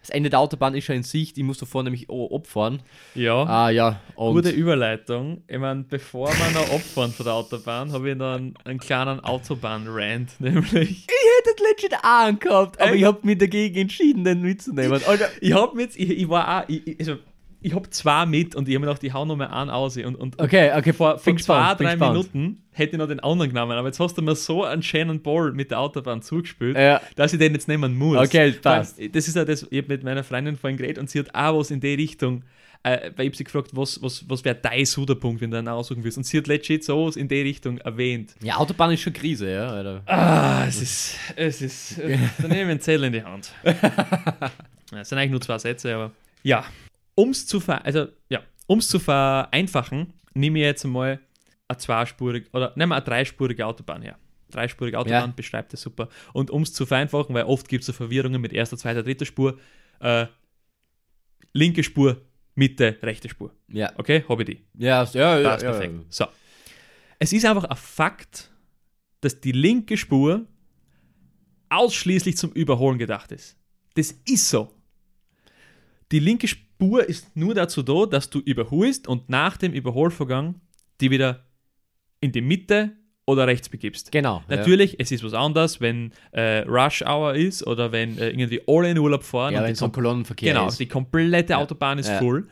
Das 0.00 0.10
Ende 0.10 0.30
der 0.30 0.40
Autobahn 0.40 0.74
ist 0.74 0.84
schon 0.84 0.96
in 0.96 1.02
Sicht, 1.02 1.36
ich 1.38 1.44
muss 1.44 1.58
davor 1.58 1.82
nämlich 1.82 2.08
abfahren. 2.10 2.80
Ja, 3.14 3.42
Ah, 3.44 3.70
ja, 3.70 4.00
und 4.14 4.34
gute 4.34 4.50
Überleitung. 4.50 5.42
Ich 5.48 5.58
meine, 5.58 5.84
bevor 5.88 6.28
wir 6.28 6.50
noch 6.52 6.72
abfahren 6.72 7.12
von 7.12 7.24
der 7.24 7.34
Autobahn, 7.34 7.92
habe 7.92 8.10
ich 8.10 8.16
noch 8.16 8.34
einen, 8.34 8.54
einen 8.64 8.78
kleinen 8.78 9.20
Autobahn-Rant, 9.20 10.32
nämlich. 10.40 10.74
ich 10.74 11.06
hätte 11.06 11.62
legit 11.62 11.94
auch 11.98 12.04
angehabt, 12.04 12.80
aber 12.80 12.90
Echt? 12.90 13.00
ich 13.00 13.04
habe 13.04 13.18
mich 13.22 13.38
dagegen 13.38 13.76
entschieden, 13.82 14.24
den 14.24 14.40
mitzunehmen. 14.42 15.02
Alter, 15.06 15.28
Ich 15.40 15.52
habe 15.52 15.76
mir 15.76 15.82
jetzt, 15.82 15.98
ich, 15.98 16.10
ich 16.10 16.28
war 16.28 16.62
auch, 16.62 16.68
ich, 16.68 16.86
ich- 16.86 16.98
also, 17.00 17.16
ich 17.60 17.74
habe 17.74 17.90
zwei 17.90 18.24
mit 18.26 18.54
und 18.54 18.68
ich 18.68 18.74
habe 18.74 18.80
mir 18.84 18.86
gedacht, 18.86 19.02
ich 19.02 19.12
hau 19.12 19.24
noch 19.24 19.36
mal 19.36 19.46
einen 19.48 19.70
aus. 19.70 19.96
Und, 19.96 20.14
und, 20.14 20.40
okay, 20.40 20.70
okay, 20.76 20.92
vor, 20.92 21.18
vor 21.18 21.36
zwei, 21.36 21.74
drei. 21.74 21.96
Minuten 21.96 22.62
hätte 22.72 22.92
ich 22.92 22.98
noch 22.98 23.08
den 23.08 23.20
anderen 23.20 23.50
genommen, 23.50 23.72
aber 23.72 23.88
jetzt 23.88 23.98
hast 23.98 24.16
du 24.16 24.22
mir 24.22 24.36
so 24.36 24.64
einen 24.64 24.82
schönen 24.82 25.20
Ball 25.22 25.52
mit 25.52 25.70
der 25.72 25.80
Autobahn 25.80 26.22
zugespielt, 26.22 26.76
Ja. 26.76 27.00
dass 27.16 27.32
ich 27.32 27.38
den 27.40 27.52
jetzt 27.54 27.66
nehmen 27.66 27.96
muss. 27.96 28.18
Okay, 28.18 28.52
passt. 28.52 28.98
Das 29.12 29.26
ist 29.26 29.34
ja 29.34 29.44
das, 29.44 29.66
ich 29.70 29.78
habe 29.78 29.88
mit 29.88 30.04
meiner 30.04 30.22
Freundin 30.22 30.56
vorhin 30.56 30.76
geredet 30.76 30.98
und 30.98 31.10
sie 31.10 31.18
hat 31.18 31.34
auch 31.34 31.58
was 31.58 31.72
in 31.72 31.80
die 31.80 31.94
Richtung, 31.94 32.44
äh, 32.84 33.10
weil 33.16 33.26
ich 33.26 33.30
habe 33.30 33.36
sie 33.36 33.44
gefragt, 33.44 33.70
was, 33.72 34.00
was, 34.00 34.24
was 34.28 34.44
wäre 34.44 34.54
dein 34.54 34.86
Suderpunkt, 34.86 35.40
wenn 35.40 35.50
du 35.50 35.58
einen 35.58 35.66
aussuchen 35.66 36.04
willst. 36.04 36.16
Und 36.18 36.24
sie 36.24 36.38
hat 36.38 36.46
legit 36.46 36.84
so 36.84 37.06
was 37.08 37.16
in 37.16 37.26
die 37.26 37.40
Richtung 37.40 37.78
erwähnt. 37.78 38.36
Ja, 38.40 38.58
Autobahn 38.58 38.92
ist 38.92 39.00
schon 39.00 39.12
Krise, 39.12 39.50
ja, 39.50 39.66
Alter. 39.66 40.02
Ah, 40.06 40.64
es 40.68 40.80
ist, 40.80 41.16
es 41.34 41.60
ist, 41.60 41.98
dann 42.38 42.50
nehme 42.50 42.62
ich 42.62 42.68
einen 42.70 42.80
Zettel 42.80 43.04
in 43.04 43.12
die 43.14 43.22
Hand. 43.24 43.50
Es 44.90 45.10
sind 45.10 45.18
eigentlich 45.18 45.32
nur 45.32 45.40
zwei 45.42 45.58
Sätze, 45.58 45.94
aber 45.94 46.12
ja, 46.42 46.64
um's 47.18 47.46
zu 47.46 47.58
ver 47.60 47.84
also 47.84 48.06
ja, 48.28 48.40
um's 48.66 48.88
zu 48.88 48.98
vereinfachen, 49.00 50.12
nehme 50.34 50.58
ich 50.60 50.64
jetzt 50.64 50.84
mal 50.84 51.18
eine 51.66 51.78
zweispurig 51.78 52.46
oder 52.52 52.72
nehmen 52.76 52.90
wir 52.90 52.96
eine 52.96 53.04
dreispurige 53.04 53.66
Autobahn 53.66 54.02
her. 54.02 54.16
Dreispurige 54.50 54.98
Autobahn 54.98 55.30
Ja. 55.30 55.34
beschreibt 55.36 55.74
es 55.74 55.82
super. 55.82 56.08
Und 56.32 56.50
um 56.50 56.62
es 56.62 56.72
zu 56.72 56.86
vereinfachen, 56.86 57.34
weil 57.34 57.44
oft 57.44 57.68
gibt 57.68 57.82
es 57.82 57.86
so 57.86 57.92
Verwirrungen 57.92 58.40
mit 58.40 58.52
erster, 58.52 58.78
zweiter, 58.78 59.02
dritter 59.02 59.26
Spur, 59.26 59.58
äh, 60.00 60.26
linke 61.52 61.82
Spur, 61.82 62.22
Mitte, 62.54 62.96
rechte 63.02 63.28
Spur. 63.28 63.52
Ja, 63.68 63.92
Okay, 63.96 64.24
habe 64.28 64.42
ich 64.42 64.46
die. 64.46 64.64
ja, 64.82 65.02
ja, 65.04 65.38
ja, 65.38 65.50
Passt 65.50 65.64
ja, 65.64 65.70
perfekt. 65.72 65.94
So. 66.08 66.26
Es 67.18 67.32
ist 67.32 67.44
einfach 67.44 67.64
ein 67.64 67.76
Fakt, 67.76 68.50
dass 69.20 69.40
die 69.40 69.52
linke 69.52 69.96
Spur 69.96 70.46
ausschließlich 71.68 72.36
zum 72.36 72.52
Überholen 72.52 72.98
gedacht 72.98 73.32
ist. 73.32 73.56
Das 73.94 74.12
ist 74.26 74.48
so. 74.48 74.72
Die 76.12 76.20
linke 76.20 76.46
Spur 76.48 76.67
ist 77.06 77.36
nur 77.36 77.54
dazu 77.54 77.82
da, 77.82 78.06
dass 78.06 78.30
du 78.30 78.38
überholst 78.40 79.08
und 79.08 79.28
nach 79.28 79.56
dem 79.56 79.72
Überholvorgang 79.72 80.60
die 81.00 81.10
wieder 81.10 81.44
in 82.20 82.32
die 82.32 82.40
Mitte 82.40 82.92
oder 83.26 83.46
rechts 83.46 83.68
begibst. 83.68 84.10
Genau. 84.10 84.42
Natürlich, 84.48 84.98
es 84.98 85.12
ist 85.12 85.22
was 85.22 85.34
anderes, 85.34 85.80
wenn 85.80 86.12
äh, 86.32 86.60
Rush 86.60 87.02
Hour 87.02 87.34
ist 87.34 87.64
oder 87.66 87.92
wenn 87.92 88.18
äh, 88.18 88.30
irgendwie 88.30 88.60
alle 88.66 88.90
in 88.90 88.98
Urlaub 88.98 89.22
fahren. 89.22 89.52
Ja, 89.54 89.60
und 89.60 89.66
wenn 89.66 89.74
so 89.74 89.84
ein 89.84 89.92
Kolonnenverkehr 89.92 90.54
Genau, 90.54 90.66
ist. 90.68 90.80
die 90.80 90.88
komplette 90.88 91.52
Ja. 91.52 91.58
Autobahn 91.58 91.98
ist 91.98 92.08
Ja. 92.08 92.18
voll. 92.18 92.48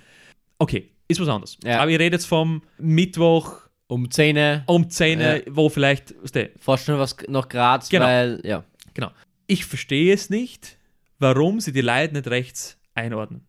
Okay, 0.59 0.91
ist 1.09 1.21
was 1.21 1.29
anderes. 1.29 1.57
Ja. 1.65 1.81
Aber 1.81 1.91
ich 1.91 1.99
rede 1.99 2.15
jetzt 2.17 2.27
vom 2.27 2.63
Mittwoch 2.79 3.63
Um 3.89 4.11
10 4.11 4.63
um 4.67 4.91
10, 4.91 5.21
Ja. 5.21 5.39
wo 5.51 5.69
vielleicht, 5.69 6.15
fast 6.59 6.85
schon 6.87 6.99
was 6.99 7.17
nach 7.29 7.49
Graz, 7.49 7.89
Genau. 7.89 8.05
weil, 8.05 8.41
ja. 8.45 8.65
genau. 8.95 9.11
Ich 9.47 9.65
verstehe 9.65 10.13
es 10.13 10.29
nicht, 10.29 10.77
warum 11.21 11.61
sie 11.61 11.73
die 11.73 11.81
Leute 11.83 12.15
nicht 12.15 12.27
rechts 12.29 12.79
einordnen. 12.95 13.47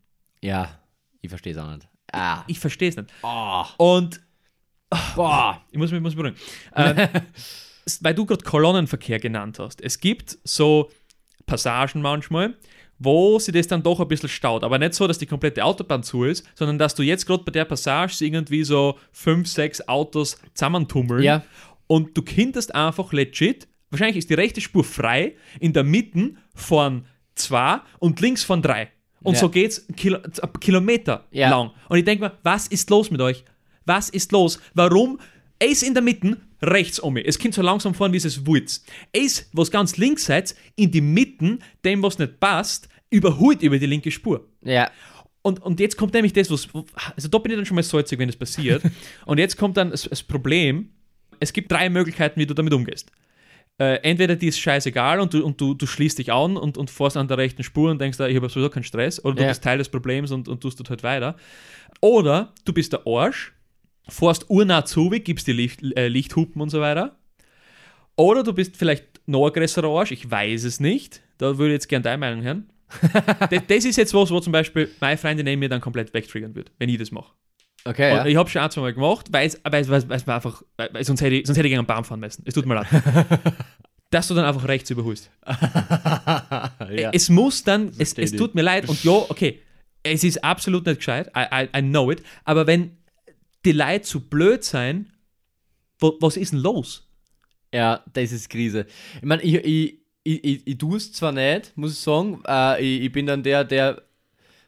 Ja, 0.47 0.79
ich 1.21 1.29
verstehe 1.29 1.53
es 1.53 1.57
auch 1.59 1.69
nicht. 1.73 1.87
Ah. 2.11 2.43
Ich 2.47 2.59
verstehe 2.59 2.89
es 2.89 2.95
nicht. 2.95 3.09
Oh. 3.21 3.63
Und 3.77 4.21
Boah. 5.15 5.61
ich 5.71 5.77
muss 5.77 5.91
mich, 5.91 6.01
muss 6.01 6.15
beruhigen. 6.15 6.37
S- 7.85 8.03
weil 8.03 8.13
du 8.15 8.25
gerade 8.25 8.43
Kolonnenverkehr 8.43 9.19
genannt 9.19 9.59
hast. 9.59 9.81
Es 9.81 9.99
gibt 9.99 10.37
so 10.43 10.89
Passagen 11.45 12.01
manchmal, 12.01 12.55
wo 12.99 13.39
sie 13.39 13.51
das 13.51 13.67
dann 13.67 13.83
doch 13.83 13.99
ein 13.99 14.07
bisschen 14.07 14.29
staut. 14.29 14.63
Aber 14.63 14.79
nicht 14.79 14.93
so, 14.93 15.05
dass 15.07 15.17
die 15.17 15.25
komplette 15.25 15.63
Autobahn 15.63 16.03
zu 16.03 16.23
ist, 16.23 16.45
sondern 16.55 16.77
dass 16.77 16.95
du 16.95 17.03
jetzt 17.03 17.25
gerade 17.25 17.43
bei 17.43 17.51
der 17.51 17.65
Passage 17.65 18.23
irgendwie 18.25 18.63
so 18.63 18.97
fünf, 19.11 19.47
sechs 19.47 19.85
Autos 19.87 20.39
zusammentummeln 20.53 21.23
Ja. 21.23 21.43
und 21.87 22.17
du 22.17 22.21
könntest 22.21 22.73
einfach 22.73 23.11
legit, 23.13 23.67
wahrscheinlich 23.89 24.17
ist 24.17 24.29
die 24.29 24.33
rechte 24.35 24.61
Spur 24.61 24.83
frei, 24.83 25.35
in 25.59 25.73
der 25.73 25.83
Mitte 25.83 26.35
von 26.55 27.05
zwei 27.35 27.79
und 27.99 28.19
links 28.21 28.43
von 28.43 28.61
drei. 28.61 28.89
Und 29.27 29.33
Ja. 29.33 29.41
so 29.41 29.49
geht's 29.49 29.85
Kilo, 29.97 30.19
Kilometer 30.61 31.25
Ja. 31.31 31.49
lang. 31.49 31.71
Und 31.89 31.97
ich 31.97 32.05
denke 32.05 32.23
mir, 32.23 32.31
was 32.43 32.67
ist 32.67 32.89
los 32.89 33.11
mit 33.11 33.19
euch? 33.19 33.43
Was 33.85 34.09
ist 34.09 34.31
los? 34.31 34.57
Warum? 34.73 35.19
Ist 35.61 35.83
in 35.83 35.93
der 35.93 36.01
Mitte, 36.01 36.37
rechts 36.61 36.97
um 36.99 37.13
mich. 37.13 37.27
Es 37.27 37.37
kommt 37.37 37.53
so 37.53 37.61
langsam 37.61 37.93
vor, 37.93 38.11
wie 38.13 38.17
es. 38.17 38.25
Er 39.11 39.21
ist, 39.21 39.49
was 39.51 39.69
ganz 39.69 39.97
links 39.97 40.25
seid, 40.25 40.55
in 40.77 40.91
die 40.91 41.01
Mitte, 41.01 41.59
dem, 41.83 42.01
was 42.03 42.17
nicht 42.19 42.39
passt, 42.39 42.87
überholt 43.09 43.61
über 43.63 43.77
die 43.77 43.85
linke 43.85 44.11
Spur. 44.11 44.47
Ja. 44.63 44.89
Und, 45.41 45.61
und 45.61 45.79
jetzt 45.81 45.97
kommt 45.97 46.13
nämlich 46.13 46.31
das, 46.31 46.49
was. 46.49 46.67
Also 47.15 47.27
da 47.27 47.37
bin 47.37 47.51
ich 47.51 47.57
dann 47.57 47.65
schon 47.65 47.75
mal 47.75 47.83
salzig, 47.83 48.17
wenn 48.19 48.27
das 48.29 48.37
passiert. 48.37 48.81
und 49.25 49.39
jetzt 49.39 49.57
kommt 49.57 49.75
dann 49.75 49.91
das, 49.91 50.03
das 50.03 50.23
Problem: 50.23 50.89
Es 51.41 51.51
gibt 51.51 51.69
drei 51.69 51.89
Möglichkeiten, 51.89 52.39
wie 52.39 52.45
du 52.45 52.53
damit 52.53 52.71
umgehst. 52.73 53.11
Äh, 53.79 53.97
entweder 54.01 54.35
die 54.35 54.47
ist 54.47 54.59
scheißegal 54.59 55.19
und 55.19 55.33
du, 55.33 55.45
und 55.45 55.61
du, 55.61 55.75
du 55.75 55.85
schließt 55.85 56.17
dich 56.17 56.31
an 56.33 56.57
und, 56.57 56.77
und 56.77 56.89
fährst 56.89 57.15
an 57.15 57.27
der 57.27 57.37
rechten 57.37 57.63
Spur 57.63 57.91
und 57.91 58.01
denkst, 58.01 58.19
ah, 58.19 58.27
ich 58.27 58.35
habe 58.35 58.49
sowieso 58.49 58.69
keinen 58.69 58.83
Stress, 58.83 59.23
oder 59.23 59.35
du 59.35 59.41
Ja. 59.43 59.49
bist 59.49 59.63
Teil 59.63 59.77
des 59.77 59.89
Problems 59.89 60.31
und, 60.31 60.47
und 60.47 60.61
tust 60.61 60.79
dort 60.79 60.89
halt 60.89 61.03
weiter. 61.03 61.35
Oder 62.01 62.53
du 62.65 62.73
bist 62.73 62.93
der 62.93 63.05
Arsch, 63.05 63.53
fährst 64.09 64.49
urnah 64.49 64.83
zu, 64.85 65.09
gibst 65.11 65.45
die 65.47 65.53
Licht, 65.53 65.81
äh, 65.95 66.07
Lichthupen 66.07 66.59
und 66.61 66.69
so 66.69 66.81
weiter. 66.81 67.17
Oder 68.15 68.41
du 68.43 68.53
bist 68.53 68.77
vielleicht 68.77 69.05
noch 69.27 69.45
ein 69.45 69.53
größerer 69.53 69.87
Arsch, 69.89 70.11
ich 70.11 70.29
weiß 70.29 70.63
es 70.63 70.79
nicht. 70.79 71.21
Da 71.37 71.57
würde 71.59 71.67
ich 71.69 71.73
jetzt 71.73 71.87
gerne 71.87 72.03
deine 72.03 72.17
Meinung 72.17 72.41
hören. 72.43 72.69
das, 73.51 73.61
das 73.67 73.85
ist 73.85 73.97
jetzt 73.97 74.13
was, 74.13 74.31
wo 74.31 74.39
zum 74.39 74.53
Beispiel 74.53 74.89
meine 74.99 75.17
Freundin 75.17 75.43
neben 75.45 75.59
mir 75.59 75.69
dann 75.69 75.81
komplett 75.81 76.13
wegtriggern 76.13 76.55
wird, 76.55 76.71
wenn 76.79 76.89
ich 76.89 76.97
das 76.97 77.11
mache. 77.11 77.33
Okay, 77.87 78.11
Und 78.11 78.17
ja. 78.17 78.25
ich 78.25 78.35
habe 78.35 78.49
schon 78.49 78.61
ein, 78.61 78.69
zwei 78.69 78.81
Mal 78.81 78.93
gemacht, 78.93 79.27
weil 79.31 79.47
es, 79.47 79.63
mir 79.63 80.33
einfach, 80.33 80.61
weil, 80.75 81.03
sonst 81.05 81.21
hätte 81.21 81.35
ich, 81.35 81.47
sonst 81.47 81.57
hätte 81.57 81.67
ich 81.67 81.71
gegen 81.71 81.79
einen 81.79 81.87
Baum 81.87 82.03
fahren 82.03 82.19
müssen. 82.19 82.43
Es 82.45 82.53
tut 82.53 82.65
mir 82.65 82.75
leid. 82.75 82.87
Dass 84.09 84.27
du 84.27 84.33
dann 84.33 84.43
einfach 84.43 84.67
rechts 84.67 84.89
überholst. 84.89 85.29
ja. 85.47 87.11
Es 87.13 87.29
muss 87.29 87.63
dann, 87.63 87.91
es, 87.97 88.13
es 88.13 88.31
tut 88.33 88.55
mir 88.55 88.61
leid 88.61 88.89
und 88.89 89.01
ja, 89.03 89.11
okay, 89.11 89.61
es 90.03 90.23
ist 90.23 90.43
absolut 90.43 90.85
nicht 90.85 90.97
gescheit, 90.97 91.31
I, 91.35 91.45
I, 91.53 91.77
I 91.77 91.81
know 91.81 92.11
it, 92.11 92.23
aber 92.43 92.67
wenn 92.67 92.97
die 93.65 93.73
Leute 93.73 94.01
zu 94.01 94.21
blöd 94.21 94.63
sein, 94.63 95.11
wo, 95.99 96.17
was 96.19 96.37
ist 96.37 96.53
denn 96.53 96.59
los? 96.59 97.09
Ja, 97.73 98.03
das 98.13 98.31
ist 98.31 98.49
Krise. 98.49 98.85
Ich 99.15 99.23
meine, 99.23 99.41
ich, 99.41 99.55
ich, 99.55 99.99
ich, 100.23 100.43
ich, 100.43 100.67
ich 100.67 100.77
tue 100.77 100.97
es 100.97 101.11
zwar 101.11 101.31
nicht, 101.31 101.75
muss 101.75 101.93
ich 101.93 101.99
sagen. 101.99 102.41
Äh, 102.47 102.81
ich, 102.81 103.01
ich 103.03 103.11
bin 103.11 103.25
dann 103.25 103.43
der, 103.43 103.63
der 103.65 104.01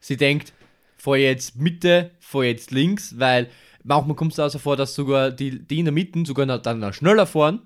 sie 0.01 0.17
denkt, 0.17 0.53
fahr 0.99 1.17
jetzt 1.17 1.55
Mitte, 1.57 2.11
fahr 2.19 2.43
jetzt 2.43 2.71
links, 2.71 3.17
weil 3.17 3.49
manchmal 3.83 4.15
kommt 4.15 4.33
es 4.33 4.39
also 4.39 4.59
vor, 4.59 4.75
dass 4.77 4.93
sogar 4.93 5.31
die, 5.31 5.65
die 5.65 5.79
in 5.79 5.85
der 5.85 5.91
Mitte 5.93 6.23
sogar 6.25 6.45
noch, 6.45 6.61
dann 6.61 6.79
noch 6.79 6.93
schneller 6.93 7.25
fahren 7.25 7.61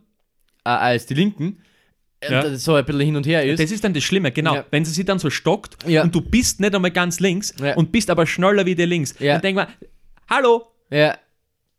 äh, 0.63 0.69
als 0.69 1.05
die 1.07 1.15
Linken. 1.15 1.61
Und 2.25 2.31
Ja. 2.31 2.55
so 2.55 2.75
ein 2.75 2.85
bisschen 2.85 3.01
hin 3.01 3.15
und 3.17 3.25
her 3.25 3.43
ist. 3.43 3.59
Das 3.61 3.69
ist 3.71 3.83
dann 3.83 3.93
das 3.93 4.03
Schlimme, 4.03 4.31
genau. 4.31 4.55
Ja. 4.55 4.65
Wenn 4.71 4.85
sie 4.85 4.91
sich 4.93 5.03
dann 5.05 5.19
so 5.19 5.29
stockt 5.29 5.85
Ja. 5.89 6.03
und 6.03 6.15
du 6.15 6.21
bist 6.21 6.61
nicht 6.61 6.73
einmal 6.73 6.91
ganz 6.91 7.19
links 7.19 7.53
und 7.75 7.91
bist 7.91 8.09
aber 8.09 8.25
schneller 8.25 8.65
wie 8.65 8.75
der 8.75 8.87
links, 8.87 9.13
Ja. 9.19 9.33
dann 9.33 9.41
denk 9.41 9.55
mal, 9.57 9.67
hallo, 10.29 10.67
ja. 10.89 11.17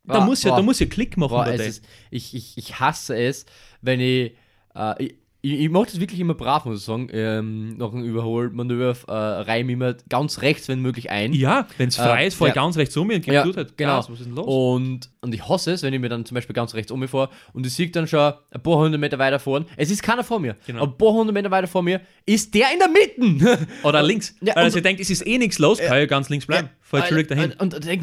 da 0.05 0.19
Boah, 0.19 0.25
muss 0.27 0.43
ja, 0.43 0.51
boah. 0.51 0.57
da 0.57 0.62
muss 0.62 0.81
ja 0.81 0.87
Klick 0.87 1.17
machen 1.17 1.31
Boah, 1.31 1.46
ist, 1.46 1.83
ich, 2.11 2.35
ich, 2.35 2.59
ich 2.59 2.79
hasse 2.79 3.17
es, 3.17 3.46
wenn 3.81 4.00
ich, 4.00 4.33
äh, 4.75 5.02
ich 5.02 5.15
ich, 5.45 5.61
ich 5.61 5.69
mache 5.71 5.85
das 5.87 6.01
wirklich 6.01 6.19
immer 6.21 6.33
brav, 6.35 6.65
muss 6.65 6.79
ich 6.79 6.85
sagen. 6.85 7.09
Ähm, 7.13 7.77
nach 7.77 7.92
einem 7.92 8.03
Überholmanöver 8.05 8.97
äh, 9.09 9.13
reime 9.42 9.71
ich 9.71 9.75
immer 9.75 9.95
ganz 10.09 10.40
rechts, 10.40 10.69
wenn 10.69 10.81
möglich, 10.81 11.11
ein. 11.11 11.33
Ja, 11.35 11.67
wenn 11.77 11.88
es 11.88 11.97
frei 11.97 12.25
Äh, 12.25 12.27
ist, 12.29 12.35
fahr 12.37 12.49
ich 12.49 12.55
ja. 12.55 12.63
ganz 12.63 12.77
rechts 12.79 12.97
um 12.97 13.09
und 13.11 13.21
gib 13.21 13.33
Ja, 13.35 13.45
halt 13.45 13.77
genau. 13.77 13.97
Gas. 13.97 14.11
Was 14.11 14.21
ist 14.21 14.27
denn 14.27 14.35
los? 14.35 14.47
Und, 14.47 15.11
und 15.21 15.35
ich 15.35 15.47
hasse 15.49 15.73
es, 15.73 15.83
wenn 15.83 15.92
ich 15.92 16.01
mir 16.01 16.09
dann 16.09 16.25
zum 16.25 16.35
Beispiel 16.35 16.55
ganz 16.55 16.75
rechts 16.75 16.90
umfahre 16.90 17.29
und 17.53 17.67
ich 17.67 17.75
sehe 17.75 17.88
dann 17.90 18.07
schon 18.09 18.33
ein 18.51 18.63
paar 18.63 18.77
hundert 18.79 19.01
Meter 19.01 19.19
weiter 19.19 19.38
vorn. 19.38 19.67
Es 19.77 19.90
ist 19.90 20.03
keiner 20.03 20.25
vor 20.25 20.40
mir. 20.40 20.57
Genau. 20.67 20.85
Ein 20.85 20.97
paar 20.97 21.13
hundert 21.13 21.35
Meter 21.35 21.51
weiter 21.51 21.69
vor 21.69 21.83
mir 21.83 22.01
ist 22.25 22.55
der 22.55 22.69
in 22.73 22.79
der 22.79 22.88
Mitte. 22.88 23.67
Oder 23.83 24.03
links. 24.03 24.35
Ja, 24.40 24.55
also 24.55 24.75
und- 24.75 24.81
ihr 24.81 24.83
denkt, 24.83 25.01
es 25.03 25.11
ist 25.11 25.27
eh 25.27 25.37
nichts 25.38 25.59
los, 25.59 25.79
kann 25.79 25.99
ja 25.99 26.07
ganz 26.07 26.29
links 26.31 26.47
bleiben. 26.47 26.71
Fahr 26.81 27.01
jetzt 27.01 27.09
schuldig 27.11 27.27
dahin. 27.29 27.53
Und, 27.53 27.61
und, 27.61 27.75
und 27.75 27.85
denk 27.85 28.03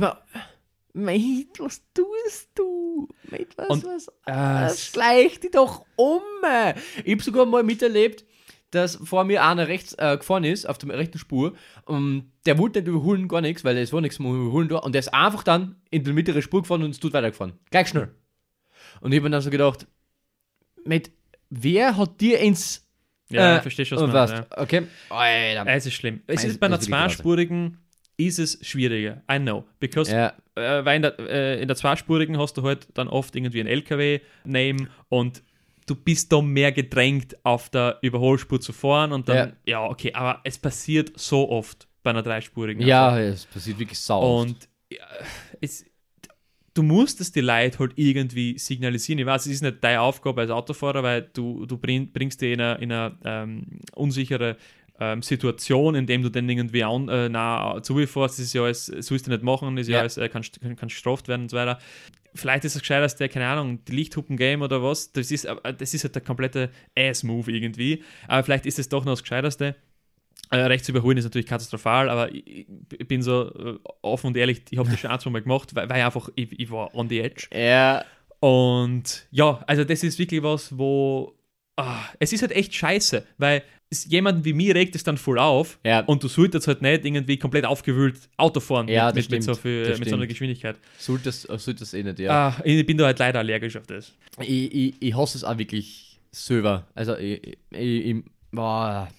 Mate, 0.94 1.48
was 1.60 1.82
tust 1.94 2.50
du? 2.56 2.64
Mate, 3.30 3.48
was, 3.58 3.70
Und, 3.70 3.86
was? 3.86 4.08
äh, 4.28 4.66
Äh, 4.66 4.76
schleich 4.78 5.40
dich 5.40 5.52
doch 5.52 5.86
um. 5.96 6.22
Ich 7.04 7.12
habe 7.14 7.24
sogar 7.24 7.46
mal 7.46 7.64
miterlebt, 7.64 8.26
dass 8.72 8.96
vor 8.96 9.24
mir 9.26 9.44
einer 9.44 9.68
rechts 9.68 9.94
äh, 9.98 10.18
gefahren 10.18 10.44
ist, 10.46 10.66
auf 10.68 10.78
der 10.78 10.98
rechten 10.98 11.18
Spur. 11.18 11.54
Und 11.86 12.32
der 12.46 12.58
wollte 12.58 12.80
nicht 12.80 12.88
überholen, 12.88 13.28
gar 13.28 13.42
nichts, 13.42 13.64
weil 13.64 13.78
es 13.78 13.92
war 13.92 14.02
nichts 14.02 14.16
zum 14.18 14.26
Überholen 14.28 14.70
da. 14.70 14.78
Und 14.78 14.94
der 14.94 15.00
ist 15.00 15.14
einfach 15.14 15.44
dann 15.44 15.76
in 15.90 16.04
die 16.04 16.14
mittlere 16.14 16.42
Spur 16.42 16.62
gefahren 16.62 16.84
und 16.84 16.92
es 16.92 17.00
tut 17.00 17.14
weitergefahren. 17.14 17.54
Gleich 17.70 17.90
schnell. 17.90 18.14
Und 19.02 19.12
ich 19.12 19.18
habe 19.20 19.30
mir 19.30 19.32
dann 19.32 19.42
so 19.42 19.50
gedacht, 19.50 19.88
Mate, 20.86 21.12
wer 21.50 21.98
hat 21.98 22.20
dir 22.22 22.40
ins. 22.40 22.88
Ja, 23.30 23.54
äh, 23.54 23.56
ich 23.58 23.62
verstehe 23.62 23.86
schon, 23.86 23.98
was 24.00 24.30
du 24.30 24.34
meinst, 24.36 24.50
was? 24.52 24.58
Okay. 24.64 24.84
Alter. 25.10 25.68
Es 25.72 25.86
ist 25.86 25.94
schlimm. 25.94 26.22
Es 26.28 26.44
Es- 26.44 26.52
ist 26.52 26.60
bei 26.60 26.66
einer 26.68 26.80
zweispurigen 26.80 27.78
ist 28.18 28.40
es 28.40 28.60
schwieriger. 28.66 29.24
I 29.32 29.40
know. 29.40 29.66
Because 29.80 30.12
Ja, 30.12 30.34
äh, 30.62 30.86
weil 30.86 30.98
in 30.98 31.02
der, 31.02 31.20
äh, 31.20 31.62
in 31.62 31.68
der 31.68 31.76
zweispurigen 31.76 32.38
hast 32.38 32.58
du 32.58 32.64
halt 32.64 32.88
dann 32.94 33.08
oft 33.08 33.36
irgendwie 33.36 33.60
ein 33.60 33.68
LKW-Name 33.68 34.88
und 35.10 35.44
du 35.86 35.96
bist 35.96 36.32
da 36.32 36.42
mehr 36.42 36.72
gedrängt, 36.72 37.36
auf 37.44 37.70
der 37.70 37.98
Überholspur 38.02 38.62
zu 38.62 38.74
fahren 38.74 39.12
und 39.12 39.28
dann, 39.28 39.54
ja, 39.66 39.84
okay, 39.86 40.14
aber 40.14 40.40
es 40.44 40.58
passiert 40.58 41.20
so 41.20 41.50
oft 41.50 41.88
bei 42.04 42.12
einer 42.12 42.24
dreispurigen. 42.24 42.86
ja, 42.86 43.20
es 43.20 43.46
passiert 43.46 43.80
wirklich 43.80 44.00
sau. 44.00 44.42
Und 44.42 44.70
ja, 44.90 45.06
es, 45.60 45.86
du 46.74 46.84
musst 46.84 47.20
es 47.22 47.32
die 47.32 47.42
Leute 47.42 47.80
halt 47.80 47.94
irgendwie 47.96 48.58
signalisieren. 48.58 49.20
Ich 49.20 49.26
weiß, 49.26 49.46
es 49.46 49.54
ist 49.54 49.62
nicht 49.62 49.84
deine 49.84 50.02
Aufgabe 50.02 50.42
als 50.42 50.52
Autofahrer, 50.52 51.04
weil 51.04 51.30
du, 51.34 51.66
du 51.66 51.78
bring, 51.78 52.12
bringst 52.12 52.42
dich 52.42 52.54
in 52.54 52.62
eine, 52.62 52.82
in 52.82 52.92
eine 52.92 53.18
ähm, 53.24 53.80
unsichere 53.96 54.58
ähm, 55.04 55.24
Situation, 55.24 55.96
indem 55.96 56.22
du 56.22 56.30
dann 56.30 56.48
irgendwie 56.48 56.84
an, 56.84 57.10
äh, 57.10 57.28
nah 57.28 57.82
zufährst. 57.82 58.38
Das 58.38 58.40
ist 58.40 58.54
ja 58.54 58.62
alles, 58.64 58.86
sollst 58.86 59.26
du 59.26 59.32
nicht 59.32 59.42
machen, 59.42 59.76
ist 59.78 59.88
ja, 59.88 59.96
Ja. 59.96 60.00
alles, 60.02 60.18
äh, 60.18 60.30
kann, 60.30 60.44
kann, 60.62 60.76
kann 60.76 60.90
gestraft 60.90 61.28
werden 61.28 61.44
und 61.44 61.50
so 61.50 61.58
weiter. 61.58 61.80
Vielleicht 62.36 62.64
ist 62.66 62.76
es 62.76 62.82
gescheit, 62.82 63.04
dass 63.04 63.16
der, 63.16 63.28
keine 63.28 63.48
Ahnung, 63.48 63.84
die 63.84 63.94
Lichthupen-Game 63.94 64.62
oder 64.62 64.84
was, 64.84 65.12
das 65.12 65.32
ist, 65.32 65.46
äh, 65.46 65.56
das 65.74 65.94
ist 65.96 66.04
halt 66.04 66.14
der 66.14 66.22
komplette 66.22 66.70
Ass-Move 66.96 67.52
irgendwie. 67.52 68.04
Aber 68.28 68.44
vielleicht 68.44 68.66
ist 68.68 68.78
es 68.80 68.90
doch 68.90 69.04
noch 69.04 69.14
das 69.14 69.24
Gescheiterste. 69.24 69.76
Äh, 70.52 70.58
rechts 70.58 70.88
überholen 70.90 71.18
ist 71.18 71.24
natürlich 71.24 71.48
katastrophal, 71.48 72.10
aber 72.10 72.34
ich, 72.34 72.68
ich 72.98 73.08
bin 73.08 73.22
so 73.22 73.54
äh, 73.56 73.80
offen 74.02 74.28
und 74.28 74.38
ehrlich, 74.38 74.62
ich 74.70 74.78
habe 74.78 74.90
das 74.90 75.00
schon 75.00 75.10
ein, 75.10 75.20
zwei 75.20 75.30
Mal 75.32 75.42
gemacht, 75.42 75.74
weil, 75.76 75.90
weil 75.90 76.02
einfach, 76.04 76.30
ich, 76.36 76.60
ich 76.60 76.70
war 76.70 76.94
on 76.94 77.10
the 77.10 77.20
edge. 77.22 77.48
ja, 77.54 78.04
Und 78.42 79.28
ja, 79.32 79.64
also 79.68 79.84
das 79.84 80.04
ist 80.04 80.20
wirklich 80.20 80.44
was, 80.44 80.78
wo 80.78 81.34
ah, 81.82 82.10
es 82.20 82.34
ist 82.34 82.42
halt 82.42 82.52
echt 82.52 82.74
scheiße, 82.74 83.26
weil 83.38 83.64
jemanden 84.08 84.46
wie 84.46 84.54
mir 84.54 84.74
regt 84.74 84.96
es 84.96 85.04
dann 85.04 85.18
voll 85.18 85.38
auf 85.38 85.78
Ja. 85.86 86.00
und 86.06 86.24
du 86.24 86.28
solltest 86.30 86.66
halt 86.68 86.82
nicht 86.82 87.04
irgendwie 87.06 87.38
komplett 87.38 87.66
aufgewühlt 87.66 88.18
Auto 88.38 88.60
fahren 88.62 88.88
Ja, 88.88 89.08
mit, 89.08 89.16
mit, 89.16 89.32
mit, 89.32 89.44
so 89.44 89.54
stimmt. 89.54 89.62
viel, 89.64 89.80
mit 89.82 89.88
so 89.90 90.02
einer 90.02 90.08
stimmt. 90.08 90.30
Geschwindigkeit. 90.30 90.78
solltest 90.98 91.42
solltest 91.58 91.94
eh 91.94 92.04
nicht, 92.04 92.20
ja. 92.20 92.50
Ah, 92.50 92.62
ich 92.64 92.86
bin 92.86 92.98
da 92.98 93.06
halt 93.06 93.20
leider 93.20 93.40
allergisch 93.40 93.76
auf 93.76 93.86
das. 93.88 94.14
Ich, 94.40 94.74
ich, 94.74 94.94
ich 95.02 95.16
hasse 95.16 95.38
es 95.38 95.44
auch 95.44 95.58
wirklich 95.58 96.20
selber. 96.32 96.88
Also, 96.96 97.18
ich, 97.18 97.58
ich, 97.72 98.06
ich, 98.06 98.16
boah, 98.52 99.10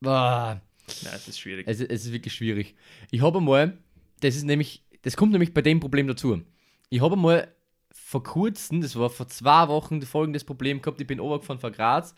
boah. 0.00 0.60
Ja, 1.02 1.10
es 1.14 1.28
ist 1.28 1.38
schwierig. 1.38 1.66
Es, 1.68 1.80
es 1.80 2.06
ist 2.06 2.12
wirklich 2.12 2.32
schwierig. 2.34 2.74
Ich 3.10 3.20
habe 3.20 3.38
einmal, 3.38 3.76
das 4.20 4.34
ist 4.36 4.44
nämlich, 4.44 4.82
das 5.02 5.16
kommt 5.16 5.32
nämlich 5.32 5.52
bei 5.52 5.60
dem 5.62 5.78
Problem 5.80 6.06
dazu. 6.06 6.40
Ich 6.88 7.00
habe 7.02 7.14
einmal 7.16 7.48
vor 8.12 8.22
kurzem, 8.22 8.82
das 8.82 8.94
war 8.96 9.08
vor 9.10 9.26
zwei 9.28 9.68
Wochen, 9.68 10.02
folgendes 10.02 10.44
Problem 10.44 10.82
gehabt. 10.82 11.00
Ich 11.00 11.06
bin 11.06 11.18
runtergefahren 11.18 11.58
von 11.60 11.72
Graz 11.72 12.14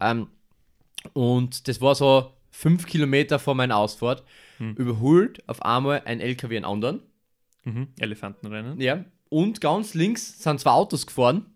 ähm, 0.00 0.26
und 1.12 1.68
das 1.68 1.80
war 1.80 1.94
so 1.94 2.32
fünf 2.50 2.86
Kilometer 2.86 3.38
vor 3.38 3.54
meiner 3.54 3.76
Ausfahrt. 3.76 4.24
Überholt 4.58 5.48
auf 5.48 5.62
einmal 5.62 6.02
ein 6.04 6.20
LKW 6.20 6.56
einen 6.56 6.64
anderen. 6.64 7.02
Mhm. 7.62 7.86
Elefantenrennen. 8.00 8.80
Ja. 8.80 9.04
Und 9.28 9.60
ganz 9.60 9.94
links 9.94 10.42
sind 10.42 10.58
zwei 10.58 10.70
Autos 10.72 11.06
gefahren. 11.06 11.46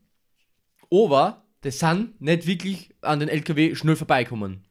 Aber 0.91 1.43
die 1.65 1.71
sind 1.73 2.21
nicht 2.21 2.47
wirklich 2.47 2.91
an 3.01 3.19
den 3.19 3.29
LKW 3.29 3.75
schnell 3.75 3.97
vorbeikommen. 3.97 4.63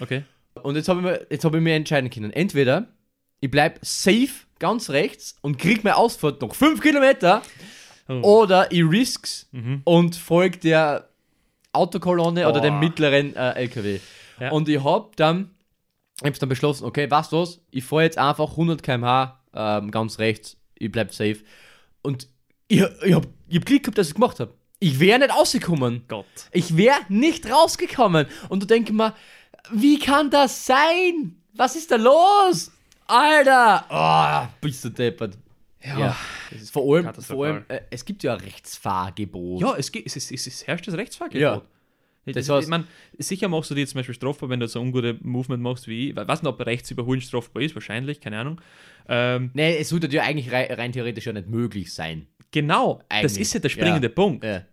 Okay. 0.00 0.24
Und 0.62 0.74
jetzt 0.74 0.88
habe 0.88 1.00
ich, 1.00 1.06
mir- 1.06 1.26
jetzt 1.30 1.44
hab 1.44 1.54
ich 1.54 1.60
mir 1.60 1.74
entscheiden 1.76 2.10
können. 2.10 2.32
Entweder 2.32 2.88
ich 3.40 3.50
bleibe 3.50 3.78
safe 3.82 4.46
ganz 4.58 4.90
rechts 4.90 5.36
und 5.42 5.58
krieg 5.58 5.84
meine 5.84 5.96
Ausfahrt 5.96 6.40
noch 6.40 6.54
5 6.54 6.80
Kilometer 6.80 7.42
Oh. 8.08 8.40
oder 8.42 8.70
ich 8.70 8.82
risks 8.84 9.48
Mhm. 9.52 9.80
und 9.84 10.16
folge 10.16 10.58
der 10.58 11.08
Autokolonne 11.72 12.48
oder 12.48 12.60
dem 12.60 12.78
mittleren 12.78 13.34
äh, 13.36 13.52
LKW. 13.52 14.00
Ja. 14.40 14.50
Und 14.50 14.68
ich 14.68 14.82
habe 14.82 15.10
dann, 15.16 15.50
ich 16.22 16.26
hab 16.28 16.38
dann 16.38 16.48
beschlossen, 16.48 16.84
okay, 16.84 17.10
was, 17.10 17.60
ich 17.70 17.84
fahre 17.84 18.02
jetzt 18.04 18.18
einfach 18.18 18.50
100 18.52 18.82
km/h 18.82 19.40
ähm, 19.54 19.90
ganz 19.90 20.18
rechts, 20.18 20.56
ich 20.74 20.90
bleib 20.92 21.12
safe. 21.14 21.38
Und 22.02 22.28
ich, 22.68 22.80
ich 23.04 23.14
habe 23.14 23.28
ich 23.48 23.56
hab 23.56 23.64
Glück 23.66 23.82
gehabt, 23.84 23.98
dass 23.98 24.08
ich 24.08 24.14
gemacht 24.14 24.40
habe. 24.40 24.52
Ich 24.78 25.00
wäre 25.00 25.18
nicht 25.18 25.30
rausgekommen. 25.34 26.02
Gott. 26.08 26.26
Ich 26.52 26.76
wäre 26.76 26.98
nicht 27.08 27.50
rausgekommen. 27.50 28.26
Und 28.48 28.62
du 28.62 28.66
denkst 28.66 28.92
mir, 28.92 29.14
wie 29.72 29.98
kann 29.98 30.30
das 30.30 30.66
sein? 30.66 31.36
Was 31.54 31.76
ist 31.76 31.90
da 31.90 31.96
los? 31.96 32.70
Alter! 33.06 33.84
Oh, 33.88 34.48
bist 34.60 34.84
du 34.84 34.90
deppert. 34.90 35.38
Ja. 35.86 36.16
Das 36.50 36.62
ist 36.62 36.70
Vor 36.70 36.96
allem, 36.96 37.14
vor 37.14 37.46
allem 37.46 37.64
äh, 37.68 37.80
es 37.90 38.04
gibt 38.04 38.22
ja 38.22 38.34
Rechtsfahrgebot. 38.34 39.60
Ja, 39.60 39.74
es, 39.76 39.90
es, 39.90 40.16
es, 40.16 40.30
ist, 40.46 40.66
herrscht 40.66 40.88
das 40.88 40.94
Rechtsfahrgebot. 40.94 41.40
Ja. 41.40 41.62
Das 42.26 42.34
Das 42.34 42.48
heißt, 42.48 42.64
ich 42.64 42.70
mein, 42.70 42.84
sicher 43.18 43.48
machst 43.48 43.70
du 43.70 43.74
dir 43.74 43.86
zum 43.86 43.98
Beispiel 43.98 44.14
strafbar, 44.14 44.48
wenn 44.48 44.58
du 44.58 44.66
so 44.66 44.80
ungute 44.80 45.16
Movement 45.22 45.62
machst 45.62 45.86
wie 45.86 46.06
ich. 46.06 46.10
Ich 46.10 46.16
weiß 46.16 46.42
nicht, 46.42 46.50
ob 46.50 46.64
rechts 46.66 46.90
überholen 46.90 47.20
strafbar 47.20 47.62
ist, 47.62 47.74
wahrscheinlich, 47.76 48.20
keine 48.20 48.38
Ahnung. 48.38 48.60
Ähm, 49.08 49.50
Nee, 49.54 49.76
es 49.76 49.90
sollte 49.90 50.08
ja 50.08 50.24
eigentlich 50.24 50.50
rein, 50.50 50.72
rein 50.72 50.92
theoretisch 50.92 51.26
ja 51.26 51.32
nicht 51.32 51.48
möglich 51.48 51.94
sein. 51.94 52.26
genau, 52.50 53.00
das 53.08 53.20
Eigentlich, 53.20 53.40
ist 53.42 53.54
ja 53.54 53.60
der 53.60 53.68
springende 53.68 54.08
ja. 54.08 54.12
Punkt. 54.12 54.44
Ja. 54.44 54.64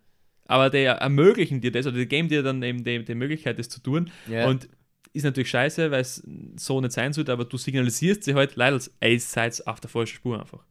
Aber 0.45 0.70
der 0.70 0.93
ermöglichen 0.93 1.61
dir 1.61 1.72
das, 1.72 1.86
oder 1.86 1.97
die 1.97 2.07
geben 2.07 2.28
dir 2.28 2.41
dann 2.43 2.61
eben 2.64 2.84
die, 2.84 3.03
die 3.05 3.16
Möglichkeit, 3.16 3.59
das 3.59 3.70
zu 3.70 3.82
tun. 3.82 4.09
Ja. 4.28 4.47
Und 4.47 4.68
ist 5.14 5.24
natürlich 5.24 5.49
scheiße, 5.49 5.91
weil 5.91 6.01
es 6.01 6.24
so 6.55 6.82
nicht 6.82 6.91
sein 6.91 7.14
sollte, 7.14 7.32
aber 7.32 7.45
du 7.45 7.57
signalisierst 7.57 8.24
sie 8.24 8.34
halt 8.34 8.55
leider 8.55 8.80
als, 8.99 9.32
seid 9.32 9.68
auf 9.68 9.80
der 9.80 9.89
falschen 9.89 10.16
Spur 10.16 10.39
einfach. 10.39 10.66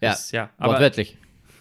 Ja, 0.00 0.10
Das, 0.10 0.30
ja 0.32 0.50
aber 0.58 0.72
wortwörtlich. 0.74 1.16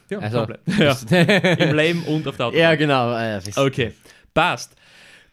ja, 0.09 0.19
Also, 0.19 0.37
komplett. 0.45 0.61
ja, 1.11 1.65
im 1.65 1.75
Leben 1.75 2.03
und 2.03 2.27
auf 2.27 2.37
der 2.37 2.45
Autobahn. 2.47 2.61
ja, 2.61 2.75
genau. 2.75 3.11
das- 3.11 3.57
Okay, 3.57 3.93
passt. 4.33 4.75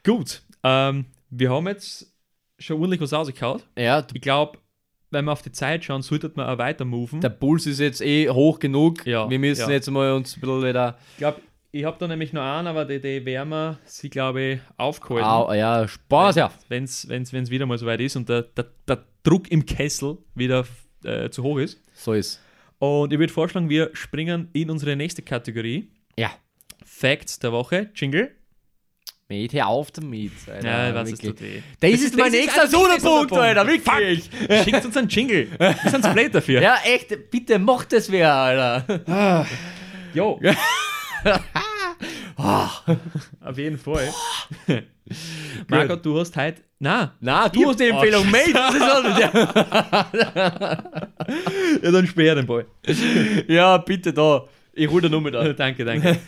Gut, 0.04 0.42
ähm, 0.62 1.06
wir 1.30 1.50
haben 1.50 1.66
jetzt 1.68 2.12
schon 2.58 2.76
ordentlich 2.80 3.00
was 3.00 3.12
rausgehauen. 3.12 3.62
Ja, 3.76 4.04
Ich 4.12 4.20
glaube, 4.20 4.58
wenn 5.10 5.24
wir 5.24 5.32
auf 5.32 5.42
die 5.42 5.52
Zeit 5.52 5.84
schauen, 5.84 6.02
sollte 6.02 6.30
man 6.34 6.46
auch 6.48 6.58
weiter 6.58 6.84
moven. 6.84 7.20
der 7.20 7.28
Puls 7.30 7.66
ist 7.66 7.78
jetzt 7.80 8.00
eh 8.00 8.28
hoch 8.30 8.58
genug. 8.58 9.06
Ja, 9.06 9.28
Wir 9.30 9.38
müssen 9.38 9.62
ja. 9.68 9.70
jetzt 9.70 9.90
mal 9.90 10.12
uns 10.12 10.36
ein 10.36 10.40
bisschen 10.40 10.62
wieder. 10.64 10.98
Ich 11.12 11.18
glaube, 11.18 11.40
ich 11.72 11.84
habe 11.84 11.96
da 11.98 12.08
nämlich 12.08 12.32
noch 12.32 12.42
einen, 12.42 12.66
aber 12.68 12.84
die, 12.86 13.00
die 13.00 13.24
werden 13.24 13.50
wir 13.50 13.78
sie, 13.84 14.08
glaube 14.08 14.40
ich, 14.42 14.60
aufgehalten. 14.78 15.28
Au, 15.28 15.52
ja, 15.52 15.86
Spaß, 15.86 16.36
ja. 16.36 16.50
Wenn 16.68 16.84
es 16.84 17.08
wieder 17.50 17.66
mal 17.66 17.76
so 17.78 17.86
weit 17.86 18.00
ist 18.00 18.16
und 18.16 18.28
der, 18.28 18.42
der, 18.42 18.66
der 18.88 19.04
Druck 19.22 19.50
im 19.50 19.66
Kessel 19.66 20.18
wieder 20.34 20.64
äh, 21.04 21.28
zu 21.30 21.42
hoch 21.42 21.58
ist. 21.58 21.80
So 21.94 22.12
ist. 22.14 22.40
Und 22.78 23.12
ich 23.12 23.18
würde 23.18 23.32
vorschlagen, 23.32 23.68
wir 23.70 23.90
springen 23.94 24.48
in 24.52 24.70
unsere 24.70 24.96
nächste 24.96 25.22
Kategorie. 25.22 25.90
Ja. 26.18 26.30
Facts 26.84 27.38
der 27.38 27.52
Woche. 27.52 27.90
Jingle. 27.94 28.32
Mit, 29.28 29.52
hör 29.54 29.66
auf 29.66 29.90
damit. 29.90 30.30
Alter, 30.48 30.68
Ja, 30.88 30.94
was 30.94 31.10
ist 31.10 31.24
das? 31.24 31.32
Das, 31.80 31.90
ist 31.90 32.02
ist- 32.04 32.16
mein 32.16 32.30
nächster 32.30 32.68
Sonderpunkt, 32.68 33.30
Sonderpunkt. 33.30 33.42
Alter, 33.42 33.66
wirklich. 33.66 34.30
Schickt 34.64 34.84
uns 34.84 34.96
einen 34.96 35.08
Jingle. 35.08 35.48
Wir 35.58 35.90
sind 35.90 36.04
Split 36.06 36.32
dafür. 36.34 36.60
Ja, 36.62 36.76
echt, 36.84 37.30
bitte 37.30 37.58
macht 37.58 37.92
das 37.92 38.10
wer, 38.12 38.32
Alter. 38.32 39.46
Jo. 40.14 40.40
Auf 42.36 43.56
jeden 43.58 43.78
Fall. 43.78 44.12
Margot, 45.68 46.04
du 46.04 46.18
hast 46.20 46.36
heute. 46.36 46.62
Na, 46.78 47.14
Na, 47.20 47.48
du 47.48 47.66
hast 47.68 47.80
die 47.80 47.90
Oh, 47.90 47.94
Empfehlung, 47.96 48.30
Mate. 48.30 48.52
Das 48.52 48.74
ist 48.74 48.82
alles, 48.82 49.18
ja, 51.82 51.90
dann 51.90 52.06
sperr 52.06 52.34
den 52.34 52.44
Ball. 52.46 52.66
ja. 52.86 52.94
ja, 53.48 53.78
bitte 53.78 54.12
da. 54.12 54.44
Ich 54.74 54.86
hol 54.90 55.00
dir 55.00 55.08
Nummer 55.08 55.30
da. 55.30 55.50
danke, 55.54 55.86
danke. 55.86 56.18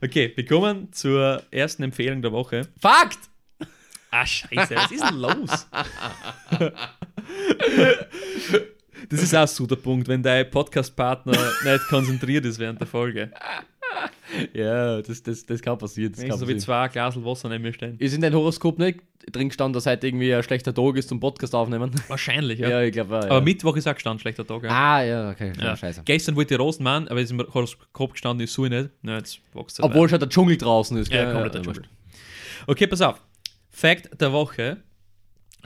Okay, 0.00 0.32
wir 0.36 0.46
kommen 0.46 0.92
zur 0.92 1.42
ersten 1.50 1.82
Empfehlung 1.82 2.22
der 2.22 2.30
Woche. 2.30 2.68
Fakt! 2.80 3.18
Ah, 4.12 4.24
scheiße, 4.24 4.76
was 4.76 4.92
ist 4.92 5.02
denn 5.04 5.16
los? 5.16 5.66
Das 9.08 9.22
ist 9.22 9.34
auch 9.34 9.48
so 9.48 9.66
der 9.66 9.76
Punkt, 9.76 10.06
wenn 10.06 10.22
dein 10.22 10.48
Podcast-Partner 10.50 11.32
nicht 11.64 11.88
konzentriert 11.88 12.44
ist 12.44 12.58
während 12.58 12.78
der 12.80 12.86
Folge. 12.86 13.30
Ja, 14.54 15.02
das, 15.02 15.22
das, 15.22 15.44
das 15.44 15.60
kann 15.60 15.76
passieren. 15.76 16.12
Das 16.12 16.22
kann 16.22 16.32
so 16.38 16.48
wie 16.48 16.54
passieren. 16.54 16.60
zwei 16.60 16.88
Glas 16.88 17.22
Wasser 17.22 17.48
neben 17.50 17.62
mir 17.62 17.72
stehen. 17.72 17.96
Ist 17.98 18.14
in 18.14 18.22
dein 18.22 18.34
Horoskop 18.34 18.78
nicht 18.78 19.00
drin 19.30 19.48
gestanden, 19.48 19.74
dass 19.74 19.84
heute 19.86 20.06
irgendwie 20.06 20.34
ein 20.34 20.42
schlechter 20.42 20.74
Tag 20.74 20.96
ist 20.96 21.08
zum 21.10 21.20
Podcast 21.20 21.54
aufnehmen? 21.54 21.90
Wahrscheinlich, 22.08 22.58
Ja, 22.58 22.68
ja. 22.70 22.82
ich 22.82 22.92
glaube, 22.92 23.14
ja. 23.16 23.24
Aber 23.24 23.40
Mittwoch 23.42 23.76
ist 23.76 23.86
auch 23.86 23.94
gestanden, 23.94 24.20
schlechter 24.20 24.46
Tag. 24.46 24.62
Ja. 24.64 24.70
Ah, 24.70 25.02
ja, 25.02 25.30
okay. 25.30 25.52
Ja. 25.60 25.76
Scheiße. 25.76 26.02
Gestern 26.04 26.34
wollte 26.36 26.54
ich 26.54 26.60
Rosen 26.60 26.82
machen, 26.82 27.08
aber 27.08 27.20
ist 27.20 27.30
im 27.30 27.40
Horoskop 27.40 28.12
gestanden, 28.12 28.44
ist 28.44 28.54
so 28.54 28.64
nicht. 28.64 28.90
Na, 29.02 29.18
jetzt 29.18 29.40
wächst 29.52 29.78
es 29.78 29.82
halt 29.82 29.92
Obwohl 29.92 30.08
schon 30.08 30.18
der 30.18 30.28
Dschungel 30.28 30.56
draußen 30.56 30.96
ist. 30.96 31.12
Ja, 31.12 31.24
gell? 31.24 31.32
komplett 31.32 31.54
der 31.54 31.60
ja, 31.62 31.72
Dschungel. 31.72 31.88
Okay, 32.66 32.86
pass 32.86 33.00
auf. 33.02 33.20
Fact 33.70 34.20
der 34.20 34.32
Woche. 34.32 34.78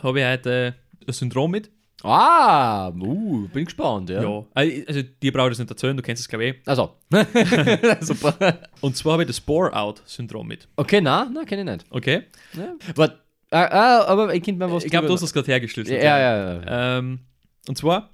Habe 0.02 0.20
ich 0.20 0.26
heute 0.26 0.74
ein 1.06 1.12
Syndrom 1.12 1.50
mit. 1.52 1.70
Ah, 2.02 2.88
uh, 2.88 3.48
bin 3.48 3.64
gespannt, 3.64 4.10
ja. 4.10 4.22
Ja. 4.22 4.44
Also, 4.54 5.02
dir 5.02 5.32
brauche 5.32 5.46
ich 5.46 5.52
das 5.52 5.58
nicht 5.60 5.70
erzählen, 5.70 5.96
du 5.96 6.02
kennst 6.02 6.20
es, 6.20 6.28
glaube 6.28 6.44
ich. 6.44 6.54
eh. 6.54 6.60
Also. 6.66 6.94
Super. 8.00 8.58
Und 8.80 8.96
zwar 8.96 9.14
habe 9.14 9.22
ich 9.22 9.28
das 9.28 9.40
Bore-Out-Syndrom 9.40 10.46
mit. 10.46 10.68
Okay, 10.76 11.00
na, 11.00 11.30
na, 11.32 11.44
kenne 11.44 11.62
ich 11.62 11.78
nicht. 11.78 11.86
Okay? 11.90 12.24
Ja. 12.52 12.74
Warte. 12.94 13.20
Ah, 13.50 13.64
ah, 13.64 14.04
aber 14.06 14.34
ich 14.34 14.42
könnte 14.42 14.64
mir 14.64 14.72
was 14.72 14.84
Ich 14.84 14.90
glaube, 14.90 15.06
du 15.06 15.14
hast 15.14 15.22
das 15.22 15.32
gerade 15.32 15.46
hergestellt. 15.46 15.88
Ja, 15.88 15.96
ja, 15.96 16.18
ja. 16.18 16.60
ja. 16.60 16.98
Ähm, 16.98 17.20
und 17.68 17.78
zwar, 17.78 18.10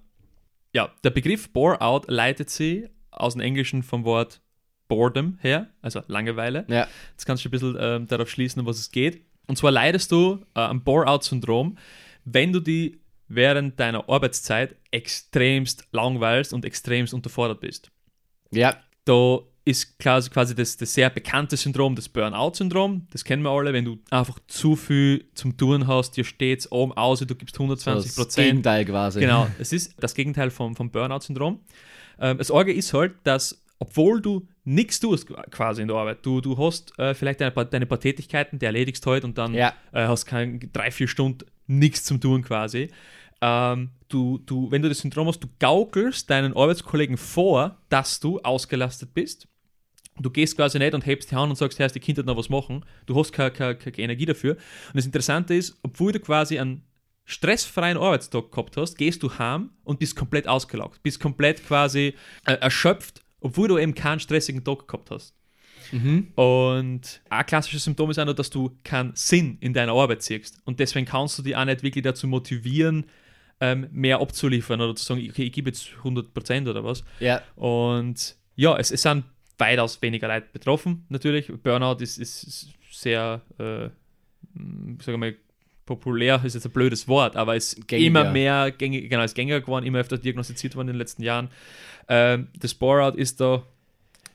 ja, 0.75 0.91
der 1.03 1.11
Begriff 1.11 1.53
Bore-Out 1.53 2.09
leitet 2.09 2.51
sich 2.51 2.85
aus 3.11 3.33
dem 3.33 3.41
Englischen 3.41 3.83
vom 3.83 4.05
Wort 4.05 4.41
Boredom 4.89 5.39
her, 5.41 5.69
also 5.81 6.03
Langeweile. 6.07 6.67
ja. 6.69 6.87
Jetzt 7.13 7.25
kannst 7.25 7.45
du 7.45 7.49
ein 7.49 7.51
bisschen 7.51 7.77
ähm, 7.81 8.07
darauf 8.07 8.29
schließen, 8.29 8.61
um 8.61 8.67
was 8.67 8.79
es 8.79 8.91
geht. 8.91 9.25
Und 9.47 9.57
zwar 9.57 9.71
leidest 9.71 10.13
du 10.13 10.45
äh, 10.55 10.61
am 10.61 10.85
Bore-out-Syndrom, 10.85 11.79
wenn 12.25 12.53
du 12.53 12.61
die 12.61 13.02
während 13.35 13.79
deiner 13.81 14.09
Arbeitszeit 14.09 14.77
extremst 14.91 15.87
langweilst 15.93 16.53
und 16.53 16.65
extremst 16.65 17.15
unterfordert 17.15 17.61
bist. 17.61 17.91
Ja, 18.51 18.77
Da 19.05 19.41
ist 19.65 19.97
quasi, 20.01 20.29
quasi 20.29 20.55
das, 20.57 20.77
das 20.77 20.93
sehr 20.93 21.09
bekannte 21.09 21.57
Syndrom, 21.57 21.95
das 21.95 22.09
Burnout-Syndrom. 22.09 23.07
Das 23.13 23.25
kennen 23.25 23.43
wir 23.45 23.51
alle, 23.51 23.73
wenn 23.73 23.85
du 23.85 23.99
einfach 24.11 24.39
zu 24.49 24.75
viel 24.75 25.25
zum 25.35 25.57
Tun 25.57 25.87
hast, 25.87 26.17
dir 26.17 26.25
steht 26.25 26.61
es 26.61 26.73
oben 26.73 26.93
aus, 26.95 27.21
du 27.21 27.35
gibst 27.35 27.57
120% 27.57 27.85
das 27.95 28.15
Prozent. 28.17 28.47
Gegenteil 28.49 28.85
quasi. 28.85 29.21
Genau, 29.21 29.47
es 29.61 29.73
ist 29.73 29.95
das 30.01 30.15
Gegenteil 30.15 30.51
vom, 30.51 30.75
vom 30.75 30.91
Burnout-Syndrom. 30.91 31.61
Ähm, 32.19 32.39
das 32.39 32.51
Orge 32.51 32.73
ist 32.73 32.93
halt, 32.93 33.15
dass, 33.23 33.65
obwohl 33.79 34.21
du 34.21 34.49
nichts 34.65 34.99
tust 35.01 35.29
quasi 35.51 35.83
in 35.83 35.89
der 35.89 35.97
Arbeit, 35.97 36.27
du, 36.27 36.41
du 36.41 36.59
hast 36.59 36.97
äh, 36.99 37.15
vielleicht 37.15 37.41
deine, 37.41 37.53
paar- 37.53 37.65
deine 37.65 37.87
paar 37.87 38.01
Tätigkeiten, 38.01 38.59
die 38.59 38.67
erledigst 38.67 39.07
halt 39.07 39.25
und 39.25 39.39
dann 39.39 39.55
Ja. 39.55 39.73
äh, 39.93 40.07
hast 40.09 40.27
kein, 40.27 40.71
drei, 40.73 40.91
vier 40.91 41.07
Stunden 41.09 41.47
nichts 41.69 42.05
zum 42.05 42.21
Tun 42.21 42.43
quasi. 42.43 42.91
Ähm, 43.43 43.91
du, 44.09 44.39
du, 44.39 44.71
wenn 44.71 44.83
du 44.83 44.89
das 44.89 45.01
Syndrom 45.01 45.27
hast, 45.27 45.41
du 45.41 45.49
gaukelst 45.59 46.31
deinen 46.31 46.57
Arbeitskollegen 46.57 47.17
vor, 47.17 47.77
dass 47.89 48.21
du 48.21 48.41
ausgelastet 48.41 49.13
bist. 49.13 49.49
Du 50.21 50.31
gehst 50.31 50.57
quasi 50.57 50.79
nicht 50.79 50.95
und 50.95 51.05
hebst 51.05 51.31
die 51.31 51.35
Hand 51.35 51.51
und 51.51 51.57
sagst, 51.57 51.79
hey, 51.79 51.89
die 51.89 51.99
Kinder 51.99 52.23
noch 52.23 52.37
was 52.37 52.49
machen. 52.49 52.85
Du 53.07 53.19
hast 53.19 53.33
keine, 53.33 53.51
keine, 53.51 53.77
keine 53.77 53.99
Energie 53.99 54.27
dafür. 54.27 54.53
Und 54.53 54.97
das 54.97 55.07
Interessante 55.07 55.55
ist, 55.55 55.77
obwohl 55.83 56.13
du 56.13 56.21
quasi 56.21 56.59
einen 56.59 56.85
stressfreien 57.25 57.97
Arbeitstag 57.97 58.53
gehabt 58.53 58.77
hast, 58.77 58.97
gehst 58.97 59.23
du 59.23 59.39
heim 59.39 59.71
und 59.83 59.99
bist 59.99 60.15
komplett 60.15 60.47
ausgelaugt. 60.47 61.03
Bist 61.03 61.19
komplett 61.19 61.67
quasi 61.67 62.15
äh, 62.45 62.55
erschöpft, 62.55 63.23
obwohl 63.41 63.69
du 63.69 63.79
eben 63.79 63.95
keinen 63.95 64.21
stressigen 64.21 64.63
Tag 64.63 64.87
gehabt 64.87 65.11
hast. 65.11 65.35
Mhm. 65.91 66.29
Und 66.35 67.23
ein 67.29 67.47
klassisches 67.47 67.85
Symptom 67.85 68.11
ist 68.11 68.19
auch 68.19 68.25
noch, 68.25 68.35
dass 68.35 68.51
du 68.51 68.79
keinen 68.85 69.13
Sinn 69.15 69.59
in 69.61 69.73
deiner 69.73 69.93
Arbeit 69.93 70.23
siehst. 70.23 70.61
Und 70.65 70.79
deswegen 70.79 71.07
kannst 71.07 71.39
du 71.39 71.43
dich 71.43 71.57
auch 71.57 71.65
nicht 71.65 71.83
wirklich 71.83 72.05
dazu 72.05 72.27
motivieren, 72.29 73.07
ähm, 73.63 73.87
mehr 73.93 74.19
abzuliefern 74.21 74.81
oder 74.81 74.97
zu 74.97 75.05
sagen, 75.05 75.25
okay, 75.31 75.45
ich 75.45 75.53
gebe 75.53 75.71
jetzt 75.71 75.91
100% 76.03 76.69
oder 76.69 76.83
was. 76.83 77.05
Ja. 77.21 77.41
Und 77.55 78.35
ja, 78.57 78.77
es, 78.77 78.91
es 78.91 79.03
sind 79.03 79.23
weitaus 79.57 80.03
weniger 80.03 80.27
Leute 80.27 80.49
betroffen, 80.53 81.07
natürlich. 81.09 81.47
Burnout 81.63 82.03
ist, 82.03 82.19
ist 82.19 82.71
sehr, 82.91 83.41
äh, 83.61 83.85
mh, 84.55 85.01
sagen 85.05 85.13
wir 85.13 85.19
mal, 85.19 85.37
populär, 85.87 86.41
ist 86.45 86.55
jetzt 86.55 86.67
ein 86.67 86.73
blödes 86.73 87.07
Wort, 87.07 87.37
aber 87.37 87.55
es 87.55 87.75
ist 87.75 87.93
immer 87.93 88.25
mehr 88.33 88.73
gängig, 88.73 89.09
genau, 89.09 89.23
ist 89.23 89.35
gängiger 89.37 89.61
geworden, 89.61 89.87
immer 89.87 90.01
öfter 90.01 90.19
diagnostiziert 90.19 90.75
worden 90.75 90.89
in 90.89 90.95
den 90.95 90.99
letzten 90.99 91.23
Jahren. 91.23 91.49
Ähm, 92.09 92.49
das 92.59 92.75
Bore-out 92.75 93.15
ist 93.15 93.41
da 93.41 93.63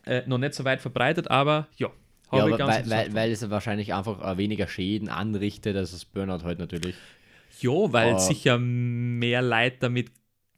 äh, 0.05 0.21
noch 0.25 0.37
nicht 0.37 0.53
so 0.53 0.63
weit 0.63 0.79
verbreitet, 0.81 1.29
aber 1.29 1.67
ja, 1.75 1.89
Ja, 2.31 2.43
aber 2.43 2.59
weil, 2.59 2.89
weil, 2.89 3.13
weil 3.13 3.31
es 3.31 3.49
wahrscheinlich 3.49 3.93
einfach 3.93 4.21
äh, 4.25 4.37
weniger 4.37 4.67
Schäden 4.67 5.09
anrichtet 5.09 5.75
als 5.75 5.91
das 5.91 6.05
Burnout 6.05 6.43
halt 6.43 6.59
natürlich. 6.59 6.95
Ja, 7.61 7.91
weil 7.93 8.13
Ah. 8.15 8.19
sicher 8.19 8.57
mehr 8.57 9.41
Leute 9.41 9.77
damit 9.81 10.11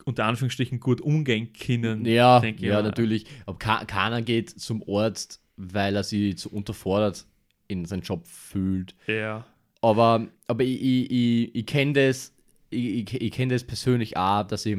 unter 0.05 0.25
Anführungsstrichen 0.25 0.79
gut 0.79 1.01
umgehen 1.01 1.53
können. 1.53 2.05
Ja, 2.05 2.39
denke 2.39 2.61
ich 2.63 2.67
ja, 2.69 2.75
mal. 2.75 2.83
natürlich. 2.83 3.25
Aber 3.45 3.57
keiner 3.57 4.21
geht 4.21 4.49
zum 4.49 4.83
Arzt, 4.87 5.41
weil 5.57 5.95
er 5.95 6.03
sich 6.03 6.37
zu 6.37 6.51
unterfordert 6.51 7.25
in 7.67 7.85
seinem 7.85 8.01
Job 8.01 8.25
fühlt. 8.25 8.95
Ja. 9.07 9.45
Aber, 9.81 10.27
aber 10.47 10.63
ich, 10.63 10.81
ich, 10.81 11.11
ich, 11.11 11.55
ich 11.55 11.65
kenne 11.65 11.93
das, 11.93 12.33
ich, 12.69 13.13
ich, 13.13 13.21
ich 13.21 13.31
kenne 13.31 13.53
das 13.53 13.63
persönlich 13.63 14.17
auch, 14.17 14.43
dass 14.43 14.65
ich 14.65 14.77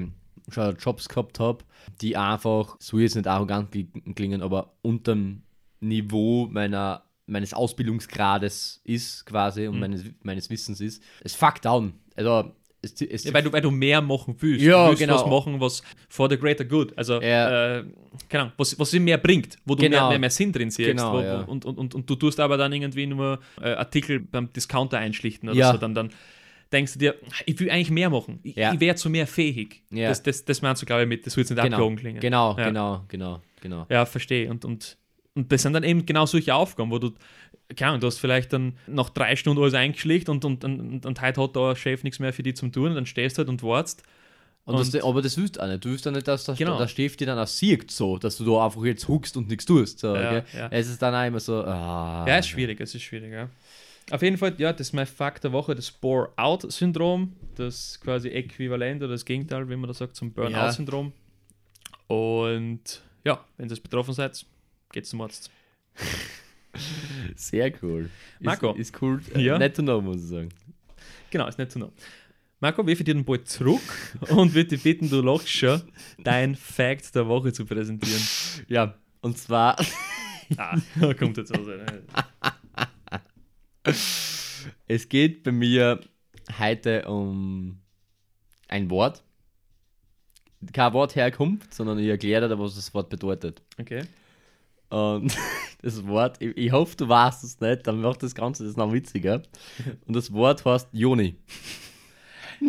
schon 0.48 0.76
Jobs 0.78 1.08
gehabt 1.08 1.38
habe, 1.38 1.64
die 2.00 2.16
einfach, 2.16 2.76
so 2.80 2.98
jetzt 2.98 3.14
nicht 3.14 3.28
arrogant 3.28 3.72
kli- 3.72 4.14
klingen, 4.14 4.42
aber 4.42 4.74
unterm 4.82 5.42
Niveau 5.80 6.48
meiner, 6.50 7.04
meines 7.26 7.54
Ausbildungsgrades 7.54 8.80
ist 8.84 9.24
quasi 9.26 9.66
und 9.68 9.74
Mhm. 9.76 9.80
meines, 9.80 10.04
meines 10.22 10.50
Wissens 10.50 10.80
ist. 10.80 11.02
Es 11.22 11.34
fuckt 11.34 11.64
down. 11.64 11.92
Also, 12.26 12.52
es, 12.82 13.00
es 13.02 13.24
Ja, 13.24 13.34
weil, 13.34 13.42
du, 13.42 13.52
weil 13.52 13.60
du 13.60 13.70
mehr 13.70 14.00
machen 14.00 14.34
willst. 14.38 14.64
Ja, 14.64 14.84
du 14.84 14.90
willst 14.90 15.02
genau. 15.02 15.14
was 15.16 15.26
machen, 15.26 15.60
was 15.60 15.82
for 16.08 16.28
the 16.30 16.38
greater 16.38 16.64
good. 16.64 16.96
Also, 16.96 17.20
Ja. 17.20 17.78
äh, 17.78 17.84
Ahnung, 18.32 18.52
was, 18.56 18.78
was 18.78 18.90
dir 18.90 19.00
mehr 19.00 19.18
bringt, 19.18 19.56
wo 19.66 19.74
du 19.74 19.82
Genau. 19.82 19.98
mehr, 20.02 20.08
mehr, 20.10 20.18
mehr 20.20 20.30
Sinn 20.30 20.52
drin 20.52 20.70
siehst. 20.70 20.88
Genau, 20.88 21.14
wo, 21.14 21.20
ja. 21.20 21.40
und, 21.42 21.64
und, 21.64 21.78
und, 21.78 21.94
und 21.94 22.08
du 22.08 22.14
tust 22.16 22.40
aber 22.40 22.56
dann 22.56 22.72
irgendwie 22.72 23.06
nur 23.06 23.38
äh, 23.60 23.72
Artikel 23.72 24.20
beim 24.20 24.52
Discounter 24.52 24.98
einschlichten 24.98 25.48
oder 25.50 25.58
Ja. 25.58 25.72
so. 25.72 25.78
Dann, 25.78 25.94
dann 25.94 26.10
denkst 26.72 26.94
du 26.94 26.98
dir, 27.00 27.14
ich 27.46 27.58
will 27.60 27.70
eigentlich 27.70 27.90
mehr 27.90 28.08
machen. 28.10 28.38
Ich, 28.42 28.56
ich 28.56 28.80
wäre 28.80 28.96
zu 28.96 29.10
mehr 29.10 29.26
fähig. 29.26 29.82
Ja. 29.90 30.08
Das, 30.08 30.22
das, 30.22 30.44
das 30.44 30.62
meinst 30.62 30.80
du, 30.80 30.86
glaube 30.86 31.02
ich, 31.02 31.08
mit, 31.08 31.26
das 31.26 31.36
wird 31.36 31.48
jetzt 31.50 31.56
nicht 31.56 31.62
genau, 31.64 31.76
abgehoben 31.76 31.96
klingen. 31.96 32.20
genau, 32.20 32.54
genau, 32.54 33.04
genau, 33.08 33.40
genau. 33.60 33.86
Ja, 33.90 34.06
verstehe. 34.06 34.48
Und, 34.50 34.64
und, 34.64 34.96
und 35.34 35.52
das 35.52 35.62
sind 35.62 35.72
dann 35.74 35.82
eben 35.84 36.06
genau 36.06 36.26
solche 36.26 36.54
Aufgaben, 36.54 36.90
wo 36.90 36.98
du, 36.98 37.10
keine 37.76 37.90
Ahnung, 37.90 38.00
du 38.00 38.06
hast 38.06 38.18
vielleicht 38.18 38.52
dann 38.52 38.76
nach 38.86 39.10
drei 39.10 39.36
Stunden 39.36 39.62
alles 39.62 39.74
eingeschlicht 39.74 40.28
und, 40.28 40.44
und, 40.44 40.64
und, 40.64 41.06
und 41.06 41.20
heute 41.20 41.42
hat 41.42 41.56
der 41.56 41.76
Chef 41.76 42.02
nichts 42.04 42.18
mehr 42.18 42.32
für 42.32 42.42
dich 42.42 42.56
zum 42.56 42.72
tun 42.72 42.88
und 42.90 42.94
dann 42.96 43.06
stehst 43.06 43.36
du 43.36 43.40
halt 43.40 43.48
und 43.48 43.62
wartest. 43.62 44.02
Und 44.64 44.78
das, 44.78 44.94
Und- 44.94 45.04
aber 45.04 45.22
das 45.22 45.36
willst 45.38 45.56
du 45.56 45.60
auch 45.62 45.66
nicht. 45.68 45.84
Du 45.84 45.88
willst 45.90 46.06
auch 46.06 46.12
nicht, 46.12 46.28
dass 46.28 46.44
der, 46.44 46.54
Genau. 46.54 46.78
der 46.78 46.86
Chef 46.88 47.16
dir 47.16 47.26
dann 47.26 47.38
auch 47.38 47.46
sieht, 47.46 47.90
so, 47.90 48.18
dass 48.18 48.36
du 48.36 48.44
da 48.44 48.64
einfach 48.66 48.84
jetzt 48.84 49.08
huckst 49.08 49.36
und 49.36 49.48
nichts 49.48 49.64
tust. 49.64 49.98
So, 50.00 50.14
Ja, 50.14 50.44
ja. 50.54 50.68
Es 50.70 50.88
ist 50.88 51.00
dann 51.00 51.14
auch 51.14 51.26
immer 51.26 51.40
so, 51.40 51.64
ah. 51.64 52.24
Ja, 52.28 52.38
ist 52.38 52.48
schwierig, 52.48 52.78
es 52.80 52.94
ist 52.94 53.02
schwierig, 53.02 53.32
ja. 53.32 53.48
Auf 54.10 54.22
jeden 54.22 54.36
Fall, 54.38 54.54
ja, 54.58 54.72
das 54.72 54.88
ist 54.88 54.92
mein 54.92 55.06
Fakt 55.06 55.44
der 55.44 55.52
Woche, 55.52 55.74
das 55.74 55.90
Bore-out-Syndrom, 55.90 57.32
das 57.54 57.98
quasi 58.02 58.28
Äquivalent 58.28 59.02
oder 59.02 59.12
das 59.12 59.24
Gegenteil, 59.24 59.68
wie 59.68 59.76
man 59.76 59.86
das 59.88 59.98
sagt, 59.98 60.16
zum 60.16 60.32
Burnout-Syndrom. 60.32 61.12
Und 62.08 63.02
ja, 63.24 63.44
wenn 63.56 63.68
ihr 63.70 63.76
betroffen 63.76 64.14
seid, 64.14 64.44
geht's 64.92 65.10
zum 65.10 65.20
Arzt. 65.22 65.50
Sehr 67.37 67.72
cool. 67.83 68.11
Marco. 68.41 68.72
Ist, 68.72 68.91
ist 68.91 69.03
cool. 69.03 69.20
Ja. 69.37 69.57
Äh, 69.57 69.59
Nett 69.59 69.76
to 69.76 69.83
know, 69.83 70.01
muss 70.01 70.16
ich 70.22 70.28
sagen. 70.28 70.49
Genau, 71.31 71.47
ist 71.47 71.59
nicht 71.59 71.70
zu 71.72 71.78
know. 71.78 71.93
Marco, 72.61 72.87
wir 72.87 72.95
dir 72.97 73.14
den 73.14 73.24
Ball 73.24 73.43
zurück 73.45 73.81
und 74.31 74.55
würde 74.55 74.70
dich 74.70 74.83
bitten, 74.83 75.09
du 75.09 75.22
lachst 75.22 75.49
schon, 75.49 75.81
dein 76.18 76.55
Fact 76.57 77.14
der 77.14 77.26
Woche 77.26 77.53
zu 77.53 77.64
präsentieren. 77.64 78.20
Ja, 78.68 78.95
und 79.22 79.39
zwar, 79.39 79.76
Ah, 80.57 80.76
kommt 81.18 81.37
jetzt 81.37 81.57
aus. 81.57 81.66
ne? 81.66 82.03
es 84.89 85.09
geht 85.09 85.43
bei 85.45 85.53
mir 85.53 86.01
heute 86.59 87.07
um 87.09 87.78
ein 88.68 88.91
Wort. 88.91 89.22
Kein 90.72 90.93
Wort 90.93 91.14
herkommt, 91.16 91.72
sondern 91.72 91.99
ich 91.99 92.09
erkläre 92.09 92.49
dir, 92.49 92.59
was 92.59 92.74
das 92.74 92.93
Wort 92.93 93.09
bedeutet. 93.09 93.62
Okay. 93.78 94.03
Und 94.91 95.36
das 95.82 96.07
Wort, 96.07 96.36
ich, 96.41 96.57
ich 96.57 96.72
hoffe, 96.72 96.97
du 96.97 97.09
weißt 97.09 97.45
es 97.45 97.61
nicht, 97.61 97.86
dann 97.86 98.01
macht 98.01 98.22
das 98.22 98.34
Ganze 98.34 98.64
das 98.64 98.76
noch 98.76 98.93
witziger. 98.93 99.43
Und 100.07 100.14
das 100.14 100.32
Wort 100.32 100.64
heißt 100.64 100.88
Joni. 100.93 101.36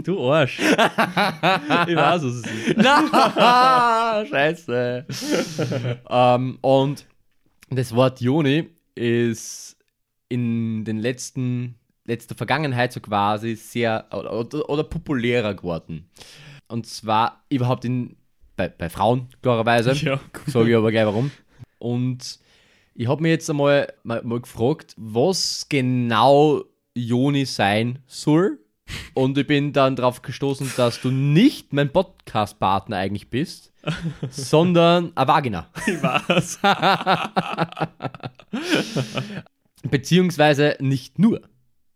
Du 0.04 0.32
Arsch. 0.32 0.58
ich 0.60 0.68
weiß, 0.70 2.24
was 2.24 2.24
es 2.24 2.46
ist. 2.46 2.78
Na, 2.78 4.24
scheiße. 4.26 5.06
ähm, 6.10 6.58
und 6.62 7.06
das 7.70 7.94
Wort 7.94 8.22
Joni 8.22 8.70
ist 8.96 9.76
in 10.30 10.86
den 10.86 10.98
letzten, 10.98 11.76
letzter 12.06 12.36
Vergangenheit 12.36 12.94
so 12.94 13.02
quasi 13.02 13.56
sehr 13.56 14.08
oder, 14.14 14.32
oder, 14.32 14.70
oder 14.70 14.84
populärer 14.86 15.56
geworden. 15.56 16.10
Und 16.70 16.88
zwar 16.88 17.44
überhaupt 17.50 17.84
in, 17.84 18.16
bei, 18.56 18.70
bei 18.70 18.90
Frauen, 18.90 19.28
klarerweise. 19.42 19.92
Ja, 19.92 20.22
Sage 20.48 20.70
ich 20.70 20.76
aber 20.78 20.92
gleich 20.92 21.06
warum. 21.06 21.32
Und 21.82 22.40
ich 22.94 23.08
habe 23.08 23.22
mir 23.22 23.30
jetzt 23.30 23.50
einmal 23.50 23.94
mal, 24.04 24.22
mal 24.24 24.40
gefragt, 24.40 24.94
was 24.98 25.68
genau 25.70 26.64
Joni 26.96 27.46
sein 27.46 28.00
soll. 28.08 28.60
Und 29.14 29.38
ich 29.38 29.48
bin 29.48 29.72
dann 29.72 29.96
darauf 29.96 30.22
gestoßen, 30.22 30.70
dass 30.76 31.00
du 31.02 31.12
nicht 31.12 31.72
mein 31.72 31.94
Podcast-Partner 31.94 32.98
eigentlich 32.98 33.30
bist, 33.30 33.72
sondern 34.30 35.16
eine 35.16 35.28
Vagina. 35.28 35.70
Was? 36.02 36.60
Beziehungsweise 39.90 40.76
nicht 40.80 41.20
nur. 41.20 41.42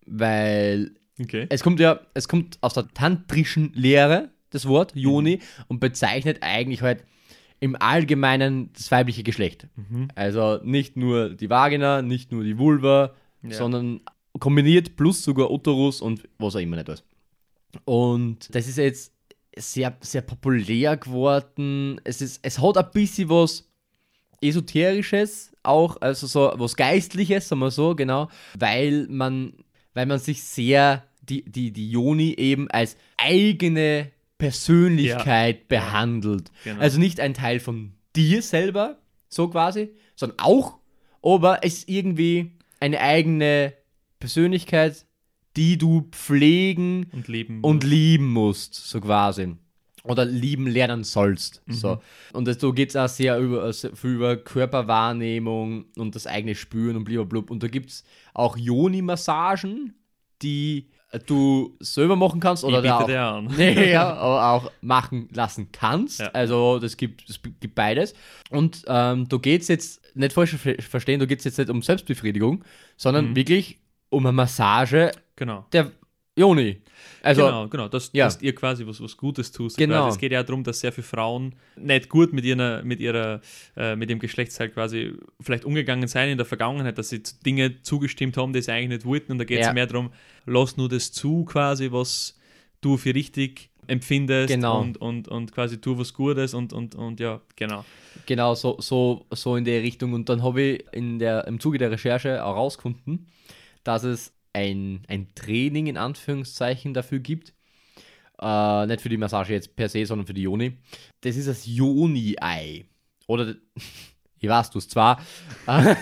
Weil 0.05 0.91
Okay. 1.19 1.47
es 1.49 1.63
kommt 1.63 1.79
ja, 1.79 2.01
es 2.13 2.27
kommt 2.27 2.57
aus 2.61 2.73
der 2.73 2.88
tantrischen 2.93 3.71
Lehre, 3.73 4.31
das 4.49 4.67
Wort, 4.67 4.93
Joni, 4.95 5.39
und 5.67 5.79
bezeichnet 5.79 6.39
eigentlich 6.41 6.81
halt 6.81 7.03
im 7.59 7.75
Allgemeinen 7.79 8.71
das 8.73 8.91
weibliche 8.91 9.23
Geschlecht. 9.23 9.67
Mhm. 9.75 10.09
Also 10.15 10.59
nicht 10.63 10.97
nur 10.97 11.29
die 11.29 11.49
Vagina, 11.49 12.01
nicht 12.01 12.31
nur 12.31 12.43
die 12.43 12.57
Vulva, 12.57 13.13
Ja. 13.43 13.53
sondern 13.57 14.01
kombiniert 14.39 14.95
plus 14.97 15.23
sogar 15.23 15.49
Uterus 15.51 16.01
und 16.01 16.23
was 16.37 16.55
auch 16.55 16.59
immer 16.59 16.75
nicht 16.77 16.87
was. 16.87 17.03
Und 17.85 18.53
das 18.53 18.67
ist 18.67 18.77
jetzt 18.77 19.13
sehr, 19.57 19.95
sehr 20.01 20.21
populär 20.21 20.97
geworden. 20.97 21.99
Es, 22.03 22.21
ist, 22.21 22.39
es 22.43 22.59
hat 22.59 22.77
ein 22.77 22.91
bisschen 22.91 23.29
was 23.29 23.67
Esoterisches 24.41 25.51
auch, 25.63 25.97
also 26.01 26.27
so 26.27 26.51
was 26.55 26.75
Geistliches, 26.75 27.47
sagen 27.47 27.61
wir 27.61 27.71
so, 27.71 27.95
genau, 27.95 28.29
weil 28.57 29.07
man, 29.09 29.53
weil 29.93 30.05
man 30.05 30.19
sich 30.19 30.43
sehr 30.43 31.03
die, 31.21 31.43
die, 31.43 31.71
die 31.71 31.89
Joni 31.89 32.33
eben 32.37 32.69
als 32.69 32.97
eigene 33.17 34.11
Persönlichkeit 34.38 35.67
behandelt. 35.67 36.51
Genau. 36.63 36.81
Also 36.81 36.99
nicht 36.99 37.19
ein 37.19 37.33
Teil 37.33 37.59
von 37.59 37.93
dir 38.15 38.41
selber, 38.41 38.97
so 39.29 39.47
quasi, 39.49 39.89
sondern 40.15 40.39
auch, 40.39 40.79
aber 41.21 41.63
es 41.63 41.79
ist 41.79 41.89
irgendwie 41.89 42.51
eine 42.79 42.99
eigene 42.99 43.73
Persönlichkeit, 44.19 45.05
die 45.55 45.77
du 45.77 46.07
pflegen 46.11 47.07
Und 47.11 47.27
leben. 47.27 47.61
und 47.61 47.83
lieben 47.83 48.31
musst, 48.31 48.73
so 48.75 48.99
quasi. 49.01 49.55
Oder 50.03 50.23
lieben 50.25 50.67
lernen 50.67 51.03
sollst. 51.03 51.63
So. 51.67 51.99
Und 52.31 52.47
da 52.47 52.53
geht 52.71 52.89
es 52.89 52.95
auch 52.95 53.07
sehr 53.07 53.39
über, 53.39 53.73
sehr 53.73 53.95
viel 53.95 54.11
über 54.11 54.38
Körperwahrnehmung 54.38 55.86
und 55.97 56.13
das 56.13 56.27
eigene 56.27 56.53
Spüren 56.53 56.95
und 56.95 57.05
blablabla. 57.05 57.51
Und 57.51 57.63
da 57.63 57.67
gibt 57.67 57.89
es 57.89 58.03
auch 58.36 58.55
Joni-Massagen, 58.55 59.95
die 60.43 60.89
du 61.20 61.76
selber 61.80 62.16
machen 62.16 62.39
kannst 62.39 62.63
oder 62.63 62.78
ich 62.78 62.84
biete 62.84 63.22
auch, 63.24 63.36
an. 63.38 63.45
nee, 63.57 63.91
ja, 63.93 64.13
aber 64.13 64.49
auch 64.51 64.72
machen 64.82 65.30
lassen 65.34 65.70
kannst. 65.72 66.20
Ja. 66.20 66.28
Also 66.34 66.80
das 66.80 66.97
gibt, 66.97 67.30
es 67.30 67.39
gibt 67.41 67.76
beides. 67.76 68.13
Und 68.49 68.84
ähm, 68.88 69.28
da 69.30 69.38
geht 69.38 69.61
es 69.63 69.68
jetzt, 69.68 70.01
nicht 70.16 70.34
falsch 70.34 70.55
ver- 70.55 70.76
verstehen, 70.82 71.20
da 71.20 71.26
geht 71.26 71.39
es 71.39 71.45
jetzt 71.45 71.57
nicht 71.57 71.70
um 71.70 71.82
Selbstbefriedigung, 71.82 72.63
sondern 72.97 73.30
Mhm. 73.32 73.36
wirklich 73.36 73.80
um 74.09 74.26
eine 74.26 74.34
Massage 74.34 75.11
Genau. 75.36 75.66
der 75.74 75.91
Joni. 76.38 76.81
Also, 77.21 77.45
genau, 77.45 77.67
genau, 77.69 77.88
dass, 77.88 78.11
ja. 78.13 78.25
dass 78.25 78.41
ihr 78.41 78.53
quasi 78.53 78.86
was, 78.86 79.01
was 79.01 79.15
Gutes 79.15 79.51
tust. 79.51 79.77
Genau. 79.77 80.03
Quasi. 80.03 80.15
Es 80.15 80.17
geht 80.19 80.31
ja 80.31 80.43
darum, 80.43 80.63
dass 80.63 80.79
sehr 80.81 80.91
viele 80.91 81.05
Frauen 81.07 81.55
nicht 81.75 82.09
gut 82.09 82.33
mit 82.33 82.43
ihrer, 82.45 82.83
mit 82.83 82.99
ihrer, 82.99 83.41
äh, 83.77 83.95
mit 83.95 84.09
ihrem 84.09 84.19
Geschlechtsteil 84.19 84.69
quasi 84.69 85.13
vielleicht 85.39 85.65
umgegangen 85.65 86.07
sein 86.07 86.29
in 86.29 86.38
der 86.38 86.45
Vergangenheit, 86.45 86.97
dass 86.97 87.09
sie 87.09 87.23
Dinge 87.45 87.81
zugestimmt 87.81 88.38
haben, 88.38 88.53
die 88.53 88.61
sie 88.61 88.71
eigentlich 88.71 88.89
nicht 88.99 89.05
wollten. 89.05 89.31
Und 89.31 89.38
da 89.39 89.45
geht 89.45 89.59
es 89.61 89.67
Ja. 89.67 89.73
mehr 89.73 89.88
darum, 89.88 90.11
lass 90.45 90.77
nur 90.77 90.89
das 90.89 91.11
zu, 91.11 91.45
quasi, 91.45 91.91
was 91.91 92.38
du 92.81 92.97
für 92.97 93.15
richtig 93.15 93.69
empfindest 93.88 94.49
Genau. 94.53 94.81
und, 94.81 94.97
und, 94.97 95.27
und 95.27 95.51
quasi 95.53 95.79
tu 95.79 95.97
was 95.97 96.13
Gutes 96.13 96.53
und, 96.53 96.73
und, 96.73 96.95
und 96.95 97.19
ja, 97.19 97.39
genau. 97.55 97.86
Genau, 98.25 98.55
so, 98.55 98.77
so, 98.79 99.25
so 99.31 99.55
in 99.55 99.63
der 99.63 99.81
Richtung. 99.83 100.13
Und 100.13 100.27
dann 100.29 100.43
habe 100.43 100.61
ich 100.61 100.86
in 100.91 101.19
der, 101.19 101.47
im 101.47 101.59
Zuge 101.59 101.77
der 101.77 101.91
Recherche 101.91 102.43
auch 102.43 102.55
herausgefunden, 102.55 103.27
dass 103.83 104.03
es 104.03 104.33
ein, 104.55 105.03
ein 105.07 105.27
Training 105.35 105.87
in 105.87 105.97
Anführungszeichen 105.97 106.93
dafür 106.93 107.19
gibt. 107.19 107.53
Äh, 108.41 108.85
nicht 108.87 109.01
für 109.01 109.09
die 109.09 109.17
Massage 109.17 109.53
jetzt 109.53 109.75
per 109.75 109.89
se, 109.89 110.05
sondern 110.05 110.25
für 110.25 110.33
die 110.33 110.43
Joni. 110.43 110.77
Das 111.21 111.35
ist 111.35 111.47
das 111.47 111.65
Joni-Ei. 111.65 112.85
Oder, 113.27 113.55
ich 114.39 114.49
weiß 114.49 114.71
du 114.71 114.79
es 114.79 114.87
zwar, 114.87 115.21
äh, 115.67 115.95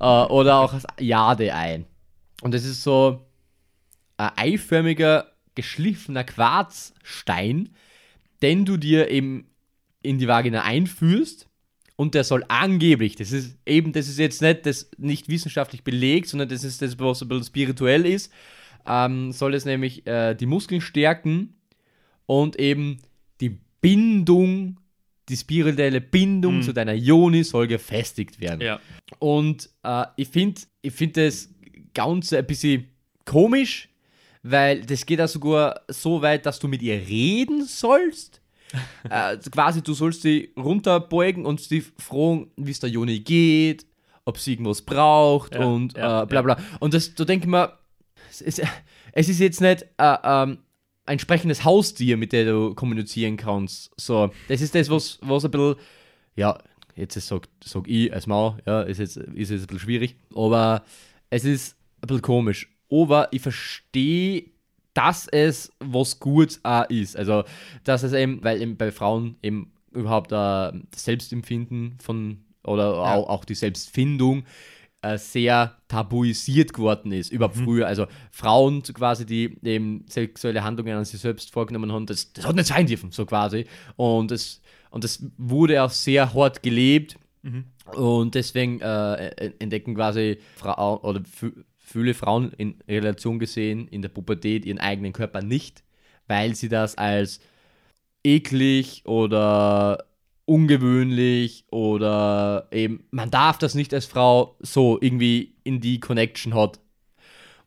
oder 0.00 0.58
auch 0.58 0.72
das 0.72 0.86
Jade-Ei. 0.98 1.84
Und 2.42 2.54
das 2.54 2.64
ist 2.64 2.82
so 2.82 3.26
ein 4.16 4.30
eiförmiger, 4.36 5.30
geschliffener 5.54 6.24
Quarzstein, 6.24 7.74
den 8.42 8.64
du 8.64 8.76
dir 8.76 9.10
eben 9.10 9.50
in 10.02 10.18
die 10.18 10.28
Vagina 10.28 10.62
einführst 10.62 11.48
und 11.96 12.14
der 12.14 12.24
soll 12.24 12.44
angeblich, 12.48 13.16
das 13.16 13.30
ist 13.32 13.56
eben, 13.66 13.92
das 13.92 14.08
ist 14.08 14.18
jetzt 14.18 14.42
nicht 14.42 14.66
das 14.66 14.90
nicht 14.98 15.28
wissenschaftlich 15.28 15.84
belegt, 15.84 16.28
sondern 16.28 16.48
das 16.48 16.64
ist 16.64 16.82
das, 16.82 16.98
was 16.98 17.22
ein 17.22 17.28
bisschen 17.28 17.44
spirituell 17.44 18.04
ist, 18.06 18.32
ähm, 18.86 19.32
soll 19.32 19.54
es 19.54 19.64
nämlich 19.64 20.06
äh, 20.06 20.34
die 20.34 20.46
Muskeln 20.46 20.80
stärken 20.80 21.54
und 22.26 22.58
eben 22.58 22.98
die 23.40 23.58
Bindung, 23.80 24.80
die 25.28 25.36
spirituelle 25.36 26.00
Bindung 26.00 26.56
Mhm. 26.58 26.62
zu 26.62 26.72
deiner 26.72 26.94
Joni 26.94 27.44
soll 27.44 27.66
gefestigt 27.66 28.40
werden. 28.40 28.60
Ja. 28.60 28.80
Und 29.18 29.70
äh, 29.84 30.04
ich 30.16 30.28
finde 30.28 30.60
ich 30.82 30.92
find 30.92 31.16
das 31.16 31.48
Ganze 31.94 32.38
ein 32.38 32.46
bisschen 32.46 32.88
komisch, 33.24 33.88
weil 34.42 34.82
das 34.82 35.06
geht 35.06 35.20
ja 35.20 35.28
sogar 35.28 35.80
so 35.88 36.20
weit, 36.20 36.44
dass 36.44 36.58
du 36.58 36.68
mit 36.68 36.82
ihr 36.82 36.94
reden 37.06 37.64
sollst. 37.64 38.40
Äh, 39.10 39.36
quasi, 39.50 39.82
du 39.82 39.94
sollst 39.94 40.22
sie 40.22 40.52
runterbeugen 40.56 41.46
und 41.46 41.60
sie 41.60 41.80
fragen, 41.98 42.50
wie 42.56 42.70
es 42.70 42.80
der 42.80 42.90
Joni 42.90 43.20
geht, 43.20 43.86
ob 44.24 44.38
sie 44.38 44.52
irgendwas 44.52 44.82
braucht 44.82 45.54
Ja, 45.54 45.64
und 45.64 45.96
ja, 45.96 46.22
äh, 46.22 46.26
bla 46.26 46.42
bla. 46.42 46.58
Und 46.80 46.94
das, 46.94 47.14
da 47.14 47.24
denke 47.24 47.46
ich 47.46 47.50
mir, 47.50 47.72
es 48.30 48.40
ist, 48.40 48.62
es 49.12 49.28
ist 49.28 49.40
jetzt 49.40 49.60
nicht 49.60 49.86
äh, 49.98 50.16
ähm, 50.24 50.58
ein 51.06 51.18
sprechendes 51.18 51.64
Haustier, 51.64 52.16
mit 52.16 52.32
dem 52.32 52.46
du 52.46 52.74
kommunizieren 52.74 53.36
kannst. 53.36 53.90
So, 54.00 54.30
das 54.48 54.60
ist 54.60 54.74
das, 54.74 54.88
was, 54.90 55.18
was 55.22 55.44
ein 55.44 55.50
bisschen, 55.50 55.76
ja, 56.36 56.58
jetzt 56.96 57.20
sag, 57.20 57.48
sag 57.62 57.86
ich 57.88 58.12
als 58.12 58.26
Mann, 58.26 58.60
ja, 58.66 58.82
ist 58.82 58.98
jetzt, 58.98 59.16
ist 59.16 59.50
jetzt 59.50 59.62
ein 59.62 59.66
bisschen 59.66 59.78
schwierig, 59.78 60.16
aber 60.34 60.84
es 61.30 61.44
ist 61.44 61.76
ein 62.00 62.08
bisschen 62.08 62.22
komisch. 62.22 62.70
Aber 62.90 63.28
ich 63.32 63.42
verstehe, 63.42 64.50
dass 64.94 65.28
es 65.28 65.72
was 65.80 66.18
Gutes 66.20 66.60
auch 66.64 66.88
ist. 66.88 67.16
Also, 67.16 67.44
dass 67.84 68.02
es 68.02 68.12
eben, 68.12 68.42
weil 68.42 68.62
eben 68.62 68.76
bei 68.76 68.90
Frauen 68.90 69.36
eben 69.42 69.72
überhaupt 69.92 70.32
äh, 70.32 70.34
das 70.34 71.04
Selbstempfinden 71.04 71.98
von 72.00 72.38
oder 72.64 72.94
Ja. 72.94 73.14
auch, 73.14 73.28
auch 73.28 73.44
die 73.44 73.54
Selbstfindung 73.54 74.44
äh, 75.02 75.18
sehr 75.18 75.76
tabuisiert 75.88 76.72
geworden 76.72 77.12
ist, 77.12 77.30
überhaupt 77.30 77.56
früher. 77.56 77.86
Also 77.86 78.06
Frauen 78.30 78.82
quasi, 78.82 79.26
die 79.26 79.58
eben 79.62 80.06
sexuelle 80.08 80.64
Handlungen 80.64 80.96
an 80.96 81.04
sich 81.04 81.20
selbst 81.20 81.52
vorgenommen 81.52 81.92
haben, 81.92 82.06
das, 82.06 82.32
das 82.32 82.46
hat 82.46 82.56
nicht 82.56 82.68
sein 82.68 82.86
dürfen, 82.86 83.10
so 83.12 83.26
quasi. 83.26 83.66
Und 83.96 84.30
das, 84.30 84.62
und 84.90 85.04
das 85.04 85.22
wurde 85.36 85.82
auch 85.82 85.90
sehr 85.90 86.32
hart 86.32 86.62
gelebt. 86.62 87.18
Mhm. 87.42 87.64
Und 87.94 88.34
deswegen 88.34 88.80
äh, 88.80 89.52
entdecken 89.58 89.94
quasi 89.94 90.38
Frauen 90.56 90.98
oder 91.00 91.20
viele 91.94 92.14
Frauen 92.14 92.52
in 92.52 92.76
Relation 92.88 93.38
gesehen 93.38 93.88
in 93.88 94.02
der 94.02 94.08
Pubertät 94.08 94.64
ihren 94.64 94.78
eigenen 94.78 95.12
Körper 95.12 95.42
nicht, 95.42 95.82
weil 96.26 96.54
sie 96.54 96.68
das 96.68 96.98
als 96.98 97.40
eklig 98.24 99.02
oder 99.06 100.04
ungewöhnlich 100.44 101.64
oder 101.70 102.68
eben, 102.70 103.04
man 103.10 103.30
darf 103.30 103.58
das 103.58 103.74
nicht 103.74 103.94
als 103.94 104.06
Frau 104.06 104.56
so 104.60 104.98
irgendwie 105.00 105.54
in 105.64 105.80
die 105.80 106.00
Connection 106.00 106.54
hat. 106.54 106.80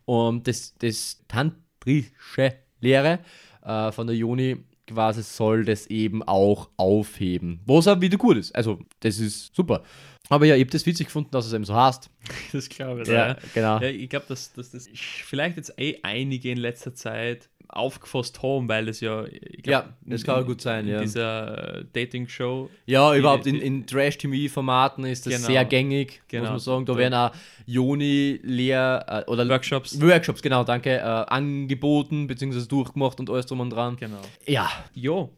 Und 0.05 0.47
das, 0.47 0.75
das 0.80 1.23
tantrische 1.28 2.53
Lehre 2.80 3.19
äh, 3.63 3.91
von 3.91 4.07
der 4.07 4.15
Juni 4.15 4.57
quasi 4.88 5.21
soll 5.21 5.65
das 5.65 5.88
eben 5.88 6.23
auch 6.23 6.69
aufheben. 6.78 7.59
Was 7.65 7.88
auch 7.88 7.99
wieder 7.99 8.17
gut 8.17 8.38
ist. 8.38 8.55
Also, 8.55 8.80
das 9.01 9.19
ist 9.19 9.53
super. 9.55 9.84
Aber 10.30 10.45
ja, 10.45 10.55
ich 10.55 10.61
habe 10.61 10.71
das 10.71 10.86
witzig 10.86 11.07
gefunden, 11.07 11.30
dass 11.32 11.45
es 11.45 11.53
eben 11.53 11.63
so 11.65 11.73
heißt. 11.75 12.09
Das 12.51 12.67
glaube 12.69 13.03
ich. 13.03 13.07
Ja, 13.07 13.36
genau. 13.53 13.80
Ja, 13.80 13.88
ich 13.89 14.09
glaube, 14.09 14.25
dass, 14.28 14.51
dass 14.53 14.71
das 14.71 14.88
vielleicht 14.93 15.57
jetzt 15.57 15.73
eh 15.80 15.97
einige 16.03 16.51
in 16.51 16.57
letzter 16.57 16.93
Zeit 16.93 17.49
aufgefasst 17.69 18.41
haben, 18.43 18.69
weil 18.69 18.88
es 18.88 19.01
ja, 19.01 19.25
ich 19.25 19.61
glaub, 19.63 19.86
Ja, 19.86 19.93
das 20.05 20.23
kann 20.23 20.45
gut 20.45 20.61
sein, 20.61 20.86
in 20.88 20.93
ja. 20.93 21.01
dieser 21.01 21.84
Dating-Show, 21.91 22.69
Ja, 22.86 23.11
Die- 23.13 23.19
überhaupt 23.19 23.45
in, 23.45 23.55
in 23.55 23.86
Trash-TV-Formaten 23.86 25.03
ist 25.03 25.25
das 25.25 25.34
Genau. 25.36 25.47
sehr 25.47 25.65
gängig, 25.65 26.21
Genau. 26.30 26.43
muss 26.43 26.49
man 26.51 26.59
sagen. 26.59 26.86
Da 26.86 26.95
werden 26.97 27.13
auch 27.13 27.32
Joni-Lehr- 27.65 29.05
äh, 29.28 29.30
oder 29.30 29.47
Workshops. 29.49 29.99
Workshops, 30.01 30.41
genau, 30.41 30.63
danke, 30.63 30.91
äh, 30.97 30.99
angeboten 31.01 32.28
bzw. 32.28 32.65
durchgemacht 32.67 33.19
und 33.19 33.30
alles 33.30 33.45
drum 33.45 33.59
und 33.59 33.69
dran. 33.69 33.95
Genau. 33.97 34.21
Ja, 34.45 34.69
Jo. 34.93 35.30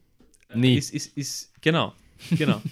Nee. 0.54 0.76
Ist, 0.76 0.94
ist, 0.94 1.16
ist, 1.18 1.62
genau, 1.62 1.94
genau. 2.32 2.62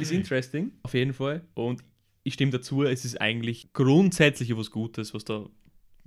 ist 0.00 0.12
interesting, 0.12 0.72
auf 0.82 0.94
jeden 0.94 1.12
Fall. 1.12 1.42
Und 1.54 1.82
ich 2.22 2.34
stimme 2.34 2.52
dazu, 2.52 2.82
es 2.84 3.04
ist 3.04 3.20
eigentlich 3.20 3.72
grundsätzlich 3.72 4.56
was 4.56 4.70
Gutes, 4.70 5.12
was 5.14 5.24
da 5.24 5.46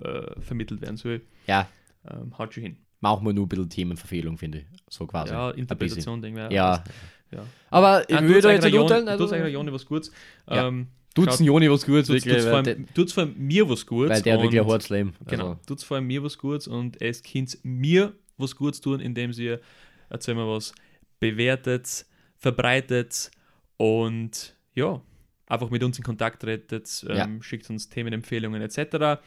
äh, 0.01 0.39
vermittelt 0.41 0.81
werden 0.81 0.97
soll. 0.97 1.21
ja, 1.47 1.67
Ähm, 2.09 2.37
haut 2.37 2.53
schon 2.53 2.63
hin. 2.63 2.77
machen 3.01 3.25
wir 3.25 3.33
nur 3.33 3.45
ein 3.45 3.49
bisschen 3.49 3.69
Themenverfehlung, 3.69 4.37
finde 4.37 4.59
ich. 4.59 4.65
So 4.89 5.05
quasi. 5.07 5.33
ja, 5.33 5.51
Interpretation, 5.51 6.21
denke 6.21 6.45
ich. 6.47 6.53
Ja, 6.53 6.83
ja. 7.31 7.43
aber 7.69 8.09
ich 8.09 8.15
du 8.15 8.27
würde 8.27 8.51
jetzt 8.51 8.63
nicht 8.63 8.73
Joni- 8.73 8.83
urteilen. 8.83 9.07
Also, 9.09 9.27
sagst 9.27 9.51
Joni 9.51 9.71
was 9.73 9.85
Gutes. 9.85 10.11
Ja. 10.49 10.67
Ähm, 10.67 10.87
Tut's 11.13 11.39
Joni 11.39 11.71
was 11.71 11.85
Gutes, 11.85 12.07
Tut's, 12.07 12.25
wirklich, 12.25 12.33
tut's, 12.43 12.45
vor 12.49 12.57
allem, 12.57 12.93
tut's 12.93 13.13
vor 13.13 13.23
allem 13.23 13.35
mir 13.37 13.69
was 13.69 13.85
Gutes. 13.85 14.09
weil 14.11 14.21
der 14.21 14.41
wirklich 14.41 14.59
ein 14.61 14.67
hartes 14.67 14.89
Leben. 14.89 15.13
Genau, 15.25 15.47
Also, 15.51 15.59
tut's 15.65 15.83
vor 15.85 15.95
allem 15.95 16.07
mir 16.07 16.21
was 16.23 16.37
Gutes 16.37 16.67
und 16.67 17.01
es 17.01 17.23
könnt 17.23 17.57
mir 17.63 18.11
was 18.37 18.55
Gutes 18.57 18.81
tun, 18.81 18.99
indem 18.99 19.31
ihr, 19.31 19.61
erzähl 20.09 20.35
mal 20.35 20.45
was, 20.47 20.73
bewertet, 21.21 22.05
verbreitet 22.45 23.31
und 23.77 24.55
ja, 24.75 25.01
einfach 25.47 25.71
mit 25.71 25.83
uns 25.83 25.97
in 25.97 26.03
Kontakt 26.03 26.43
tretet, 26.43 27.03
ähm, 27.09 27.15
Ja. 27.17 27.29
schickt 27.41 27.67
uns 27.71 27.89
Themenempfehlungen 27.89 28.61
etc. 28.61 29.19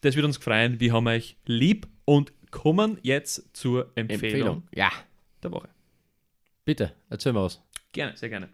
Das 0.00 0.16
wird 0.16 0.24
uns 0.24 0.38
freuen. 0.38 0.80
Wir 0.80 0.94
haben 0.94 1.06
euch 1.08 1.36
lieb 1.44 1.86
und 2.06 2.32
kommen 2.50 2.96
jetzt 3.02 3.54
zur 3.54 3.90
Empfehlung, 3.96 4.22
Empfehlung. 4.24 4.62
Ja, 4.74 4.90
der 5.42 5.52
Woche. 5.52 5.68
bitte, 6.64 6.94
erzähl 7.10 7.34
mal 7.34 7.44
was. 7.44 7.60
Gerne, 7.92 8.16
sehr 8.16 8.30
gerne. 8.30 8.48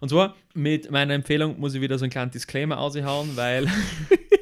Und 0.00 0.08
zwar 0.08 0.34
mit 0.54 0.90
meiner 0.90 1.14
Empfehlung 1.14 1.58
muss 1.60 1.74
ich 1.74 1.80
wieder 1.80 1.98
so 1.98 2.04
einen 2.04 2.10
kleinen 2.10 2.30
Disclaimer 2.32 2.78
aushauen, 2.78 3.36
weil 3.36 3.66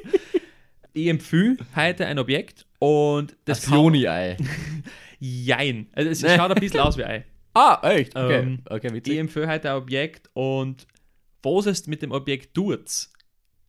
ich 0.93 1.07
empfehle 1.07 1.57
heute 1.75 2.07
ein 2.07 2.17
Objekt 2.19 2.65
und 2.79 3.35
das 3.45 3.61
Das 3.61 3.69
Joni-Ei. 3.69 4.37
Jein. 5.19 5.87
Also 5.93 6.09
es 6.09 6.21
schaut 6.35 6.51
ein 6.51 6.59
bisschen 6.59 6.79
aus 6.79 6.97
wie 6.97 7.03
Ei. 7.05 7.23
Ah, 7.55 7.79
echt? 7.89 8.15
Okay, 8.15 8.41
Ähm, 8.43 8.59
okay 8.69 8.87
Ich 8.87 8.93
witzig. 8.93 9.17
empfehle 9.17 9.47
heute 9.47 9.71
ein 9.71 9.77
Objekt 9.77 10.29
und 10.33 10.85
was 11.41 11.65
es 11.67 11.87
mit 11.87 12.01
dem 12.01 12.11
Objekt 12.11 12.53
tut, 12.53 12.83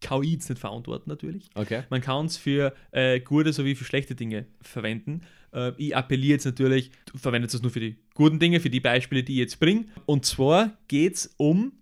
kann 0.00 0.22
ich 0.22 0.32
jetzt 0.32 0.48
nicht 0.50 0.58
verantworten 0.58 1.08
natürlich. 1.08 1.48
Okay. 1.54 1.84
Man 1.88 2.00
kann 2.00 2.26
es 2.26 2.36
für 2.36 2.74
äh, 2.90 3.20
gute 3.20 3.52
sowie 3.52 3.74
für 3.74 3.84
schlechte 3.84 4.14
Dinge 4.14 4.46
verwenden. 4.60 5.22
Äh, 5.52 5.72
ich 5.78 5.94
appelliere 5.96 6.32
jetzt 6.32 6.44
natürlich, 6.46 6.90
du 7.06 7.16
verwendest 7.18 7.54
es 7.54 7.62
nur 7.62 7.70
für 7.70 7.80
die 7.80 7.96
guten 8.14 8.38
Dinge, 8.38 8.60
für 8.60 8.70
die 8.70 8.80
Beispiele, 8.80 9.22
die 9.22 9.34
ich 9.34 9.38
jetzt 9.38 9.60
bringe. 9.60 9.86
Und 10.04 10.24
zwar 10.26 10.76
geht 10.88 11.14
es 11.14 11.34
um 11.36 11.72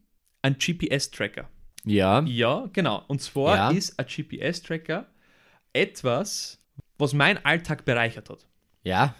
einen 0.42 0.56
GPS-Tracker. 0.58 1.48
Ja, 1.84 2.22
Ja, 2.26 2.68
genau. 2.72 3.02
Und 3.08 3.20
zwar 3.22 3.56
Ja. 3.56 3.70
ist 3.70 3.98
ein 3.98 4.06
GPS-Tracker 4.06 5.06
etwas, 5.72 6.60
was 6.98 7.12
meinen 7.14 7.44
Alltag 7.44 7.84
bereichert 7.84 8.30
hat. 8.30 8.46
ja, 8.82 9.14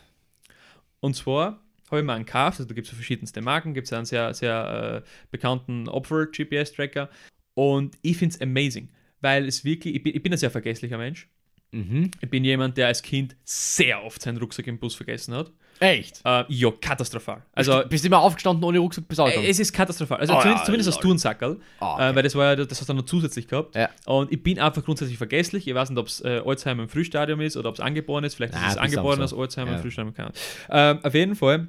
Und 1.00 1.14
zwar 1.16 1.63
einen 1.98 2.24
gekauft, 2.24 2.58
also 2.60 2.64
da 2.68 2.74
gibt 2.74 2.86
es 2.88 2.92
verschiedenste 2.94 3.40
Marken, 3.42 3.74
gibt 3.74 3.86
es 3.86 3.92
einen 3.92 4.04
sehr, 4.06 4.34
sehr 4.34 5.02
äh, 5.04 5.08
bekannten 5.30 5.88
Opfer-GPS-Tracker 5.88 7.08
und 7.54 7.96
ich 8.02 8.16
finde 8.16 8.34
es 8.34 8.40
amazing, 8.40 8.88
weil 9.20 9.46
es 9.46 9.64
wirklich, 9.64 9.94
ich 9.94 10.02
bin, 10.02 10.14
ich 10.14 10.22
bin 10.22 10.32
ein 10.32 10.38
sehr 10.38 10.50
vergesslicher 10.50 10.98
Mensch. 10.98 11.28
mhm. 11.72 12.10
Ich 12.20 12.30
bin 12.30 12.44
jemand, 12.44 12.76
der 12.76 12.88
als 12.88 13.02
Kind 13.02 13.36
sehr 13.44 14.02
oft 14.04 14.20
seinen 14.22 14.38
Rucksack 14.38 14.66
im 14.66 14.78
Bus 14.78 14.94
vergessen 14.94 15.34
hat. 15.34 15.52
Echt? 15.80 16.20
Äh, 16.24 16.44
ja, 16.48 16.70
katastrophal. 16.80 17.42
Also, 17.52 17.72
Also, 17.72 17.88
bist 17.88 18.04
du 18.04 18.06
immer 18.06 18.20
aufgestanden 18.20 18.62
ohne 18.64 18.78
Rucksack 18.78 19.08
bis 19.08 19.18
äh, 19.18 19.44
es 19.48 19.58
ist 19.58 19.72
katastrophal. 19.72 20.18
Also 20.20 20.32
Oh, 20.32 20.38
zumindest, 20.40 20.60
ja, 20.62 20.64
zumindest 20.66 20.88
hast 20.90 20.96
lol. 20.98 21.02
du 21.02 21.10
einen 21.10 21.18
Sackerl, 21.18 21.60
Ah, 21.80 21.94
okay. 21.94 22.10
äh, 22.10 22.14
weil 22.14 22.22
das 22.22 22.34
war 22.36 22.44
ja, 22.44 22.56
das 22.64 22.70
hast 22.70 22.82
du 22.82 22.86
dann 22.86 22.96
noch 22.98 23.04
zusätzlich 23.06 23.48
gehabt. 23.48 23.74
Ja. 23.74 23.90
Und 24.06 24.30
ich 24.32 24.40
bin 24.40 24.60
einfach 24.60 24.84
grundsätzlich 24.84 25.18
vergesslich. 25.18 25.66
Ich 25.66 25.74
weiß 25.74 25.90
nicht, 25.90 25.98
ob 25.98 26.06
es 26.06 26.20
äh, 26.24 26.40
Alzheimer 26.46 26.84
im 26.84 26.88
Frühstadium 26.88 27.40
ist 27.40 27.56
oder 27.56 27.70
ob 27.70 27.74
es 27.74 27.80
angeboren 27.80 28.22
ist. 28.22 28.36
Vielleicht 28.36 28.54
Na, 28.54 28.60
ist 28.60 28.76
es 28.76 28.80
bist 28.80 28.94
angeboren 28.96 29.26
so. 29.26 29.40
Alzheimer 29.40 29.70
Ja. 29.72 29.76
im 29.78 29.82
Frühstadium. 29.82 30.14
Ahnung. 30.16 30.32
Ähm, 30.70 31.00
auf 31.04 31.14
jeden 31.14 31.34
Fall 31.34 31.66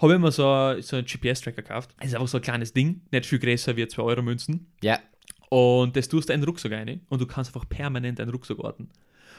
habe 0.00 0.14
ich 0.14 0.18
mir 0.18 0.32
so, 0.32 0.74
so 0.80 0.96
einen 0.96 1.06
GPS-Tracker 1.06 1.62
gekauft. 1.62 1.90
Das 1.98 2.08
ist 2.08 2.14
einfach 2.14 2.28
so 2.28 2.38
ein 2.38 2.42
kleines 2.42 2.72
Ding, 2.72 3.02
nicht 3.10 3.26
viel 3.26 3.38
größer 3.38 3.76
wie 3.76 3.86
2 3.86 4.02
Euro 4.02 4.22
Münzen. 4.22 4.66
ja, 4.82 4.98
Und 5.50 5.96
das 5.96 6.08
tust 6.08 6.28
du 6.28 6.32
in 6.32 6.40
den 6.40 6.48
Rucksack 6.48 6.72
rein 6.72 7.00
und 7.08 7.20
du 7.20 7.26
kannst 7.26 7.54
einfach 7.54 7.68
permanent 7.68 8.18
deinen 8.18 8.30
Rucksack 8.30 8.58
orten. 8.58 8.88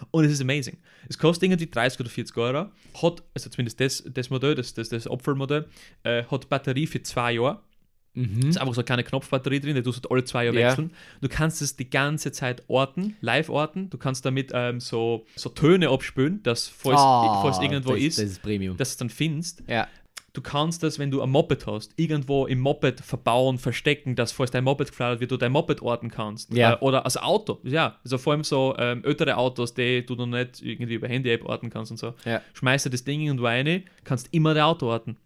Und 0.10 0.26
es 0.26 0.32
ist 0.32 0.42
amazing. 0.42 0.78
Es 1.10 1.18
kostet 1.18 1.44
irgendwie 1.50 1.70
30 1.70 2.00
oder 2.00 2.10
40 2.10 2.36
Euro. 2.38 2.70
Hat, 3.02 3.24
also 3.36 3.50
zumindest 3.52 3.80
das, 3.80 4.04
das 4.12 4.30
Modell, 4.32 4.56
das, 4.56 4.74
das, 4.74 4.90
das 4.90 5.08
Opfermodell, 5.08 5.68
äh, 6.04 6.24
hat 6.24 6.50
Batterie 6.50 6.88
für 6.88 7.04
zwei 7.04 7.34
Jahre. 7.34 7.60
mhm. 8.16 8.50
ist 8.50 8.58
einfach 8.58 8.74
so 8.74 8.82
eine 8.82 8.86
kleine 8.86 9.04
Knopfbatterie 9.04 9.60
drin, 9.60 9.76
die 9.76 9.84
tust 9.84 10.00
du 10.00 10.10
halt 10.10 10.12
alle 10.12 10.24
zwei 10.26 10.46
Jahre 10.46 10.60
Ja. 10.60 10.70
wechseln. 10.70 10.92
Du 11.22 11.30
kannst 11.30 11.62
es 11.62 11.76
die 11.78 11.90
ganze 11.90 12.32
Zeit 12.32 12.64
orten, 12.68 13.16
live 13.22 13.50
orten. 13.50 13.90
Du 13.92 13.98
kannst 14.00 14.26
damit 14.26 14.52
ähm, 14.56 14.80
so, 14.80 15.26
so 15.36 15.50
Töne 15.50 15.90
abspülen, 15.90 16.42
dass 16.44 16.68
falls, 16.68 17.00
Ah, 17.00 17.42
falls 17.44 17.60
irgendwo 17.60 17.92
das, 17.94 18.02
ist, 18.02 18.18
Das 18.18 18.26
ist 18.26 18.42
Premium. 18.42 18.76
dass 18.78 18.90
du 18.90 18.94
es 18.94 18.98
dann 18.98 19.10
findest. 19.12 19.64
ja. 19.68 19.88
Du 20.34 20.42
kannst 20.42 20.82
das, 20.82 20.98
wenn 20.98 21.12
du 21.12 21.22
ein 21.22 21.30
Moped 21.30 21.68
hast, 21.68 21.92
irgendwo 21.98 22.46
im 22.46 22.60
Moped 22.62 23.02
verbauen, 23.02 23.58
verstecken, 23.58 24.16
dass 24.16 24.32
falls 24.32 24.50
dein 24.52 24.64
Moped 24.64 24.88
geflattert 24.90 25.20
wird, 25.20 25.32
du 25.32 25.38
dein 25.38 25.52
Moped 25.52 25.82
orten 25.82 26.10
kannst. 26.10 26.54
Ja. 26.54 26.74
Äh, 26.74 26.78
oder 26.78 27.04
als 27.04 27.18
Auto, 27.18 27.60
ja. 27.64 27.98
Also 28.06 28.18
vor 28.18 28.32
allem 28.34 28.46
so 28.46 28.74
ähm, 28.78 29.04
ältere 29.04 29.36
Autos, 29.36 29.74
die 29.74 30.06
du 30.06 30.16
noch 30.16 30.28
nicht 30.28 30.62
irgendwie 30.62 30.94
über 30.94 31.10
Handy-App 31.10 31.44
orten 31.44 31.70
kannst 31.70 31.92
und 31.92 31.98
so. 31.98 32.14
Ja. 32.24 32.42
Schmeißt 32.54 32.86
du 32.86 32.90
das 32.90 33.04
Ding 33.04 33.20
irgendwo 33.22 33.46
rein, 33.46 33.84
kannst 34.06 34.30
immer 34.34 34.54
dein 34.54 34.64
Auto 34.64 34.88
orten. 34.88 35.18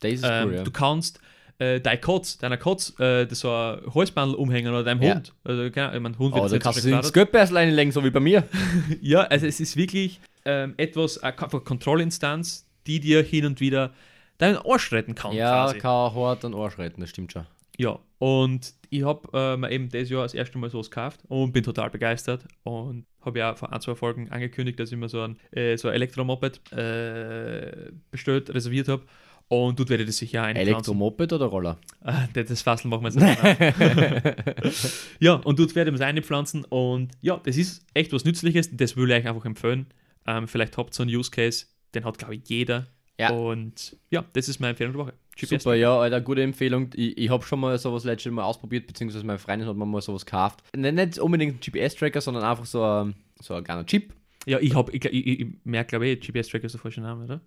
Das 0.00 0.12
ist 0.12 0.24
Ähm, 0.24 0.48
cool, 0.48 0.54
ja. 0.56 0.62
Du 0.62 0.70
kannst 0.70 1.18
äh, 1.58 1.80
dein 1.80 2.00
Kotz, 2.00 2.38
deiner 2.38 2.58
Kotz, 2.58 2.94
äh, 3.00 3.26
das 3.26 3.40
so 3.40 3.50
ein 3.50 3.80
Holzbandel 3.94 4.36
umhängen 4.36 4.72
oder 4.72 4.84
deinem 4.84 5.02
Ja. 5.02 5.14
Hund. 5.14 5.32
Also, 5.42 5.70
keine 5.72 5.96
ich 5.96 6.02
mein, 6.02 6.16
Hund 6.18 6.34
wird 6.34 6.44
Oh, 6.44 6.46
jetzt 6.54 6.62
kannst 6.62 6.84
du 6.84 6.88
ins 6.88 7.08
geflattert. 7.08 7.14
Geldbeutel 7.14 7.56
reinlegen, 7.56 7.90
so 7.92 8.04
wie 8.04 8.10
bei 8.10 8.20
mir. 8.20 8.44
Ja, 9.00 9.22
also 9.22 9.46
es 9.46 9.58
ist 9.58 9.76
wirklich 9.76 10.20
ähm, 10.44 10.74
etwas, 10.76 11.18
eine 11.18 11.32
Kontrollinstanz, 11.34 12.66
die 12.86 13.00
dir 13.00 13.22
hin 13.22 13.46
und 13.46 13.60
wieder 13.60 13.92
deinen 14.38 14.58
Arsch 14.58 14.92
retten 14.92 15.14
kann. 15.14 15.32
Ja, 15.32 15.66
quasi. 15.66 15.78
kann 15.78 16.14
hart 16.14 16.44
an 16.44 16.54
Arsch 16.54 16.78
retten, 16.78 17.00
das 17.00 17.10
stimmt 17.10 17.32
schon. 17.32 17.46
Ja, 17.78 17.98
und 18.18 18.72
ich 18.88 19.04
habe 19.04 19.28
äh, 19.34 19.56
mir 19.56 19.70
eben 19.70 19.88
dieses 19.90 20.08
Jahr 20.08 20.22
das 20.22 20.34
erste 20.34 20.56
Mal 20.58 20.70
sowas 20.70 20.90
gekauft 20.90 21.20
und 21.28 21.52
bin 21.52 21.62
total 21.62 21.90
begeistert 21.90 22.46
und 22.62 23.04
habe 23.20 23.38
ja 23.38 23.54
vor 23.54 23.72
ein, 23.72 23.80
zwei 23.80 23.94
Folgen 23.94 24.30
angekündigt, 24.30 24.80
dass 24.80 24.90
ich 24.90 24.98
mir 24.98 25.08
so 25.08 25.20
ein, 25.20 25.38
äh, 25.50 25.76
so 25.76 25.88
ein 25.88 25.94
Elektromoped 25.94 26.72
äh, 26.72 27.92
bestellt, 28.10 28.54
reserviert 28.54 28.88
habe 28.88 29.02
und 29.48 29.78
dort 29.78 29.90
werde 29.90 30.02
ich 30.02 30.08
das 30.08 30.16
sicher 30.16 30.42
einpflanzen. 30.42 30.74
Elektromoped 30.74 31.32
oder 31.32 31.46
Roller? 31.46 31.78
Ah, 32.00 32.26
das 32.32 32.62
Fassel 32.62 32.88
machen 32.88 33.04
wir 33.04 33.10
jetzt 33.10 33.20
nicht. 33.20 34.96
ja, 35.20 35.34
und 35.34 35.58
dort 35.58 35.74
werde 35.74 35.90
ich 35.90 35.96
es 35.96 36.00
einpflanzen 36.00 36.64
und 36.64 37.12
ja, 37.20 37.36
das 37.44 37.56
ist 37.56 37.84
echt 37.94 38.12
was 38.12 38.24
Nützliches, 38.24 38.74
das 38.74 38.96
will 38.96 39.10
ich 39.10 39.16
euch 39.16 39.28
einfach 39.28 39.44
empfehlen. 39.44 39.86
Ähm, 40.26 40.48
vielleicht 40.48 40.76
habt 40.76 40.90
ihr 40.90 40.94
so 40.94 41.02
einen 41.02 41.14
Use 41.14 41.30
Case, 41.30 41.66
den 41.94 42.04
hat 42.04 42.18
glaube 42.18 42.36
ich 42.36 42.48
jeder. 42.48 42.86
Ja. 43.18 43.30
Und 43.30 43.96
ja, 44.10 44.24
das 44.32 44.48
ist 44.48 44.60
meine 44.60 44.70
Empfehlung 44.70 44.92
der 44.94 45.02
Woche. 45.06 45.12
GPS. 45.36 45.62
Super, 45.62 45.74
ja, 45.74 45.98
Alter, 45.98 46.20
gute 46.20 46.42
Empfehlung. 46.42 46.90
Ich, 46.94 47.16
ich 47.18 47.30
habe 47.30 47.44
schon 47.44 47.60
mal 47.60 47.78
sowas 47.78 48.04
letztes 48.04 48.32
Mal 48.32 48.42
ausprobiert, 48.44 48.86
beziehungsweise 48.86 49.24
meine 49.24 49.38
Freundin 49.38 49.68
hat 49.68 49.76
mir 49.76 49.84
mal 49.86 50.00
sowas 50.02 50.24
gekauft. 50.24 50.62
Nicht, 50.74 50.94
nicht 50.94 51.18
unbedingt 51.18 51.54
ein 51.56 51.60
GPS-Tracker, 51.60 52.20
sondern 52.20 52.44
einfach 52.44 52.64
so 52.66 52.82
ein, 52.82 53.14
so 53.40 53.54
ein 53.54 53.64
kleiner 53.64 53.84
Chip. 53.86 54.12
Ja, 54.46 54.58
ich, 54.60 54.74
hab, 54.74 54.92
ich, 54.94 55.04
ich, 55.04 55.26
ich 55.40 55.46
merke 55.64 55.90
glaube 55.90 56.08
ich, 56.08 56.20
GPS-Tracker 56.20 56.64
ist 56.66 56.72
der 56.72 56.80
falsche 56.80 57.00
Name, 57.00 57.24
oder? 57.24 57.40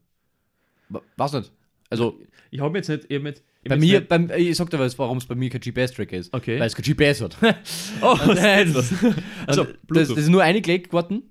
Wa- 0.89 1.01
Was 1.17 1.34
nicht? 1.34 1.51
Also, 1.89 2.20
Ich 2.51 2.59
habe 2.59 2.78
jetzt 2.78 2.89
nicht, 2.89 3.05
ich 3.09 3.17
hab 3.17 3.26
jetzt, 3.26 3.43
ich 3.63 3.70
bei 3.70 3.78
mir, 3.78 3.93
jetzt 3.99 4.09
beim, 4.09 4.30
ich 4.36 4.55
sag 4.55 4.70
dir 4.70 4.78
was, 4.80 4.97
warum 4.99 5.17
es 5.17 5.26
bei 5.26 5.34
mir 5.36 5.49
kein 5.49 5.61
GPS-Tracker 5.61 6.17
ist. 6.17 6.32
Okay. 6.34 6.59
Weil 6.59 6.67
es 6.67 6.76
kein 6.76 6.84
GPS 6.84 7.22
hat. 7.22 7.41
Nicht, 7.41 7.55
oh, 8.01 8.15
Nein? 8.28 8.76
Also, 8.76 8.95
Also, 9.47 9.63
das, 9.88 10.09
das 10.09 10.17
ist 10.17 10.30
nur 10.30 10.43
eingelegt 10.43 10.93
worden 10.93 11.24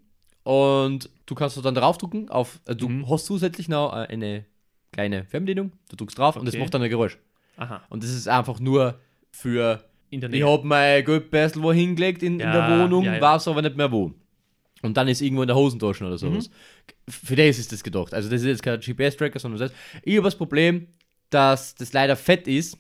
und 0.43 1.09
du 1.29 1.35
kannst 1.35 1.63
dann 1.65 1.75
draufdrücken. 1.75 2.29
Auf, 2.31 2.61
äh, 2.67 2.75
du 2.75 2.89
Mhm. 2.89 3.09
hast 3.09 3.27
zusätzlich 3.27 3.69
noch 3.69 3.93
äh, 3.93 4.07
eine 4.09 4.45
kleine 4.93 5.25
Fernbedienung. 5.25 5.73
Du 5.89 5.97
drückst 5.97 6.19
drauf 6.19 6.37
und 6.37 6.45
das 6.47 6.55
Okay. 6.55 6.63
macht 6.63 6.75
dann 6.75 6.83
ein 6.83 6.91
Geräusch. 6.91 7.19
Aha, 7.57 7.83
Und 7.91 8.03
das 8.03 8.11
ist 8.11 8.29
einfach 8.29 8.59
nur 8.61 8.99
für 9.31 9.85
in 10.11 10.21
der 10.21 10.33
Ich 10.33 10.43
habe 10.43 10.67
mein 10.67 11.05
Geldbeutel 11.05 11.63
wo 11.63 11.73
hingelegt 11.73 12.23
in, 12.23 12.35
in 12.35 12.41
Ja, 12.41 12.53
der 12.69 12.79
Wohnung, 12.85 13.05
ja, 13.05 13.15
ja. 13.17 13.21
weiß 13.21 13.47
aber 13.49 13.63
nicht 13.63 13.77
mehr 13.77 13.91
wo. 13.93 14.13
Und 14.83 14.97
dann 14.97 15.09
ist 15.09 15.21
irgendwo 15.21 15.43
in 15.43 15.49
der 15.49 15.57
Hosentasche 15.57 16.05
oder 16.07 16.17
sowas. 16.19 16.51
Für 17.09 17.35
das 17.37 17.59
ist 17.59 17.73
das 17.73 17.83
gedacht. 17.83 18.15
Also 18.15 18.31
das 18.31 18.43
ist 18.43 18.47
jetzt 18.47 18.63
kein 18.63 18.79
GPS-Tracker, 18.81 19.39
sondern 19.41 19.59
das. 19.61 19.73
Ich 20.05 20.15
habe 20.17 20.25
das 20.25 20.37
Problem, 20.37 20.87
dass 21.31 21.75
das 21.75 21.93
leider 21.93 22.15
fett 22.17 22.47
ist. 22.49 22.79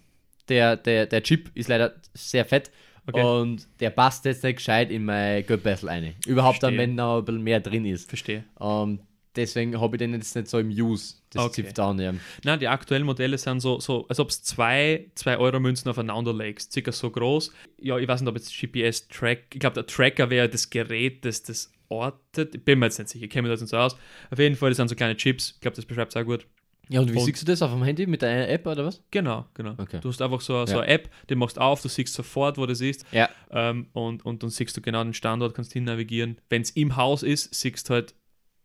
Der, 0.48 0.76
der, 0.76 1.06
der 1.06 1.22
Chip 1.22 1.50
ist 1.54 1.68
leider 1.68 1.94
sehr 2.14 2.44
fett. 2.44 2.70
Okay. 3.08 3.22
Und 3.24 3.66
der 3.80 3.90
passt 3.90 4.24
jetzt 4.26 4.44
nicht 4.44 4.56
gescheit 4.56 4.90
in 4.90 5.04
mein 5.04 5.44
Geldbeutel 5.46 5.88
rein. 5.88 6.14
Überhaupt 6.26 6.62
dann, 6.62 6.74
Verstehe. 6.74 6.88
wenn 6.88 6.94
noch 6.94 7.18
ein 7.18 7.24
bisschen 7.24 7.42
mehr 7.42 7.60
drin 7.60 7.84
ist. 7.86 8.08
Verstehe. 8.08 8.44
Ähm, 8.60 9.00
deswegen 9.34 9.80
habe 9.80 9.96
ich 9.96 9.98
den 9.98 10.12
jetzt 10.12 10.36
nicht 10.36 10.48
so 10.48 10.58
im 10.58 10.68
Use. 10.68 11.14
Das 11.30 11.44
Okay. 11.44 11.62
zipft 11.62 11.78
down, 11.78 11.98
ja. 11.98 12.12
Nein, 12.44 12.58
die 12.60 12.68
aktuellen 12.68 13.04
Modelle 13.04 13.38
sind 13.38 13.60
so, 13.60 13.80
so 13.80 14.06
als 14.08 14.20
ob 14.20 14.28
es 14.30 14.42
zwei 14.42 15.06
2-Euro-Münzen 15.16 15.88
aufeinander 15.90 16.32
legst, 16.34 16.72
circa 16.72 16.92
so 16.92 17.10
groß. 17.10 17.52
Ja, 17.80 17.98
ich 17.98 18.06
weiß 18.08 18.20
nicht, 18.20 18.28
ob 18.28 18.36
jetzt 18.36 18.52
GPS-Track, 18.58 19.44
ich 19.54 19.60
glaube, 19.60 19.74
der 19.74 19.86
Tracker 19.86 20.30
wäre 20.30 20.48
das 20.48 20.68
Gerät, 20.70 21.24
das 21.24 21.42
das 21.42 21.72
ortet. 21.90 22.54
Ich 22.54 22.64
bin 22.64 22.78
mir 22.78 22.86
jetzt 22.86 22.98
nicht 22.98 23.08
sicher, 23.08 23.24
ich 23.24 23.30
kenne 23.30 23.42
mich 23.42 23.50
da 23.50 23.52
jetzt 23.54 23.60
nicht 23.62 23.70
so 23.70 23.78
aus. 23.78 23.96
Auf 24.30 24.38
jeden 24.38 24.56
Fall, 24.56 24.70
das 24.70 24.76
sind 24.76 24.88
so 24.88 24.94
kleine 24.94 25.16
Chips, 25.16 25.52
ich 25.54 25.60
glaube, 25.60 25.76
das 25.76 25.86
beschreibt 25.86 26.14
es 26.14 26.20
auch 26.20 26.24
gut. 26.26 26.46
Ja, 26.90 27.00
und 27.00 27.12
wie 27.12 27.18
Und- 27.18 27.24
siehst 27.24 27.42
du 27.42 27.46
das 27.46 27.60
auf 27.62 27.70
dem 27.70 27.82
Handy 27.82 28.06
mit 28.06 28.22
deiner 28.22 28.48
App 28.48 28.66
oder 28.66 28.84
was? 28.86 29.02
Genau, 29.10 29.44
genau. 29.54 29.74
Okay. 29.78 29.98
Du 30.00 30.08
hast 30.08 30.22
einfach 30.22 30.40
so, 30.40 30.64
so 30.66 30.72
Ja. 30.74 30.80
eine 30.80 30.88
App, 30.88 31.10
die 31.28 31.34
machst 31.34 31.58
auf, 31.60 31.82
du 31.82 31.88
siehst 31.88 32.14
sofort, 32.14 32.56
wo 32.56 32.64
das 32.66 32.80
ist. 32.80 33.04
Ja. 33.12 33.28
Ähm, 33.50 33.88
und, 33.92 34.24
und 34.24 34.42
dann 34.42 34.50
siehst 34.50 34.76
du 34.76 34.80
genau 34.80 35.04
den 35.04 35.12
Standort, 35.14 35.54
kannst 35.54 35.72
hin 35.72 35.84
navigieren. 35.84 36.38
Wenn 36.48 36.62
es 36.62 36.70
im 36.70 36.96
Haus 36.96 37.22
ist, 37.22 37.54
siehst 37.54 37.88
du 37.90 37.94
halt 37.94 38.14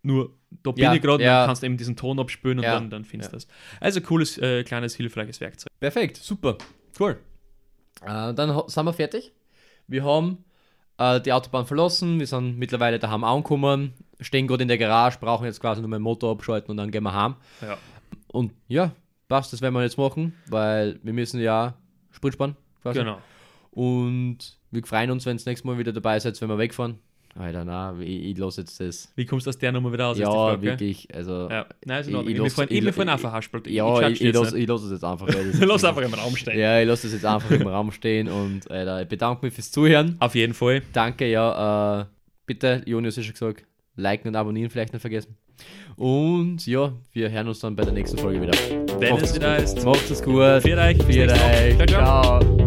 nur, 0.04 0.34
da 0.64 0.72
bin 0.72 0.84
Ja, 0.84 0.94
ich 0.94 1.02
gerade, 1.02 1.24
ja. 1.24 1.40
dann 1.40 1.48
kannst 1.48 1.64
du 1.64 1.66
eben 1.68 1.78
diesen 1.78 1.96
Ton 1.96 2.20
abspülen 2.20 2.60
und 2.60 2.64
Ja, 2.66 2.74
dann, 2.76 2.90
dann 2.90 3.06
findest 3.06 3.32
du 3.32 3.38
das. 3.38 3.48
Also 3.80 4.02
cooles, 4.02 4.38
äh, 4.38 4.64
kleines, 4.64 4.96
hilfreiches 4.96 5.40
Werkzeug. 5.42 5.70
Perfekt, 5.80 6.18
super. 6.18 6.58
Cool. 7.00 7.18
Äh, 8.02 8.34
dann 8.34 8.62
sind 8.68 8.86
wir 8.86 8.94
fertig. 8.94 9.32
Wir 9.88 10.04
haben 10.04 10.44
äh, 10.98 11.20
die 11.22 11.32
Autobahn 11.34 11.66
verlassen, 11.66 12.20
wir 12.20 12.28
sind 12.28 12.58
mittlerweile 12.58 13.00
daheim 13.00 13.24
angekommen, 13.24 13.94
stehen 14.20 14.46
gerade 14.48 14.62
in 14.64 14.68
der 14.68 14.78
Garage, 14.78 15.18
brauchen 15.20 15.46
jetzt 15.46 15.60
quasi 15.60 15.82
nur 15.82 15.90
meinen 15.90 16.02
Motor 16.04 16.32
abschalten 16.32 16.72
und 16.72 16.78
dann 16.78 16.92
gehen 16.92 17.04
wir 17.04 17.14
heim. 17.14 17.36
Ja. 17.62 17.78
Und 18.34 18.52
ja, 18.68 18.92
passt, 19.30 19.54
das 19.54 19.62
werden 19.62 19.74
wir 19.76 19.84
jetzt 19.84 19.98
machen, 19.98 20.34
weil 20.50 21.00
wir 21.04 21.14
müssen 21.14 21.40
ja 21.40 21.76
Sprit 22.12 22.34
sparen. 22.34 22.58
Quasi. 22.82 23.00
Genau. 23.00 23.20
Und 23.72 24.38
Wir 24.72 24.84
freuen 24.86 25.12
uns, 25.12 25.26
wenn 25.26 25.34
ihr 25.34 25.38
das 25.38 25.46
nächste 25.46 25.68
Mal 25.68 25.78
wieder 25.78 25.94
dabei 25.94 26.20
seid, 26.20 26.40
wenn 26.42 26.50
wir 26.50 26.58
wegfahren. 26.58 26.96
Alter, 27.36 27.64
na, 27.66 27.96
ich, 28.00 28.26
ich 28.26 28.38
lasse 28.38 28.62
jetzt 28.62 28.80
das. 28.80 29.12
Wie 29.16 29.26
kommst 29.26 29.46
du 29.48 29.50
aus 29.50 29.58
der 29.58 29.72
Nummer 29.72 29.92
wieder 29.94 30.06
raus? 30.06 30.18
ist 30.18 30.22
ja, 30.24 30.30
Frage, 30.32 30.62
wirklich. 30.62 31.08
Also, 31.16 31.48
Ja, 31.50 31.66
nein, 31.86 32.02
ist 32.02 32.08
in 32.08 32.14
Ich- 32.14 32.18
Ordnung. 32.18 32.32
ich 32.34 32.38
ich- 32.38 32.72
ich- 32.72 33.74
ja, 33.74 34.08
ich, 34.08 34.22
ich, 34.22 34.34
lasse 34.34 34.44
lasse 34.44 34.60
ich 34.60 34.68
lass 34.68 34.82
es 34.84 34.92
jetzt 34.92 35.04
einfach. 35.04 35.28
Ja, 35.30 35.34
das 35.38 35.46
ist- 35.46 35.66
Lass 35.66 35.84
einfach 35.84 36.02
im 36.04 36.14
Raum 36.14 36.36
stehen. 36.36 36.60
Ja, 36.60 36.80
ich 36.80 36.88
lasse 36.88 37.08
es 37.08 37.14
jetzt 37.14 37.26
einfach 37.26 37.50
im 37.50 37.66
Raum 37.68 37.92
stehen 37.92 38.28
und 38.30 38.70
Alter, 38.70 39.02
ich 39.02 39.08
bedanke 39.08 39.46
mich 39.46 39.54
fürs 39.56 39.72
Zuhören. 39.72 40.16
Auf 40.20 40.36
jeden 40.36 40.54
Fall. 40.54 40.84
Danke, 40.94 41.28
ja. 41.30 42.02
Äh, 42.02 42.06
bitte, 42.46 42.84
Jonius 42.86 43.18
hat 43.18 43.24
schon 43.26 43.34
gesagt, 43.34 43.66
liken 43.96 44.28
und 44.28 44.36
abonnieren 44.36 44.70
vielleicht 44.70 44.94
nicht 44.94 45.02
vergessen. 45.02 45.36
Und 45.98 46.66
ja, 46.66 46.92
wir 47.12 47.32
hören 47.32 47.48
uns 47.48 47.60
dann 47.60 47.76
bei 47.76 47.84
der 47.84 47.94
nächsten 47.94 48.18
Folge 48.18 48.42
wieder. 48.42 48.54
Wenn 49.00 49.14
Macht's 49.14 49.30
es 49.30 49.36
wieder 49.36 49.58
ist. 49.58 49.84
Macht's 49.86 50.10
es 50.10 50.22
gut. 50.22 50.36
Für 50.36 50.78
euch. 50.78 51.00
Woche. 51.00 51.34
euch. 51.34 51.76
Ciao, 51.76 51.88
ciao. 51.88 52.40
Ciao. 52.40 52.63